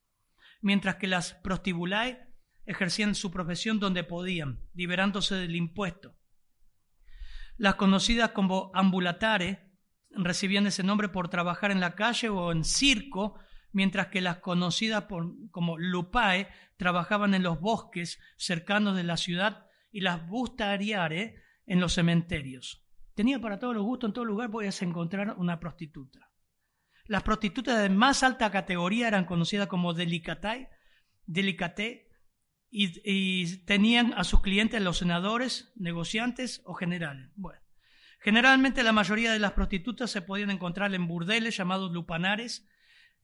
mientras 0.61 0.95
que 0.95 1.07
las 1.07 1.33
prostibulae 1.33 2.27
ejercían 2.65 3.15
su 3.15 3.31
profesión 3.31 3.79
donde 3.79 4.03
podían, 4.03 4.59
liberándose 4.73 5.35
del 5.35 5.55
impuesto. 5.55 6.15
Las 7.57 7.75
conocidas 7.75 8.31
como 8.31 8.71
ambulatare 8.73 9.71
recibían 10.11 10.67
ese 10.67 10.83
nombre 10.83 11.09
por 11.09 11.29
trabajar 11.29 11.71
en 11.71 11.79
la 11.79 11.95
calle 11.95 12.29
o 12.29 12.51
en 12.51 12.63
circo, 12.63 13.39
mientras 13.71 14.07
que 14.07 14.21
las 14.21 14.37
conocidas 14.37 15.05
como 15.51 15.77
lupae 15.77 16.49
trabajaban 16.77 17.33
en 17.33 17.43
los 17.43 17.59
bosques 17.59 18.19
cercanos 18.37 18.95
de 18.95 19.03
la 19.03 19.17
ciudad 19.17 19.65
y 19.91 20.01
las 20.01 20.27
bustariare 20.27 21.35
en 21.65 21.79
los 21.79 21.93
cementerios. 21.93 22.85
Tenía 23.13 23.39
para 23.39 23.59
todos 23.59 23.75
los 23.75 23.83
gustos, 23.83 24.09
en 24.09 24.13
todo 24.13 24.25
lugar 24.25 24.49
podías 24.49 24.81
encontrar 24.81 25.35
una 25.37 25.59
prostituta. 25.59 26.30
Las 27.11 27.23
prostitutas 27.23 27.77
de 27.81 27.89
más 27.89 28.23
alta 28.23 28.49
categoría 28.51 29.09
eran 29.09 29.25
conocidas 29.25 29.67
como 29.67 29.93
delicatae, 29.93 30.69
delicate, 31.25 32.07
y, 32.69 33.01
y, 33.03 33.57
tenían 33.65 34.13
a 34.13 34.23
sus 34.23 34.39
clientes 34.39 34.81
los 34.81 34.99
senadores, 34.99 35.73
negociantes 35.75 36.61
o 36.63 36.73
generales. 36.73 37.29
Bueno, 37.35 37.59
Generalmente 38.21 38.81
la 38.81 38.93
mayoría 38.93 39.33
de 39.33 39.39
las 39.39 39.51
prostitutas 39.51 40.09
se 40.09 40.21
podían 40.21 40.51
encontrar 40.51 40.93
en 40.93 41.05
burdeles 41.05 41.57
llamados 41.57 41.91
lupanares, 41.91 42.65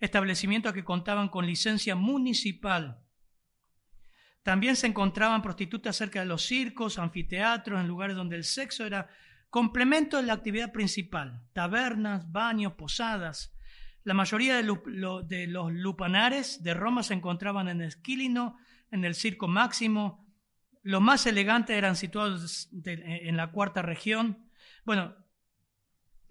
establecimientos 0.02 0.74
que 0.74 0.84
contaban 0.84 1.30
con 1.30 1.48
licencia 1.48 1.96
municipal. 1.96 3.00
También 4.44 4.76
se 4.76 4.88
encontraban 4.88 5.42
prostitutas 5.42 5.96
cerca 5.96 6.20
de 6.20 6.26
los 6.26 6.46
circos, 6.46 7.00
anfiteatros, 7.00 7.80
en 7.80 7.88
lugares 7.88 8.18
donde 8.18 8.36
el 8.36 8.44
sexo 8.44 8.86
era 8.86 9.08
complemento 9.50 10.18
de 10.18 10.24
la 10.24 10.34
actividad 10.34 10.74
principal, 10.74 11.42
tabernas, 11.54 12.30
baños, 12.34 12.74
posadas. 12.74 13.57
La 14.08 14.14
mayoría 14.14 14.55
de, 14.55 14.64
los 14.64 15.74
lupanares 15.74 16.64
de 16.64 16.74
Roma 16.74 17.03
se 17.03 17.14
encontraban 17.14 17.68
en 17.68 17.82
Esquilino, 17.82 18.58
en 18.89 19.03
el 19.03 19.16
Circo 19.16 19.49
Máximo. 19.49 20.26
Los 20.82 21.01
más 21.01 21.28
elegantes 21.28 21.76
eran 21.76 21.97
situados 21.97 22.70
en 22.86 23.36
la 23.36 23.51
cuarta 23.51 23.82
región, 23.82 24.49
bueno, 24.86 25.14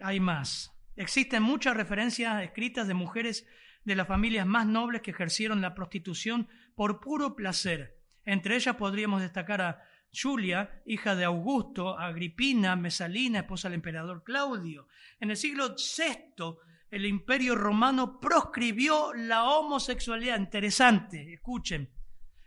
hay 0.01 0.21
más. 0.21 0.73
Existen 0.97 1.43
muchas 1.43 1.77
referencias 1.77 2.43
escritas 2.43 2.89
de 2.89 2.95
mujeres 2.95 3.47
de 3.85 3.95
las 3.95 4.09
familias 4.09 4.47
más 4.47 4.65
nobles 4.67 5.03
que 5.03 5.11
ejercieron 5.11 5.61
la 5.61 5.75
prostitución 5.75 6.49
por 6.75 6.99
puro 7.01 7.37
placer. 7.37 8.01
Entre 8.25 8.57
ellas 8.57 8.77
podríamos 8.77 9.21
destacar 9.21 9.61
a 9.61 9.83
Julia, 10.11 10.81
hija 10.87 11.15
de 11.15 11.25
Augusto, 11.25 11.99
Agripina, 11.99 12.75
Mesalina, 12.75 13.41
esposa 13.41 13.69
del 13.69 13.75
emperador 13.75 14.25
Claudio. 14.25 14.89
En 15.21 15.31
el 15.31 15.37
siglo 15.37 15.77
VI, 15.77 16.57
el 16.91 17.07
imperio 17.07 17.55
romano 17.55 18.21
proscribió 18.21 19.13
la 19.15 19.45
homosexualidad. 19.45 20.39
Interesante, 20.39 21.33
escuchen. 21.33 21.91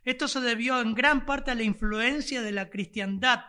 Esto 0.04 0.28
se 0.28 0.40
debió 0.40 0.82
en 0.82 0.94
gran 0.94 1.26
parte 1.26 1.52
a 1.52 1.56
la 1.56 1.64
influencia 1.64 2.42
de 2.42 2.52
la 2.52 2.70
cristiandad 2.70 3.42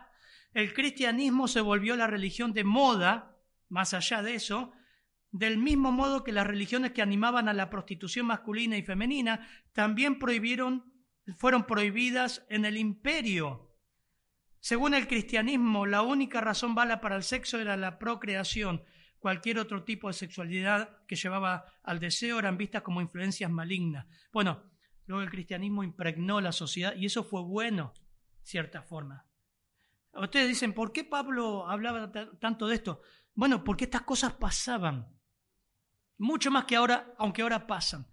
el 0.53 0.73
cristianismo 0.73 1.47
se 1.47 1.61
volvió 1.61 1.95
la 1.95 2.07
religión 2.07 2.53
de 2.53 2.63
moda, 2.63 3.37
más 3.69 3.93
allá 3.93 4.21
de 4.21 4.35
eso, 4.35 4.73
del 5.31 5.57
mismo 5.57 5.93
modo 5.93 6.25
que 6.25 6.33
las 6.33 6.45
religiones 6.45 6.91
que 6.91 7.01
animaban 7.01 7.47
a 7.47 7.53
la 7.53 7.69
prostitución 7.69 8.25
masculina 8.25 8.75
y 8.77 8.83
femenina 8.83 9.47
también 9.71 10.19
prohibieron, 10.19 10.91
fueron 11.37 11.65
prohibidas 11.65 12.45
en 12.49 12.65
el 12.65 12.75
imperio. 12.75 13.69
Según 14.59 14.93
el 14.93 15.07
cristianismo, 15.07 15.85
la 15.85 16.01
única 16.01 16.41
razón 16.41 16.75
bala 16.75 16.99
para 16.99 17.15
el 17.15 17.23
sexo 17.23 17.57
era 17.57 17.77
la 17.77 17.97
procreación. 17.97 18.83
Cualquier 19.21 19.59
otro 19.59 19.83
tipo 19.83 20.07
de 20.07 20.13
sexualidad 20.13 21.05
que 21.05 21.15
llevaba 21.15 21.63
al 21.83 21.99
deseo 21.99 22.39
eran 22.39 22.57
vistas 22.57 22.81
como 22.81 23.01
influencias 23.01 23.51
malignas. 23.51 24.07
Bueno, 24.33 24.63
luego 25.05 25.21
el 25.21 25.29
cristianismo 25.29 25.83
impregnó 25.83 26.41
la 26.41 26.51
sociedad 26.51 26.95
y 26.95 27.05
eso 27.05 27.23
fue 27.23 27.43
bueno, 27.43 27.93
cierta 28.41 28.81
forma. 28.81 29.27
Ustedes 30.13 30.47
dicen, 30.47 30.73
¿por 30.73 30.91
qué 30.91 31.03
Pablo 31.03 31.69
hablaba 31.69 32.11
tanto 32.39 32.67
de 32.67 32.73
esto? 32.73 33.03
Bueno, 33.35 33.63
porque 33.63 33.83
estas 33.83 34.01
cosas 34.01 34.33
pasaban. 34.33 35.07
Mucho 36.17 36.49
más 36.49 36.65
que 36.65 36.75
ahora, 36.75 37.13
aunque 37.19 37.43
ahora 37.43 37.67
pasan. 37.67 38.07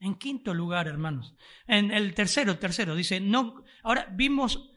En 0.00 0.16
quinto 0.16 0.52
lugar, 0.52 0.88
hermanos. 0.88 1.36
En 1.68 1.92
el 1.92 2.14
tercero, 2.14 2.58
tercero, 2.58 2.96
dice, 2.96 3.20
no, 3.20 3.62
ahora 3.84 4.08
vimos 4.10 4.73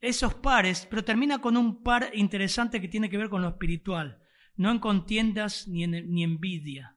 esos 0.00 0.34
pares, 0.34 0.86
pero 0.88 1.04
termina 1.04 1.38
con 1.38 1.56
un 1.56 1.82
par 1.82 2.10
interesante 2.14 2.80
que 2.80 2.88
tiene 2.88 3.08
que 3.08 3.16
ver 3.16 3.28
con 3.28 3.42
lo 3.42 3.48
espiritual. 3.48 4.22
No 4.56 4.70
en 4.70 4.78
contiendas 4.78 5.68
ni, 5.68 5.84
en, 5.84 5.94
envidia. 5.94 6.96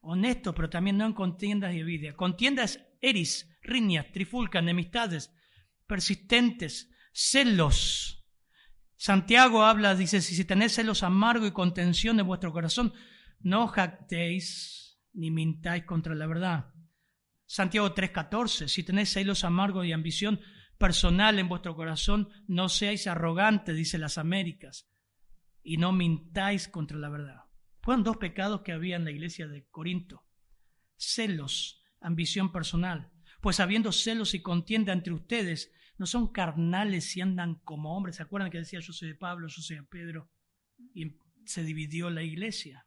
Honesto, 0.00 0.54
pero 0.54 0.70
también 0.70 0.96
no 0.96 1.06
en 1.06 1.12
contiendas 1.12 1.74
y 1.74 1.80
envidia. 1.80 2.16
Contiendas 2.16 2.80
eris, 3.00 3.50
riñas, 3.62 4.06
trifulcas, 4.12 4.62
enemistades, 4.62 5.34
persistentes, 5.86 6.90
celos. 7.12 8.24
Santiago 8.96 9.64
habla, 9.64 9.94
dice, 9.94 10.20
si 10.20 10.44
tenéis 10.44 10.72
celos 10.72 11.02
amargo 11.02 11.46
y 11.46 11.52
contención 11.52 12.18
en 12.18 12.26
vuestro 12.26 12.52
corazón, 12.52 12.92
no 13.40 13.68
jactéis 13.68 14.98
ni 15.12 15.30
mintáis 15.30 15.84
contra 15.84 16.14
la 16.14 16.26
verdad. 16.26 16.72
Santiago 17.46 17.94
3:14, 17.94 18.68
si 18.68 18.82
tenéis 18.82 19.10
celos 19.10 19.44
amargos 19.44 19.86
y 19.86 19.92
ambición 19.92 20.40
personal 20.78 21.38
en 21.38 21.48
vuestro 21.48 21.74
corazón, 21.74 22.28
no 22.46 22.68
seáis 22.68 23.06
arrogantes, 23.06 23.76
dice 23.76 23.98
las 23.98 24.16
Américas, 24.16 24.88
y 25.62 25.76
no 25.76 25.92
mintáis 25.92 26.68
contra 26.68 26.96
la 26.96 27.08
verdad. 27.08 27.42
Fueron 27.82 28.04
dos 28.04 28.16
pecados 28.16 28.62
que 28.62 28.72
había 28.72 28.96
en 28.96 29.04
la 29.04 29.10
iglesia 29.10 29.48
de 29.48 29.66
Corinto. 29.66 30.24
Celos, 30.96 31.82
ambición 32.00 32.52
personal. 32.52 33.10
Pues 33.40 33.60
habiendo 33.60 33.92
celos 33.92 34.34
y 34.34 34.42
contienda 34.42 34.92
entre 34.92 35.12
ustedes, 35.12 35.72
no 35.96 36.06
son 36.06 36.32
carnales 36.32 37.16
y 37.16 37.20
andan 37.20 37.56
como 37.64 37.96
hombres. 37.96 38.16
¿Se 38.16 38.22
acuerdan 38.22 38.50
que 38.50 38.58
decía 38.58 38.80
yo 38.80 38.92
soy 38.92 39.08
de 39.08 39.14
Pablo, 39.14 39.48
yo 39.48 39.62
soy 39.62 39.76
de 39.76 39.82
Pedro? 39.84 40.30
Y 40.94 41.16
se 41.44 41.64
dividió 41.64 42.10
la 42.10 42.22
iglesia. 42.22 42.86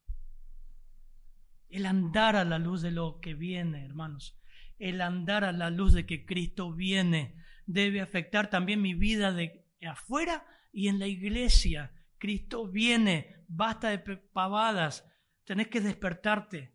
El 1.68 1.86
andar 1.86 2.36
a 2.36 2.46
la 2.46 2.60
luz 2.60 2.82
de 2.82 2.92
lo 2.92 3.20
que 3.22 3.34
viene, 3.34 3.86
hermanos. 3.86 4.38
El 4.78 5.02
andar 5.02 5.44
a 5.44 5.52
la 5.52 5.70
luz 5.70 5.94
de 5.94 6.06
que 6.06 6.26
Cristo 6.26 6.74
viene 6.74 7.41
debe 7.74 8.02
afectar 8.02 8.50
también 8.50 8.82
mi 8.82 8.94
vida 8.94 9.32
de 9.32 9.66
afuera 9.88 10.46
y 10.72 10.88
en 10.88 11.00
la 11.00 11.08
iglesia. 11.08 11.94
Cristo 12.18 12.68
viene, 12.68 13.46
basta 13.48 13.90
de 13.90 14.00
pavadas, 14.00 15.06
tenés 15.46 15.68
que 15.68 15.82
despertarte 15.82 16.74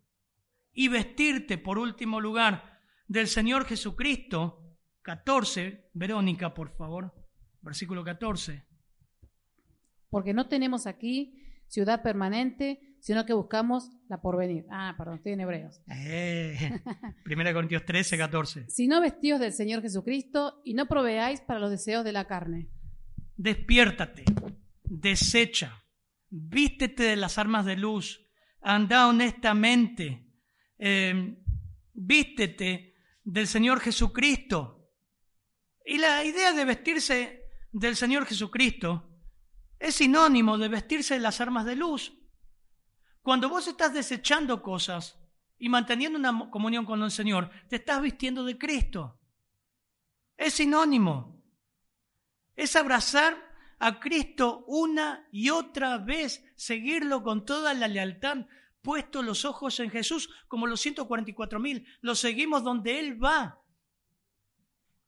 y 0.72 0.88
vestirte, 0.88 1.57
por 1.57 1.78
último 1.78 2.20
lugar, 2.20 2.80
del 3.09 3.28
Señor 3.28 3.64
Jesucristo. 3.64 4.62
14, 5.03 5.90
Verónica, 5.94 6.53
por 6.53 6.76
favor, 6.76 7.14
versículo 7.62 8.05
14. 8.05 8.66
Porque 10.11 10.34
no 10.34 10.49
tenemos 10.49 10.86
aquí 10.86 11.42
ciudad 11.68 12.03
permanente, 12.03 12.80
sino 13.01 13.24
que 13.26 13.32
buscamos 13.32 13.90
la 14.09 14.20
porvenir. 14.20 14.66
Ah, 14.70 14.94
perdón, 14.97 15.16
estoy 15.16 15.32
en 15.32 15.40
Hebreos. 15.40 15.80
Eh, 15.88 16.80
Primera 17.24 17.53
Corintios 17.53 17.84
13, 17.84 18.18
14. 18.18 18.66
no 18.88 19.01
vestidos 19.01 19.40
del 19.40 19.53
Señor 19.53 19.82
Jesucristo 19.82 20.61
y 20.64 20.74
no 20.74 20.86
proveáis 20.86 21.40
para 21.40 21.61
los 21.61 21.70
deseos 21.70 22.05
de 22.05 22.12
la 22.12 22.26
carne. 22.26 22.68
Despiértate, 23.36 24.24
desecha, 24.84 25.84
vístete 26.30 27.03
de 27.03 27.16
las 27.16 27.38
armas 27.38 27.66
de 27.66 27.76
luz, 27.76 28.26
anda 28.61 29.07
honestamente, 29.09 30.32
em, 30.78 31.36
vístete 31.92 32.94
del 33.22 33.47
Señor 33.47 33.80
Jesucristo. 33.80 34.90
Y 35.84 35.99
la 35.99 36.24
idea 36.24 36.53
de 36.53 36.64
vestirse 36.64 37.44
del 37.72 37.94
Señor 37.94 38.26
Jesucristo 38.26 39.12
es 39.78 39.97
sinónimo 39.97 40.59
de 40.59 40.68
vestirse 40.68 41.14
de 41.14 41.20
las 41.20 41.40
armas 41.40 41.66
de 41.66 41.76
luz. 41.76 42.12
Cuando 43.27 43.49
vos 43.49 43.66
estás 43.66 43.93
desechando 43.93 44.62
cosas 44.62 45.18
y 45.59 45.68
manteniendo 45.68 46.16
una 46.16 46.49
comunión 46.49 46.87
con 46.87 47.03
el 47.03 47.11
Señor, 47.11 47.51
te 47.68 47.74
estás 47.74 48.01
vistiendo 48.01 48.45
de 48.45 48.57
Cristo. 48.57 49.18
Es 50.37 50.55
sinónimo. 50.55 51.43
Es 52.55 52.77
abrazar 52.77 53.37
a 53.81 53.99
Cristo 53.99 54.64
una 54.68 55.27
y 55.33 55.51
otra 55.51 55.99
vez, 55.99 56.45
seguirlo 56.55 57.24
con 57.24 57.45
toda 57.45 57.74
la 57.74 57.89
lealtad, 57.89 58.47
puesto 58.81 59.22
los 59.22 59.45
ojos 59.45 59.81
en 59.81 59.91
Jesús, 59.91 60.31
como 60.47 60.68
los 60.68 60.81
144 60.83 61.59
mil, 61.59 61.85
lo 62.03 62.14
seguimos 62.14 62.62
donde 62.62 63.01
Él 63.01 63.20
va 63.20 63.61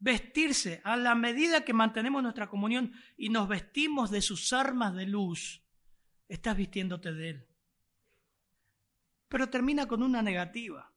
vestirse 0.01 0.81
a 0.83 0.97
la 0.97 1.14
medida 1.14 1.64
que 1.64 1.73
mantenemos 1.73 2.21
nuestra 2.25 2.49
comunión 2.49 2.93
y 3.16 3.29
nos 3.29 3.47
vestimos 3.47 4.11
de 4.11 4.23
sus 4.23 4.53
armas 4.53 4.97
de 4.97 5.07
luz, 5.07 5.62
estás 6.27 6.57
vistiéndote 6.57 7.12
de 7.12 7.31
Él. 7.31 7.47
Pero 9.29 9.51
termina 9.51 9.87
con 9.87 10.03
una 10.03 10.22
negativa. 10.22 10.93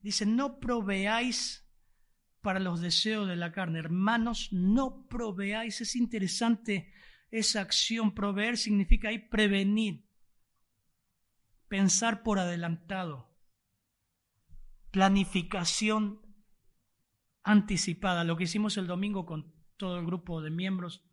Dice, 0.00 0.26
no 0.26 0.58
proveáis 0.58 1.68
para 2.40 2.58
los 2.58 2.80
deseos 2.80 3.28
de 3.28 3.36
la 3.36 3.52
carne. 3.52 3.78
Hermanos, 3.78 4.48
no 4.52 5.06
proveáis. 5.06 5.80
Es 5.80 5.94
interesante 5.94 6.92
esa 7.30 7.60
acción. 7.60 8.14
Proveer 8.14 8.58
significa 8.58 9.08
ahí 9.08 9.18
prevenir, 9.18 10.04
pensar 11.68 12.22
por 12.22 12.38
adelantado, 12.40 13.32
planificación 14.90 16.20
anticipada, 17.44 18.24
lo 18.24 18.36
que 18.36 18.44
hicimos 18.44 18.76
el 18.76 18.86
domingo 18.86 19.24
con 19.26 19.52
todo 19.76 19.98
el 19.98 20.06
grupo 20.06 20.42
de 20.42 20.50
miembros, 20.50 21.04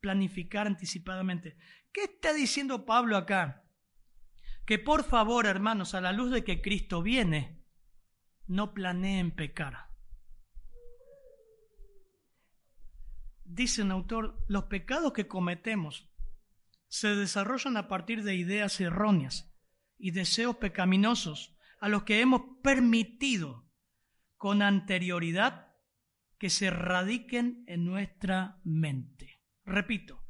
planificar 0.00 0.66
anticipadamente. 0.66 1.56
¿Qué 1.92 2.04
está 2.04 2.32
diciendo 2.32 2.86
Pablo 2.86 3.16
acá? 3.16 3.61
Que 4.64 4.78
por 4.78 5.04
favor, 5.04 5.46
hermanos, 5.46 5.94
a 5.94 6.00
la 6.00 6.12
luz 6.12 6.30
de 6.30 6.44
que 6.44 6.62
Cristo 6.62 7.02
viene, 7.02 7.62
no 8.46 8.74
planeen 8.74 9.30
pecar. 9.30 9.90
Dice 13.44 13.82
un 13.82 13.90
autor, 13.90 14.42
los 14.48 14.64
pecados 14.64 15.12
que 15.12 15.28
cometemos 15.28 16.10
se 16.88 17.14
desarrollan 17.16 17.76
a 17.76 17.88
partir 17.88 18.22
de 18.22 18.34
ideas 18.34 18.80
erróneas 18.80 19.54
y 19.98 20.12
deseos 20.12 20.56
pecaminosos 20.56 21.56
a 21.80 21.88
los 21.88 22.04
que 22.04 22.20
hemos 22.20 22.42
permitido 22.62 23.68
con 24.36 24.62
anterioridad 24.62 25.74
que 26.38 26.50
se 26.50 26.70
radiquen 26.70 27.64
en 27.66 27.84
nuestra 27.84 28.60
mente. 28.64 29.40
Repito, 29.64 30.24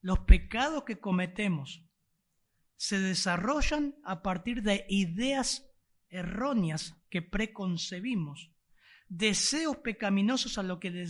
los 0.00 0.20
pecados 0.20 0.84
que 0.84 1.00
cometemos 1.00 1.88
se 2.82 2.98
desarrollan 2.98 3.94
a 4.02 4.22
partir 4.22 4.60
de 4.64 4.86
ideas 4.88 5.72
erróneas 6.08 7.00
que 7.10 7.22
preconcebimos, 7.22 8.50
deseos 9.06 9.76
pecaminosos 9.76 10.58
a 10.58 10.64
lo 10.64 10.80
que 10.80 11.06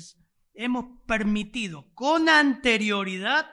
hemos 0.53 1.01
permitido 1.07 1.91
con 1.95 2.29
anterioridad 2.29 3.51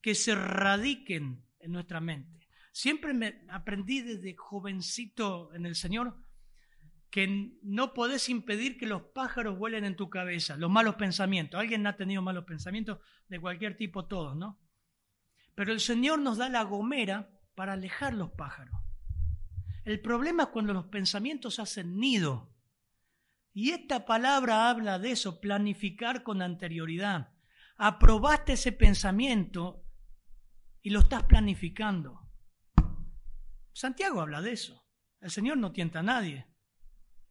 que 0.00 0.14
se 0.14 0.36
radiquen 0.36 1.44
en 1.58 1.72
nuestra 1.72 1.98
mente. 2.00 2.46
Siempre 2.70 3.12
me 3.12 3.44
aprendí 3.48 4.02
desde 4.02 4.36
jovencito 4.36 5.52
en 5.52 5.66
el 5.66 5.74
Señor 5.74 6.16
que 7.10 7.58
no 7.64 7.92
podés 7.92 8.28
impedir 8.28 8.78
que 8.78 8.86
los 8.86 9.02
pájaros 9.02 9.58
vuelen 9.58 9.84
en 9.84 9.96
tu 9.96 10.08
cabeza, 10.08 10.56
los 10.56 10.70
malos 10.70 10.94
pensamientos. 10.94 11.58
Alguien 11.58 11.88
ha 11.88 11.96
tenido 11.96 12.22
malos 12.22 12.44
pensamientos 12.44 13.00
de 13.26 13.40
cualquier 13.40 13.76
tipo, 13.76 14.06
todos, 14.06 14.36
¿no? 14.36 14.60
Pero 15.56 15.72
el 15.72 15.80
Señor 15.80 16.20
nos 16.20 16.38
da 16.38 16.48
la 16.48 16.62
gomera 16.62 17.34
para 17.58 17.72
alejar 17.72 18.14
los 18.14 18.30
pájaros. 18.30 18.72
El 19.84 20.00
problema 20.00 20.44
es 20.44 20.48
cuando 20.50 20.72
los 20.72 20.84
pensamientos 20.84 21.58
hacen 21.58 21.98
nido. 21.98 22.54
Y 23.52 23.70
esta 23.70 24.06
palabra 24.06 24.70
habla 24.70 25.00
de 25.00 25.10
eso, 25.10 25.40
planificar 25.40 26.22
con 26.22 26.40
anterioridad. 26.40 27.32
Aprobaste 27.76 28.52
ese 28.52 28.70
pensamiento 28.70 29.84
y 30.82 30.90
lo 30.90 31.00
estás 31.00 31.24
planificando. 31.24 32.30
Santiago 33.72 34.20
habla 34.20 34.40
de 34.40 34.52
eso. 34.52 34.86
El 35.20 35.32
Señor 35.32 35.58
no 35.58 35.72
tienta 35.72 35.98
a 35.98 36.04
nadie 36.04 36.46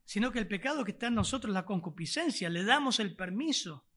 sino 0.03 0.31
que 0.31 0.39
el 0.39 0.47
pecado 0.47 0.85
que 0.85 0.91
está 0.91 1.07
en 1.07 1.15
nosotros 1.15 1.53
la 1.53 1.65
concupiscencia, 1.65 2.49
le 2.49 2.63
damos 2.63 3.01
el 3.01 3.13
permiso. 3.17 3.89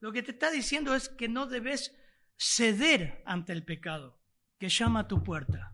Lo 0.00 0.10
que 0.10 0.24
te 0.24 0.32
está 0.32 0.50
diciendo 0.50 0.92
es 0.96 1.08
que 1.08 1.28
no 1.28 1.46
debes 1.46 1.96
ceder 2.36 3.22
ante 3.24 3.52
el 3.52 3.64
pecado 3.64 4.19
que 4.60 4.68
llama 4.68 5.00
a 5.00 5.08
tu 5.08 5.24
puerta. 5.24 5.72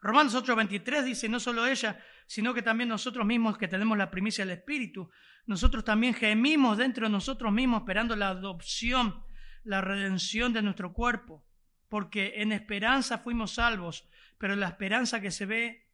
Romanos 0.00 0.34
8:23 0.34 1.02
dice, 1.02 1.28
no 1.28 1.40
solo 1.40 1.66
ella, 1.66 2.00
sino 2.26 2.54
que 2.54 2.62
también 2.62 2.88
nosotros 2.88 3.26
mismos 3.26 3.58
que 3.58 3.66
tenemos 3.66 3.98
la 3.98 4.12
primicia 4.12 4.46
del 4.46 4.56
Espíritu, 4.56 5.10
nosotros 5.46 5.84
también 5.84 6.14
gemimos 6.14 6.78
dentro 6.78 7.06
de 7.06 7.12
nosotros 7.12 7.52
mismos 7.52 7.80
esperando 7.80 8.14
la 8.14 8.28
adopción, 8.28 9.24
la 9.64 9.80
redención 9.80 10.52
de 10.52 10.62
nuestro 10.62 10.92
cuerpo, 10.92 11.44
porque 11.88 12.34
en 12.36 12.52
esperanza 12.52 13.18
fuimos 13.18 13.54
salvos, 13.54 14.08
pero 14.38 14.54
la 14.54 14.68
esperanza 14.68 15.20
que 15.20 15.32
se 15.32 15.44
ve 15.44 15.90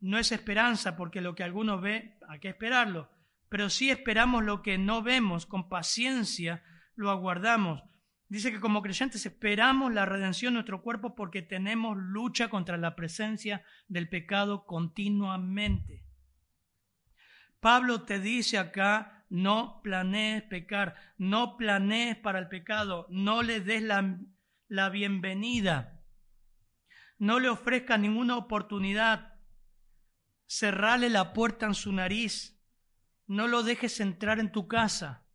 no 0.00 0.18
es 0.18 0.32
esperanza, 0.32 0.96
porque 0.96 1.20
lo 1.20 1.36
que 1.36 1.44
alguno 1.44 1.80
ve 1.80 2.18
hay 2.28 2.40
que 2.40 2.48
esperarlo, 2.48 3.12
pero 3.48 3.70
sí 3.70 3.90
esperamos 3.90 4.42
lo 4.44 4.60
que 4.60 4.76
no 4.76 5.02
vemos, 5.02 5.46
con 5.46 5.68
paciencia 5.68 6.64
lo 6.96 7.10
aguardamos. 7.10 7.80
Dice 8.30 8.52
que 8.52 8.60
como 8.60 8.80
creyentes 8.80 9.26
esperamos 9.26 9.92
la 9.92 10.06
redención 10.06 10.52
de 10.52 10.58
nuestro 10.58 10.82
cuerpo 10.82 11.16
porque 11.16 11.42
tenemos 11.42 11.96
lucha 11.98 12.48
contra 12.48 12.76
la 12.76 12.94
presencia 12.94 13.64
del 13.88 14.08
pecado 14.08 14.66
continuamente. 14.66 16.04
Pablo 17.58 18.02
te 18.02 18.20
dice 18.20 18.56
acá, 18.56 19.26
no 19.30 19.80
planees 19.82 20.44
pecar, 20.44 20.94
no 21.18 21.56
planees 21.56 22.16
para 22.18 22.38
el 22.38 22.46
pecado, 22.46 23.08
no 23.10 23.42
le 23.42 23.60
des 23.60 23.82
la, 23.82 24.20
la 24.68 24.90
bienvenida, 24.90 26.00
no 27.18 27.40
le 27.40 27.48
ofrezca 27.48 27.98
ninguna 27.98 28.36
oportunidad, 28.36 29.40
cerrale 30.46 31.10
la 31.10 31.32
puerta 31.32 31.66
en 31.66 31.74
su 31.74 31.92
nariz, 31.92 32.62
no 33.26 33.48
lo 33.48 33.64
dejes 33.64 33.98
entrar 33.98 34.38
en 34.38 34.52
tu 34.52 34.68
casa. 34.68 35.26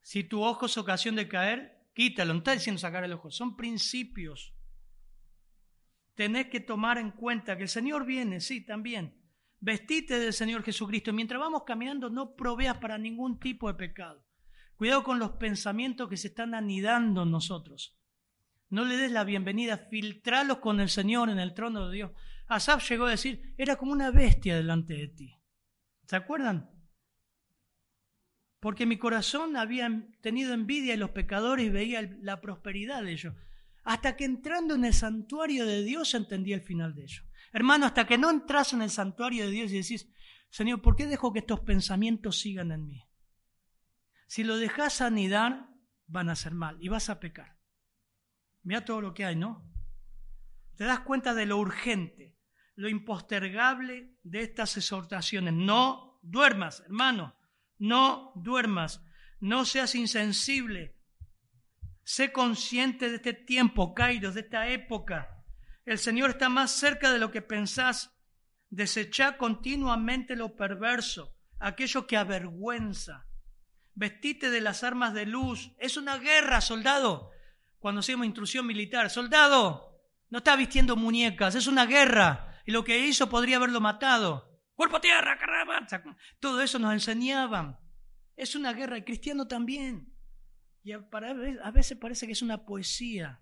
Si 0.00 0.24
tu 0.24 0.42
ojo 0.42 0.64
es 0.64 0.78
ocasión 0.78 1.16
de 1.16 1.28
caer, 1.28 1.71
quítalo, 1.94 2.32
no 2.32 2.38
está 2.38 2.52
diciendo 2.52 2.78
sacar 2.78 3.04
el 3.04 3.12
ojo, 3.12 3.30
son 3.30 3.56
principios. 3.56 4.54
Tenés 6.14 6.48
que 6.48 6.60
tomar 6.60 6.98
en 6.98 7.10
cuenta 7.10 7.56
que 7.56 7.62
el 7.62 7.68
Señor 7.68 8.04
viene, 8.04 8.40
sí, 8.40 8.64
también 8.64 9.22
Vestite 9.64 10.18
del 10.18 10.32
Señor 10.32 10.64
Jesucristo. 10.64 11.12
Mientras 11.12 11.38
vamos 11.38 11.62
caminando, 11.64 12.10
no 12.10 12.34
proveas 12.34 12.78
para 12.78 12.98
ningún 12.98 13.38
tipo 13.38 13.68
de 13.68 13.74
pecado. 13.74 14.26
Cuidado 14.74 15.04
con 15.04 15.20
los 15.20 15.36
pensamientos 15.36 16.08
que 16.08 16.16
se 16.16 16.28
están 16.28 16.52
anidando 16.52 17.22
en 17.22 17.30
nosotros. 17.30 17.96
No 18.70 18.84
le 18.84 18.96
des 18.96 19.12
la 19.12 19.22
bienvenida, 19.22 19.76
filtralos 19.88 20.58
con 20.58 20.80
el 20.80 20.88
Señor 20.88 21.30
en 21.30 21.38
el 21.38 21.54
trono 21.54 21.86
de 21.86 21.94
Dios. 21.94 22.10
Asaf 22.48 22.90
llegó 22.90 23.04
a 23.04 23.10
decir, 23.10 23.54
era 23.56 23.76
como 23.76 23.92
una 23.92 24.10
bestia 24.10 24.56
delante 24.56 24.94
de 24.94 25.06
ti. 25.06 25.38
¿Se 26.08 26.16
acuerdan? 26.16 26.68
Porque 28.62 28.86
mi 28.86 28.96
corazón 28.96 29.56
había 29.56 29.90
tenido 30.20 30.54
envidia 30.54 30.92
de 30.92 30.96
los 30.96 31.10
pecadores 31.10 31.66
y 31.66 31.68
veía 31.68 32.16
la 32.20 32.40
prosperidad 32.40 33.02
de 33.02 33.10
ellos. 33.10 33.34
Hasta 33.82 34.14
que 34.14 34.24
entrando 34.24 34.76
en 34.76 34.84
el 34.84 34.94
santuario 34.94 35.66
de 35.66 35.82
Dios 35.82 36.14
entendí 36.14 36.52
el 36.52 36.60
final 36.60 36.94
de 36.94 37.02
ellos. 37.02 37.24
Hermano, 37.52 37.86
hasta 37.86 38.06
que 38.06 38.18
no 38.18 38.30
entras 38.30 38.72
en 38.72 38.82
el 38.82 38.90
santuario 38.90 39.46
de 39.46 39.50
Dios 39.50 39.72
y 39.72 39.78
decís, 39.78 40.08
Señor, 40.48 40.80
¿por 40.80 40.94
qué 40.94 41.08
dejo 41.08 41.32
que 41.32 41.40
estos 41.40 41.58
pensamientos 41.58 42.38
sigan 42.38 42.70
en 42.70 42.86
mí? 42.86 43.04
Si 44.28 44.44
lo 44.44 44.56
dejas 44.56 45.00
anidar, 45.00 45.68
van 46.06 46.28
a 46.28 46.34
hacer 46.34 46.54
mal 46.54 46.78
y 46.80 46.88
vas 46.88 47.10
a 47.10 47.18
pecar. 47.18 47.58
Mira 48.62 48.84
todo 48.84 49.00
lo 49.00 49.12
que 49.12 49.24
hay, 49.24 49.34
¿no? 49.34 49.68
Te 50.76 50.84
das 50.84 51.00
cuenta 51.00 51.34
de 51.34 51.46
lo 51.46 51.56
urgente, 51.56 52.38
lo 52.76 52.88
impostergable 52.88 54.14
de 54.22 54.42
estas 54.42 54.76
exhortaciones. 54.76 55.52
No 55.52 56.20
duermas, 56.22 56.84
hermano, 56.86 57.34
no 57.82 58.30
duermas, 58.36 59.02
no 59.40 59.64
seas 59.64 59.96
insensible. 59.96 60.94
Sé 62.04 62.30
consciente 62.30 63.10
de 63.10 63.16
este 63.16 63.32
tiempo, 63.32 63.92
Kairos, 63.92 64.34
de 64.34 64.42
esta 64.42 64.68
época. 64.68 65.44
El 65.84 65.98
Señor 65.98 66.30
está 66.30 66.48
más 66.48 66.70
cerca 66.70 67.12
de 67.12 67.18
lo 67.18 67.32
que 67.32 67.42
pensás. 67.42 68.16
Desechá 68.70 69.36
continuamente 69.36 70.36
lo 70.36 70.54
perverso, 70.54 71.34
aquello 71.58 72.06
que 72.06 72.16
avergüenza. 72.16 73.26
Vestite 73.94 74.50
de 74.50 74.60
las 74.60 74.84
armas 74.84 75.12
de 75.12 75.26
luz. 75.26 75.72
Es 75.78 75.96
una 75.96 76.18
guerra, 76.18 76.60
soldado. 76.60 77.30
Cuando 77.80 77.98
hacemos 77.98 78.26
instrucción 78.26 78.64
militar, 78.64 79.10
soldado, 79.10 80.00
no 80.30 80.38
está 80.38 80.54
vistiendo 80.54 80.94
muñecas, 80.94 81.56
es 81.56 81.66
una 81.66 81.86
guerra. 81.86 82.60
Y 82.64 82.70
lo 82.70 82.84
que 82.84 83.00
hizo 83.00 83.28
podría 83.28 83.56
haberlo 83.56 83.80
matado. 83.80 84.51
Cuerpo 84.82 84.96
a 84.96 85.00
tierra, 85.00 85.38
caramba. 85.38 85.86
Todo 86.40 86.60
eso 86.60 86.76
nos 86.80 86.92
enseñaban. 86.92 87.78
Es 88.36 88.56
una 88.56 88.72
guerra, 88.72 88.98
y 88.98 89.04
cristiano 89.04 89.46
también. 89.46 90.12
Y 90.82 90.90
a 90.90 91.70
veces 91.72 91.96
parece 91.96 92.26
que 92.26 92.32
es 92.32 92.42
una 92.42 92.66
poesía. 92.66 93.38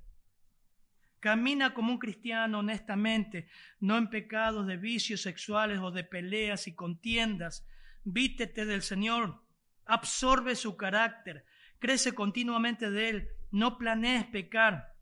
Camina 1.19 1.73
como 1.73 1.93
un 1.93 1.99
cristiano 1.99 2.59
honestamente, 2.59 3.49
no 3.79 3.97
en 3.97 4.11
pecados 4.11 4.67
de 4.67 4.77
vicios 4.77 5.23
sexuales 5.23 5.79
o 5.79 5.91
de 5.91 6.05
peleas 6.05 6.69
y 6.69 6.75
contiendas. 6.75 7.67
Vítete 8.05 8.67
del 8.67 8.83
Señor, 8.83 9.43
absorbe 9.87 10.55
su 10.57 10.77
carácter, 10.77 11.47
crece 11.79 12.13
continuamente 12.13 12.91
de 12.91 13.09
Él, 13.09 13.29
no 13.51 13.79
planees 13.79 14.27
pecar. 14.27 14.95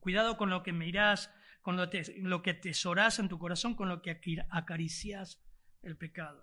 Cuidado 0.00 0.38
con 0.38 0.48
lo 0.48 0.62
que 0.62 0.72
mirás, 0.72 1.30
con 1.60 1.76
lo, 1.76 1.90
lo 2.22 2.40
que 2.40 2.54
tesorás 2.54 3.18
en 3.18 3.28
tu 3.28 3.38
corazón, 3.38 3.74
con 3.74 3.90
lo 3.90 4.00
que 4.00 4.18
acaricias 4.48 5.42
el 5.86 5.96
pecado. 5.96 6.42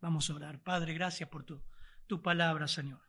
Vamos 0.00 0.28
a 0.28 0.34
orar. 0.34 0.62
Padre, 0.62 0.92
gracias 0.94 1.28
por 1.28 1.44
tu, 1.44 1.62
tu 2.06 2.20
palabra, 2.20 2.66
Señor. 2.66 3.00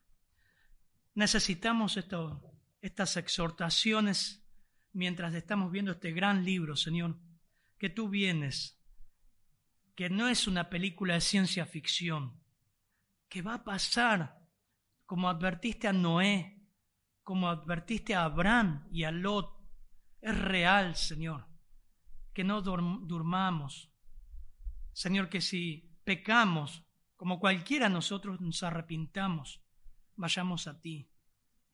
Necesitamos 1.16 1.98
esto, 1.98 2.42
estas 2.82 3.18
exhortaciones 3.18 4.46
mientras 4.94 5.34
estamos 5.34 5.72
viendo 5.72 5.92
este 5.94 6.12
gran 6.12 6.46
libro, 6.46 6.76
Señor, 6.76 7.18
que 7.78 7.90
tú 7.90 8.08
vienes, 8.08 8.82
que 9.96 10.10
no 10.10 10.28
es 10.28 10.48
una 10.48 10.70
película 10.70 11.16
de 11.16 11.22
ciencia 11.22 11.66
ficción, 11.66 12.42
que 13.28 13.42
va 13.42 13.56
a 13.56 13.64
pasar 13.64 14.40
como 15.06 15.28
advertiste 15.28 15.88
a 15.88 15.94
Noé, 15.94 16.62
como 17.24 17.50
advertiste 17.50 18.14
a 18.16 18.26
Abraham 18.26 18.88
y 18.92 19.04
a 19.04 19.12
Lot. 19.12 19.54
Es 20.22 20.38
real, 20.38 20.96
Señor, 20.96 21.48
que 22.34 22.44
no 22.44 22.62
durmamos. 22.62 23.95
Señor, 24.96 25.28
que 25.28 25.42
si 25.42 25.92
pecamos, 26.06 26.86
como 27.18 27.40
cualquiera 27.40 27.90
nosotros 27.90 28.40
nos 28.40 28.64
arrepintamos, 28.64 29.62
vayamos 30.16 30.68
a 30.68 30.80
ti 30.80 31.12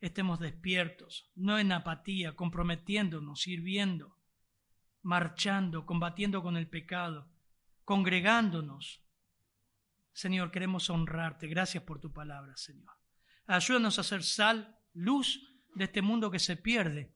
estemos 0.02 0.40
despiertos, 0.40 1.32
no 1.36 1.60
en 1.60 1.72
apatía, 1.72 2.36
comprometiéndonos, 2.36 3.42
sirviendo, 3.42 4.18
marchando, 5.04 5.86
combatiendo 5.86 6.42
con 6.42 6.58
el 6.58 6.68
pecado, 6.68 7.30
congregándonos. 7.86 9.04
Señor, 10.12 10.50
queremos 10.52 10.90
honrarte. 10.90 11.48
Gracias 11.48 11.84
por 11.84 12.00
tu 12.00 12.12
palabra, 12.12 12.58
Señor. 12.58 12.92
Ayúdanos 13.46 14.00
a 14.00 14.04
ser 14.04 14.24
sal, 14.24 14.80
luz 14.94 15.48
de 15.76 15.84
este 15.86 16.02
mundo 16.02 16.32
que 16.32 16.40
se 16.40 16.58
pierde, 16.58 17.16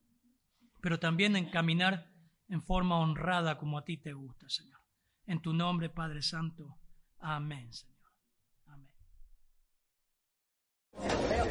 pero 0.79 0.99
también 0.99 1.35
en 1.35 1.49
caminar 1.49 2.11
en 2.47 2.61
forma 2.61 2.99
honrada 2.99 3.57
como 3.57 3.79
a 3.79 3.83
ti 3.83 3.97
te 3.97 4.13
gusta, 4.13 4.47
Señor. 4.47 4.84
En 5.27 5.41
tu 5.41 5.53
nombre, 5.53 5.89
Padre 5.89 6.21
Santo. 6.21 6.77
Amén. 7.19 7.69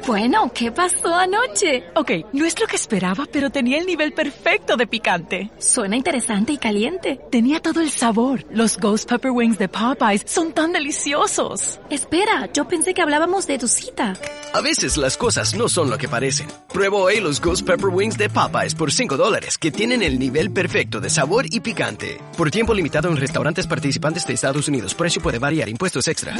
Bueno, 0.06 0.52
¿qué 0.52 0.70
pasó 0.70 1.14
anoche? 1.14 1.82
Ok, 1.94 2.10
no 2.34 2.44
es 2.44 2.60
lo 2.60 2.66
que 2.66 2.76
esperaba, 2.76 3.24
pero 3.32 3.48
tenía 3.48 3.78
el 3.78 3.86
nivel 3.86 4.12
perfecto 4.12 4.76
de 4.76 4.86
picante. 4.86 5.50
Suena 5.58 5.96
interesante 5.96 6.52
y 6.52 6.58
caliente. 6.58 7.18
Tenía 7.30 7.60
todo 7.60 7.80
el 7.80 7.90
sabor. 7.90 8.44
Los 8.50 8.76
Ghost 8.76 9.08
Pepper 9.08 9.30
Wings 9.30 9.56
de 9.56 9.68
Popeyes 9.68 10.24
son 10.26 10.52
tan 10.52 10.72
deliciosos. 10.72 11.80
Espera, 11.88 12.50
yo 12.52 12.68
pensé 12.68 12.92
que 12.92 13.00
hablábamos 13.00 13.46
de 13.46 13.56
tu 13.56 13.66
cita. 13.66 14.12
A 14.52 14.60
veces 14.60 14.98
las 14.98 15.16
cosas 15.16 15.54
no 15.54 15.70
son 15.70 15.88
lo 15.88 15.96
que 15.96 16.06
parecen. 16.06 16.48
Prueba 16.70 16.98
hoy 16.98 17.20
los 17.20 17.40
Ghost 17.40 17.66
Pepper 17.66 17.88
Wings 17.88 18.18
de 18.18 18.28
Popeyes 18.28 18.74
por 18.74 18.92
5 18.92 19.16
dólares, 19.16 19.56
que 19.56 19.70
tienen 19.70 20.02
el 20.02 20.18
nivel 20.18 20.50
perfecto 20.50 21.00
de 21.00 21.08
sabor 21.08 21.46
y 21.50 21.60
picante. 21.60 22.20
Por 22.36 22.50
tiempo 22.50 22.74
limitado 22.74 23.08
en 23.08 23.16
restaurantes 23.16 23.66
participantes 23.66 24.26
de 24.26 24.34
Estados 24.34 24.68
Unidos. 24.68 24.94
Precio 24.94 25.22
puede 25.22 25.38
variar. 25.38 25.70
Impuestos 25.70 26.06
extra. 26.08 26.36